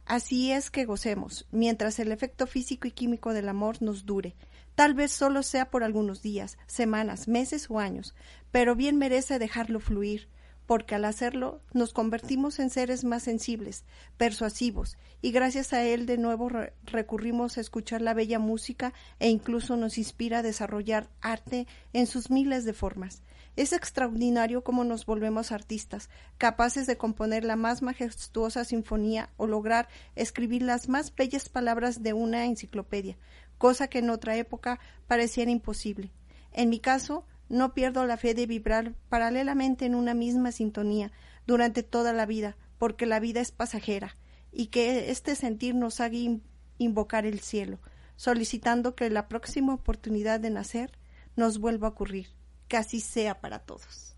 Así 0.09 0.51
es 0.51 0.71
que 0.71 0.85
gocemos, 0.85 1.45
mientras 1.51 1.99
el 1.99 2.11
efecto 2.11 2.47
físico 2.47 2.87
y 2.87 2.91
químico 2.91 3.31
del 3.31 3.47
amor 3.47 3.79
nos 3.83 4.07
dure. 4.07 4.35
Tal 4.73 4.95
vez 4.95 5.11
solo 5.11 5.43
sea 5.43 5.69
por 5.69 5.83
algunos 5.83 6.23
días, 6.23 6.57
semanas, 6.65 7.27
meses 7.27 7.69
o 7.69 7.77
años, 7.77 8.15
pero 8.49 8.75
bien 8.75 8.97
merece 8.97 9.37
dejarlo 9.37 9.79
fluir, 9.79 10.27
porque 10.65 10.95
al 10.95 11.05
hacerlo 11.05 11.61
nos 11.73 11.93
convertimos 11.93 12.57
en 12.57 12.71
seres 12.71 13.03
más 13.03 13.21
sensibles, 13.21 13.85
persuasivos, 14.17 14.97
y 15.21 15.31
gracias 15.31 15.73
a 15.73 15.83
él 15.83 16.07
de 16.07 16.17
nuevo 16.17 16.49
re- 16.49 16.73
recurrimos 16.85 17.59
a 17.59 17.61
escuchar 17.61 18.01
la 18.01 18.15
bella 18.15 18.39
música 18.39 18.93
e 19.19 19.29
incluso 19.29 19.77
nos 19.77 19.99
inspira 19.99 20.39
a 20.39 20.43
desarrollar 20.43 21.07
arte 21.21 21.67
en 21.93 22.07
sus 22.07 22.31
miles 22.31 22.65
de 22.65 22.73
formas. 22.73 23.21
Es 23.59 23.73
extraordinario 23.73 24.63
cómo 24.63 24.85
nos 24.85 25.05
volvemos 25.05 25.51
artistas, 25.51 26.09
capaces 26.37 26.87
de 26.87 26.95
componer 26.95 27.43
la 27.43 27.57
más 27.57 27.81
majestuosa 27.81 28.63
sinfonía 28.63 29.31
o 29.35 29.47
lograr 29.47 29.89
escribir 30.15 30.61
las 30.61 30.87
más 30.87 31.13
bellas 31.13 31.49
palabras 31.49 32.01
de 32.01 32.13
una 32.13 32.45
enciclopedia, 32.45 33.17
cosa 33.57 33.89
que 33.89 33.99
en 33.99 34.11
otra 34.11 34.37
época 34.37 34.79
pareciera 35.07 35.51
imposible. 35.51 36.13
En 36.53 36.69
mi 36.69 36.79
caso, 36.79 37.25
no 37.49 37.73
pierdo 37.73 38.05
la 38.05 38.15
fe 38.15 38.33
de 38.33 38.45
vibrar 38.45 38.95
paralelamente 39.09 39.85
en 39.85 39.95
una 39.95 40.13
misma 40.13 40.53
sintonía 40.53 41.11
durante 41.45 41.83
toda 41.83 42.13
la 42.13 42.25
vida, 42.25 42.55
porque 42.77 43.05
la 43.05 43.19
vida 43.19 43.41
es 43.41 43.51
pasajera, 43.51 44.15
y 44.53 44.67
que 44.67 45.11
este 45.11 45.35
sentir 45.35 45.75
nos 45.75 45.99
haga 45.99 46.15
in- 46.15 46.43
invocar 46.77 47.25
el 47.25 47.41
cielo, 47.41 47.81
solicitando 48.15 48.95
que 48.95 49.09
la 49.09 49.27
próxima 49.27 49.73
oportunidad 49.73 50.39
de 50.39 50.49
nacer 50.49 50.97
nos 51.35 51.59
vuelva 51.59 51.89
a 51.89 51.91
ocurrir, 51.91 52.38
que 52.69 52.77
así 52.77 53.01
sea 53.01 53.41
para 53.41 53.59
todos. 53.59 54.15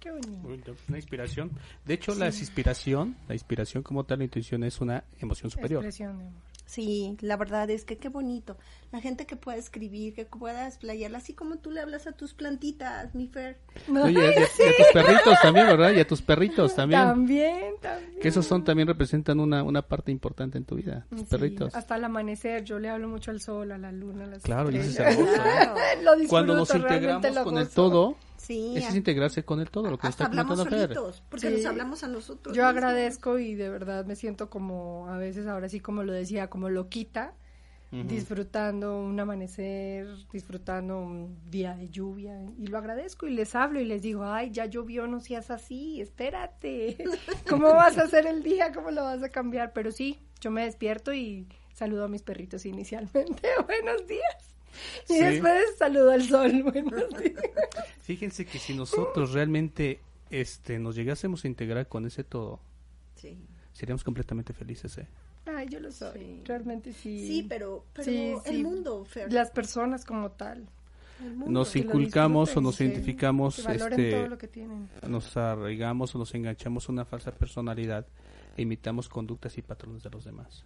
Qué 0.00 0.10
bonito. 0.10 0.42
Bonito, 0.42 0.76
Una 0.88 0.98
inspiración. 0.98 1.50
De 1.86 1.94
hecho, 1.94 2.14
la 2.14 2.26
inspiración, 2.26 3.16
la 3.26 3.34
inspiración 3.34 3.82
como 3.82 4.04
tal, 4.04 4.18
la 4.18 4.24
intuición 4.24 4.62
es 4.64 4.82
una 4.82 5.04
emoción 5.18 5.50
superior. 5.50 5.82
Expresión 5.82 6.18
de 6.18 6.26
amor. 6.26 6.42
Sí, 6.66 7.16
la 7.20 7.36
verdad 7.36 7.68
es 7.70 7.84
que 7.84 7.98
qué 7.98 8.08
bonito. 8.08 8.56
La 8.90 9.00
gente 9.00 9.26
que 9.26 9.36
pueda 9.36 9.58
escribir, 9.58 10.14
que 10.14 10.24
pueda 10.24 10.66
explayarla, 10.66 11.18
así 11.18 11.34
como 11.34 11.56
tú 11.56 11.70
le 11.70 11.80
hablas 11.80 12.06
a 12.06 12.12
tus 12.12 12.32
plantitas, 12.32 13.14
mi 13.14 13.26
Fer. 13.28 13.58
Oye, 13.90 14.12
y 14.12 14.16
a, 14.18 14.30
y 14.30 14.32
a 14.32 14.76
tus 14.76 14.86
perritos 14.92 15.38
también, 15.42 15.66
¿verdad? 15.66 15.92
Y 15.92 16.00
a 16.00 16.06
tus 16.06 16.22
perritos 16.22 16.74
también. 16.74 17.00
También, 17.00 17.74
también. 17.80 18.20
Que 18.20 18.28
esos 18.28 18.46
son 18.46 18.64
también 18.64 18.88
representan 18.88 19.40
una, 19.40 19.62
una 19.62 19.82
parte 19.82 20.10
importante 20.12 20.58
en 20.58 20.64
tu 20.64 20.76
vida, 20.76 21.06
tus 21.10 21.20
Sí, 21.20 21.26
perritos. 21.28 21.74
Hasta 21.74 21.96
el 21.96 22.04
amanecer, 22.04 22.64
yo 22.64 22.78
le 22.78 22.88
hablo 22.88 23.08
mucho 23.08 23.30
al 23.30 23.40
sol, 23.40 23.72
a 23.72 23.78
la 23.78 23.92
luna, 23.92 24.24
a 24.24 24.28
las 24.28 24.42
Claro, 24.42 24.70
y 24.70 24.76
eso 24.76 24.90
es 24.90 24.98
hermoso. 25.00 25.32
Claro. 25.34 25.74
lo 26.02 26.12
disfruto, 26.12 26.30
Cuando 26.30 26.56
nos 26.56 26.74
integramos 26.74 27.38
con 27.40 27.58
el 27.58 27.68
todo, 27.68 28.16
Sí, 28.44 28.72
ese 28.76 28.88
es 28.88 28.94
integrarse 28.94 29.44
con 29.44 29.60
el 29.60 29.70
todo, 29.70 29.90
lo 29.90 29.98
que 29.98 30.06
hasta 30.06 30.24
está 30.24 30.40
hablamos 30.40 30.58
solitos, 30.62 31.22
porque 31.30 31.48
Sí. 31.48 31.54
nos 31.54 31.66
hablamos 31.66 32.04
a 32.04 32.08
nosotros. 32.08 32.54
Yo 32.56 32.62
mismos. 32.64 32.76
agradezco 32.84 33.38
y 33.38 33.54
de 33.54 33.70
verdad 33.70 34.04
me 34.04 34.16
siento 34.16 34.50
como, 34.50 35.08
a 35.08 35.16
veces 35.16 35.46
ahora 35.46 35.68
sí 35.68 35.80
como 35.80 36.02
lo 36.02 36.12
decía, 36.12 36.48
como 36.50 36.68
loquita, 36.68 37.34
Ujú. 37.92 38.08
disfrutando 38.08 38.98
un 39.00 39.18
amanecer, 39.20 40.08
disfrutando 40.32 40.98
un 40.98 41.38
día 41.50 41.74
de 41.76 41.88
lluvia 41.88 42.38
y 42.58 42.66
lo 42.66 42.76
agradezco 42.78 43.26
y 43.26 43.30
les 43.30 43.54
hablo 43.54 43.80
y 43.80 43.84
les 43.84 44.02
digo, 44.02 44.24
ay, 44.24 44.50
ya 44.50 44.66
llovió, 44.66 45.06
no 45.06 45.20
seas 45.20 45.50
así, 45.50 46.00
espérate, 46.00 46.98
¿cómo 47.48 47.72
vas 47.74 47.96
a 47.98 48.02
hacer 48.02 48.26
el 48.26 48.42
día? 48.42 48.72
¿Cómo 48.72 48.90
lo 48.90 49.04
vas 49.04 49.22
a 49.22 49.28
cambiar? 49.30 49.72
Pero 49.72 49.90
sí, 49.92 50.18
yo 50.40 50.50
me 50.50 50.64
despierto 50.64 51.14
y 51.14 51.46
saludo 51.72 52.04
a 52.04 52.08
mis 52.08 52.22
perritos 52.22 52.66
inicialmente, 52.66 53.48
buenos 53.66 54.06
días. 54.06 54.53
Y 55.08 55.12
Sí. 55.14 55.20
después 55.24 55.62
saludo 55.78 56.10
al 56.10 56.22
sol, 56.22 56.62
buenos 56.72 57.08
días. 57.20 57.42
Fíjense 58.00 58.44
que 58.46 58.58
si 58.58 58.74
nosotros 58.74 59.32
realmente 59.32 60.00
este 60.30 60.78
nos 60.78 60.94
llegásemos 60.96 61.44
a 61.44 61.48
integrar 61.48 61.88
con 61.88 62.06
ese 62.06 62.24
todo, 62.24 62.60
Sí. 63.14 63.38
seríamos 63.72 64.04
completamente 64.04 64.52
felices, 64.52 64.98
¿eh? 64.98 65.06
Ay, 65.46 65.68
yo 65.68 65.78
lo 65.80 65.92
soy. 65.92 66.18
Sí. 66.18 66.42
Realmente 66.44 66.92
sí. 66.92 67.26
Sí, 67.26 67.46
pero, 67.48 67.84
pero 67.92 68.04
Sí, 68.04 68.34
el 68.46 68.56
sí. 68.56 68.62
mundo, 68.62 69.04
Fer, 69.04 69.30
Las 69.32 69.50
personas 69.50 70.04
como 70.04 70.30
tal. 70.30 70.66
el 71.22 71.30
mundo. 71.36 71.50
Nos 71.50 71.76
inculcamos 71.76 72.56
o 72.56 72.60
nos 72.62 72.80
identificamos, 72.80 73.58
este, 73.60 74.10
todo 74.12 74.28
lo 74.28 74.38
que 74.38 74.48
tienen. 74.48 74.88
nos 75.06 75.36
arraigamos 75.36 76.14
o 76.14 76.18
nos 76.18 76.34
enganchamos 76.34 76.88
a 76.88 76.92
una 76.92 77.04
falsa 77.04 77.30
personalidad 77.32 78.06
e 78.56 78.62
imitamos 78.62 79.08
conductas 79.08 79.56
y 79.58 79.62
patrones 79.62 80.02
de 80.02 80.10
los 80.10 80.24
demás. 80.24 80.64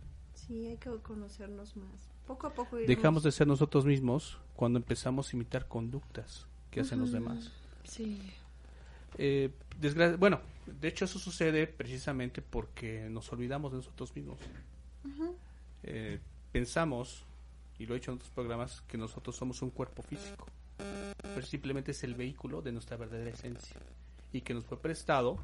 Sí, 0.48 0.66
hay 0.66 0.76
que 0.78 0.90
conocernos 1.02 1.76
más. 1.76 2.08
Poco 2.26 2.46
a 2.48 2.52
poco 2.52 2.76
iremos- 2.78 2.86
Dejamos 2.88 3.22
de 3.22 3.30
ser 3.32 3.46
nosotros 3.46 3.84
mismos 3.84 4.38
cuando 4.56 4.78
empezamos 4.78 5.32
a 5.32 5.36
imitar 5.36 5.68
conductas 5.68 6.46
que 6.70 6.80
hacen 6.80 6.98
los 7.00 7.12
demás. 7.12 7.50
Sí. 7.84 8.20
Eh, 9.18 9.50
bueno, 10.18 10.40
de 10.66 10.88
hecho 10.88 11.04
eso 11.04 11.18
sucede 11.18 11.66
precisamente 11.66 12.42
porque 12.42 13.08
nos 13.10 13.32
olvidamos 13.32 13.72
de 13.72 13.76
nosotros 13.78 14.14
mismos. 14.16 14.38
Eh, 15.84 16.18
pensamos, 16.52 17.22
y 17.78 17.86
lo 17.86 17.94
he 17.94 17.98
hecho 17.98 18.10
en 18.10 18.16
otros 18.16 18.30
programas, 18.30 18.80
que 18.82 18.98
nosotros 18.98 19.36
somos 19.36 19.62
un 19.62 19.70
cuerpo 19.70 20.02
físico, 20.02 20.46
pero 21.22 21.46
simplemente 21.46 21.92
es 21.92 22.02
el 22.04 22.14
vehículo 22.14 22.60
de 22.62 22.72
nuestra 22.72 22.96
verdadera 22.96 23.30
esencia 23.30 23.76
y 24.32 24.40
que 24.42 24.54
nos 24.54 24.64
fue 24.64 24.78
prestado 24.80 25.38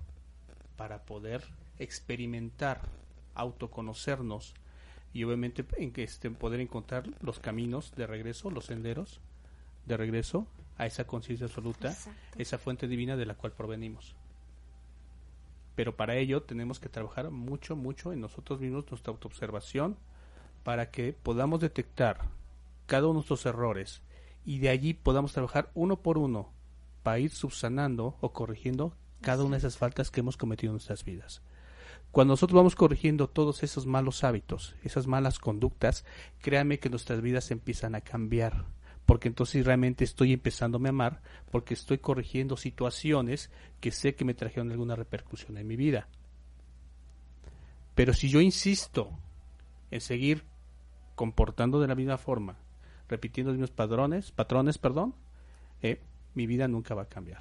para 0.77 1.03
poder 1.05 1.45
experimentar, 1.79 2.83
autoconocernos 3.35 4.55
y 5.15 5.23
obviamente 5.23 5.65
en 5.79 5.93
que 5.93 6.03
este, 6.03 6.29
poder 6.31 6.61
encontrar 6.61 7.09
los 7.21 7.39
caminos 7.39 7.95
de 7.97 8.07
regreso, 8.07 8.51
los 8.51 8.67
senderos 8.67 9.21
de 9.87 9.97
regreso 9.97 10.47
a 10.77 10.87
esa 10.87 11.07
conciencia 11.07 11.47
absoluta, 11.47 11.89
Exacto. 11.89 12.37
esa 12.37 12.59
fuente 12.59 12.89
divina 12.89 13.17
de 13.17 13.25
la 13.25 13.35
cual 13.35 13.53
provenimos. 13.53 14.17
Pero 15.77 15.97
para 15.97 16.17
ello 16.17 16.43
tenemos 16.43 16.81
que 16.81 16.89
trabajar 16.89 17.31
mucho, 17.31 17.77
mucho 17.77 18.13
en 18.13 18.21
nosotros 18.21 18.61
mismos, 18.61 18.91
nuestra 18.91 19.13
autoobservación, 19.13 19.97
para 20.65 20.91
que 20.91 21.13
podamos 21.13 21.61
detectar 21.61 22.23
cada 22.87 23.05
uno 23.05 23.13
de 23.13 23.15
nuestros 23.19 23.47
errores 23.47 24.03
y 24.45 24.59
de 24.59 24.69
allí 24.69 24.95
podamos 24.95 25.33
trabajar 25.33 25.71
uno 25.75 25.97
por 25.97 26.19
uno 26.19 26.51
para 27.05 27.21
ir 27.21 27.31
subsanando 27.31 28.17
o 28.21 28.33
corrigiendo 28.33 28.95
cada 29.21 29.45
una 29.45 29.57
de 29.57 29.59
esas 29.59 29.79
faltas 29.79 30.11
que 30.11 30.21
hemos 30.21 30.37
cometido 30.37 30.71
en 30.71 30.75
nuestras 30.75 31.05
vidas. 31.05 31.41
Cuando 32.15 32.35
nosotros 32.35 32.57
vamos 32.57 32.77
corrigiendo 32.77 33.27
todos 33.27 33.65
esos 33.65 33.87
malos 33.87 34.23
hábitos, 34.23 34.77
esas 34.85 35.09
malas 35.09 35.41
conductas, 35.41 36.05
créame 36.41 36.79
que 36.79 36.89
nuestras 36.89 37.21
vidas 37.21 37.51
empiezan 37.51 37.97
a 37.97 38.03
cambiar, 38.03 38.67
porque 39.05 39.27
entonces 39.27 39.67
realmente 39.67 40.05
estoy 40.05 40.33
empezándome 40.33 40.89
a 40.89 40.91
amar, 40.91 41.23
porque 41.51 41.75
estoy 41.75 41.99
corrigiendo 41.99 42.57
situaciones 42.57 43.51
que 43.81 43.91
sé 43.91 44.15
que 44.15 44.25
me 44.25 44.35
trajeron 44.35 44.71
alguna 44.71 44.95
repercusión 44.95 45.59
en 45.59 45.67
mi 45.67 45.75
vida. 45.75 46.07
Pero 47.97 48.13
si 48.13 48.29
yo 48.29 48.41
insisto 48.41 49.11
en 49.91 50.01
seguir 50.01 50.45
comportando 51.17 51.81
de 51.81 51.89
la 51.89 51.97
misma 51.97 52.17
forma, 52.17 52.59
repitiendo 53.09 53.51
los 53.51 53.59
mismos 53.59 53.75
padrones, 53.75 54.31
patrones, 54.31 54.79
perdón, 54.79 55.17
eh, 55.83 56.01
mi 56.35 56.47
vida 56.47 56.69
nunca 56.69 56.95
va 56.95 57.03
a 57.03 57.09
cambiar. 57.09 57.41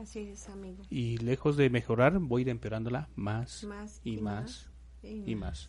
Así 0.00 0.20
es, 0.20 0.48
amigo. 0.48 0.82
Y 0.90 1.18
lejos 1.18 1.56
de 1.56 1.70
mejorar, 1.70 2.18
voy 2.18 2.40
a 2.40 2.42
ir 2.42 2.48
empeorándola 2.48 3.08
más, 3.16 3.64
Más 3.64 4.00
y, 4.04 4.14
y 4.18 4.20
más, 4.20 4.68
Y 5.02 5.30
y 5.32 5.34
más. 5.34 5.68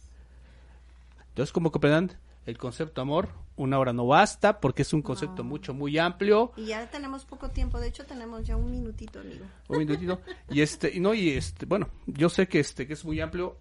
Entonces, 1.30 1.52
como 1.52 1.72
comprendan, 1.72 2.18
el 2.46 2.58
concepto 2.58 3.02
amor, 3.02 3.30
una 3.56 3.78
hora 3.80 3.92
no 3.94 4.08
basta, 4.08 4.60
porque 4.60 4.84
es 4.84 4.94
un 4.94 5.02
concepto 5.02 5.44
No. 5.44 5.50
mucho, 5.50 5.74
muy 5.74 5.98
amplio. 5.98 6.52
Y 6.56 6.68
ya 6.68 6.90
tenemos 6.90 7.26
poco 7.26 7.50
tiempo, 7.50 7.80
de 7.80 7.88
hecho 7.88 8.06
tenemos 8.06 8.46
ya 8.46 8.56
un 8.56 8.72
minutito, 8.72 9.20
amigo. 9.20 9.46
Un 9.68 9.80
minutito. 9.80 10.22
y 10.50 10.62
este, 10.62 10.92
y 10.96 11.00
no, 11.00 11.14
y 11.14 11.30
este, 11.30 11.66
bueno, 11.66 11.90
yo 12.08 12.30
sé 12.30 12.48
que 12.48 12.60
este, 12.60 12.88
que 12.88 12.94
es 12.94 13.04
muy 13.06 13.20
amplio. 13.20 13.58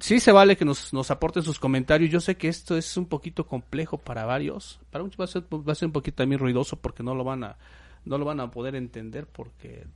Sí 0.00 0.20
se 0.20 0.30
vale 0.30 0.56
que 0.56 0.64
nos, 0.64 0.92
nos 0.92 1.10
aporten 1.10 1.42
sus 1.42 1.58
comentarios. 1.58 2.10
Yo 2.10 2.20
sé 2.20 2.36
que 2.36 2.46
esto 2.48 2.76
es 2.76 2.96
un 2.96 3.06
poquito 3.06 3.46
complejo 3.46 3.98
para 3.98 4.24
varios. 4.26 4.78
Para 4.90 5.02
muchos 5.02 5.18
va 5.18 5.24
a 5.24 5.28
ser, 5.28 5.42
va 5.52 5.72
a 5.72 5.74
ser 5.74 5.86
un 5.86 5.92
poquito 5.92 6.16
también 6.18 6.38
ruidoso 6.38 6.76
porque 6.76 7.02
no 7.02 7.14
lo 7.16 7.24
van 7.24 7.42
a, 7.42 7.56
no 8.04 8.18
lo 8.18 8.24
van 8.24 8.40
a 8.40 8.50
poder 8.50 8.74
entender 8.74 9.26
porque, 9.26 9.86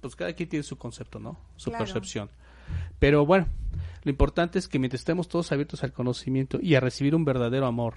pues 0.00 0.16
cada 0.16 0.32
quien 0.32 0.48
tiene 0.48 0.62
su 0.62 0.76
concepto, 0.78 1.18
¿no? 1.18 1.38
Su 1.56 1.70
Claro. 1.70 1.84
percepción. 1.84 2.30
Pero 2.98 3.24
bueno, 3.26 3.46
lo 4.02 4.10
importante 4.10 4.58
es 4.58 4.68
que 4.68 4.78
mientras 4.78 5.00
estemos 5.00 5.28
todos 5.28 5.52
abiertos 5.52 5.84
al 5.84 5.92
conocimiento 5.92 6.58
y 6.60 6.74
a 6.74 6.80
recibir 6.80 7.14
un 7.14 7.24
verdadero 7.24 7.66
amor 7.66 7.94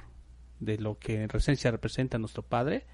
de 0.59 0.77
lo 0.77 0.97
que 0.99 1.23
en 1.23 1.29
esencia 1.33 1.71
representa 1.71 2.17
nuestro 2.17 2.43
Padre, 2.43 2.85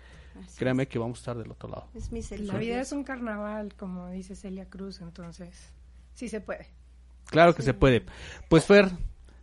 Así 0.43 0.57
créame 0.59 0.87
que 0.87 0.99
vamos 0.99 1.19
a 1.19 1.21
estar 1.21 1.37
del 1.37 1.51
otro 1.51 1.69
lado. 1.69 1.87
Es, 1.93 2.11
La 2.39 2.57
vida 2.57 2.81
es 2.81 2.91
un 2.91 3.03
carnaval, 3.03 3.73
como 3.75 4.09
dice 4.09 4.35
Celia 4.35 4.69
Cruz, 4.69 5.01
entonces 5.01 5.73
sí 6.13 6.27
se 6.27 6.41
puede. 6.41 6.67
Claro 7.25 7.55
que 7.55 7.63
se 7.63 7.73
puede. 7.73 8.05
Pues 8.49 8.65
Fer, 8.65 8.91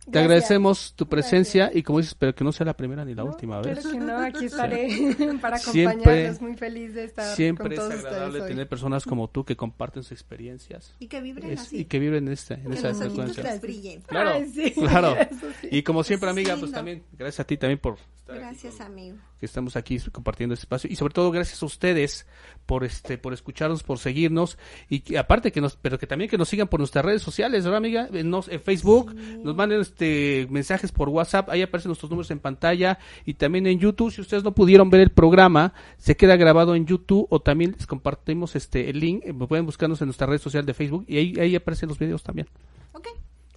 te 0.05 0.11
Gracias. 0.11 0.23
agradecemos 0.25 0.93
tu 0.95 1.07
presencia 1.07 1.71
y 1.73 1.81
como 1.83 1.99
dices, 1.99 2.13
pero 2.15 2.35
que 2.35 2.43
no 2.43 2.51
sea 2.51 2.65
la 2.65 2.75
primera 2.75 3.05
ni 3.05 3.13
la 3.15 3.23
No, 3.23 3.29
última 3.31 3.61
claro 3.61 3.75
vez. 3.77 3.87
que 3.87 3.97
no, 3.97 4.17
aquí 4.17 4.45
estaré 4.45 4.87
para 5.41 5.57
Siempre- 5.57 5.91
acompañarlos, 5.93 6.41
muy 6.41 6.55
feliz 6.57 6.93
de 6.93 7.05
estar 7.05 7.35
Siempre 7.35 7.63
con 7.63 7.71
es 7.73 7.79
todos 7.79 7.93
agradable 7.93 8.27
ustedes 8.27 8.43
hoy. 8.43 8.49
tener 8.49 8.67
personas 8.69 9.05
como 9.05 9.29
tú 9.29 9.45
que 9.45 9.55
comparten 9.55 10.03
sus 10.03 10.11
experiencias 10.11 10.93
Y 10.99 11.07
que 11.07 11.21
vibren 11.21 11.51
Es- 11.51 11.61
así. 11.61 11.77
y 11.79 11.85
que 11.85 11.99
viven 11.99 12.27
en, 12.27 12.33
esta, 12.33 12.55
en 12.55 12.69
que 12.71 12.77
esa 12.77 12.93
frecuencia. 12.93 13.59
Claro, 14.07 14.31
Ay, 14.33 14.49
sí, 14.53 14.71
claro. 14.71 15.15
sí. 15.61 15.67
Y 15.71 15.83
como 15.83 16.03
siempre, 16.03 16.29
es 16.29 16.33
amiga, 16.33 16.55
pues 16.57 16.71
también, 16.71 17.03
gracias 17.17 17.39
a 17.39 17.43
ti 17.47 17.57
también 17.57 17.79
por 17.79 17.95
estar 18.17 18.35
aquí 18.35 18.43
Gracias, 18.45 18.75
con- 18.75 18.85
amigo. 18.87 19.17
que 19.39 19.45
estamos 19.45 19.75
aquí 19.75 19.99
compartiendo 20.11 20.53
este 20.53 20.63
espacio 20.63 20.89
y 20.91 20.95
sobre 20.95 21.13
todo 21.13 21.31
gracias 21.31 21.61
a 21.61 21.65
ustedes 21.65 22.25
por 22.65 22.83
este 22.83 23.17
por 23.17 23.33
escucharnos 23.33 23.83
por 23.83 23.99
seguirnos 23.99 24.57
y 24.89 25.01
que, 25.01 25.17
aparte 25.17 25.51
que 25.51 25.59
nos 25.61 25.75
pero 25.75 25.99
que 25.99 26.07
también 26.07 26.29
que 26.29 26.37
nos 26.37 26.47
sigan 26.49 26.67
por 26.67 26.79
nuestras 26.79 27.03
redes 27.03 27.21
sociales 27.21 27.63
¿verdad 27.63 27.77
amiga? 27.77 28.07
En, 28.13 28.29
nos- 28.29 28.47
en 28.47 28.61
Facebook 28.61 29.13
nos 29.43 29.55
manden 29.55 29.81
este 29.81 30.47
mensajes 30.49 30.91
por 30.91 31.09
WhatsApp 31.09 31.49
ahí 31.49 31.61
aparecen 31.61 31.89
nuestros 31.89 32.09
números 32.09 32.31
en 32.31 32.39
pantalla 32.39 32.99
y 33.25 33.33
también 33.33 33.67
en 33.67 33.79
YouTube 33.79 34.11
si 34.11 34.21
ustedes 34.21 34.43
no 34.43 34.53
pudieron 34.53 34.89
ver 34.89 35.01
el 35.01 35.09
programa 35.11 35.73
se 35.97 36.15
queda 36.15 36.35
grabado 36.37 36.75
en 36.75 36.85
YouTube 36.85 37.27
o 37.29 37.41
también 37.41 37.73
les 37.77 37.85
compartimos 37.87 38.55
este 38.55 38.89
el 38.89 38.99
link 38.99 39.23
eh, 39.25 39.33
pueden 39.33 39.65
buscarnos 39.65 40.01
en 40.01 40.07
nuestra 40.07 40.27
red 40.27 40.39
social 40.39 40.65
de 40.65 40.73
Facebook 40.73 41.05
y 41.07 41.17
ahí, 41.17 41.33
ahí 41.39 41.55
aparecen 41.55 41.89
los 41.89 41.99
videos 41.99 42.23
también 42.23 42.47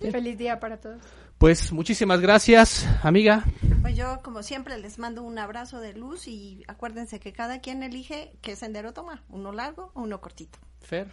Ok. 0.00 0.10
Feliz 0.10 0.36
día 0.38 0.60
para 0.60 0.78
todos. 0.78 1.02
pues 1.38 1.72
muchísimas 1.72 2.20
gracias 2.20 2.86
amiga 3.02 3.44
Pues 3.82 3.96
yo, 3.96 4.20
como 4.22 4.42
siempre, 4.42 4.78
les 4.78 4.98
mando 4.98 5.22
un 5.22 5.38
abrazo 5.38 5.80
de 5.80 5.94
luz 5.94 6.28
y 6.28 6.64
acuérdense 6.68 7.18
que 7.20 7.32
cada 7.32 7.60
quien 7.60 7.82
elige 7.82 8.32
qué 8.42 8.56
sendero 8.56 8.92
toma, 8.92 9.22
uno 9.28 9.52
largo 9.52 9.90
o 9.94 10.02
uno 10.02 10.20
cortito. 10.20 10.58
Fer 10.80 11.08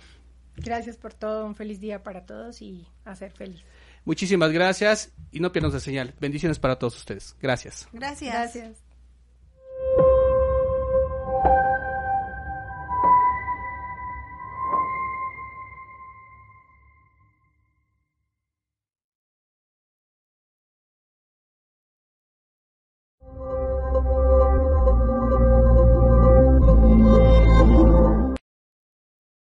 Gracias 0.56 0.98
por 0.98 1.14
todo, 1.16 1.46
un 1.48 1.56
feliz 1.56 1.80
día 1.80 2.04
para 2.04 2.26
todos 2.26 2.62
y 2.62 2.88
a 3.06 3.16
ser 3.16 3.32
feliz. 3.32 3.64
muchísimas 4.06 4.52
gracias 4.52 5.12
y 5.32 5.40
no 5.40 5.52
pierdan 5.52 5.72
la 5.72 5.80
señal 5.80 6.14
bendiciones 6.20 6.60
para 6.60 6.78
todos 6.78 6.96
ustedes 6.98 7.36
gracias 7.42 7.88
Gracias. 7.94 8.34
Gracias. 8.34 8.83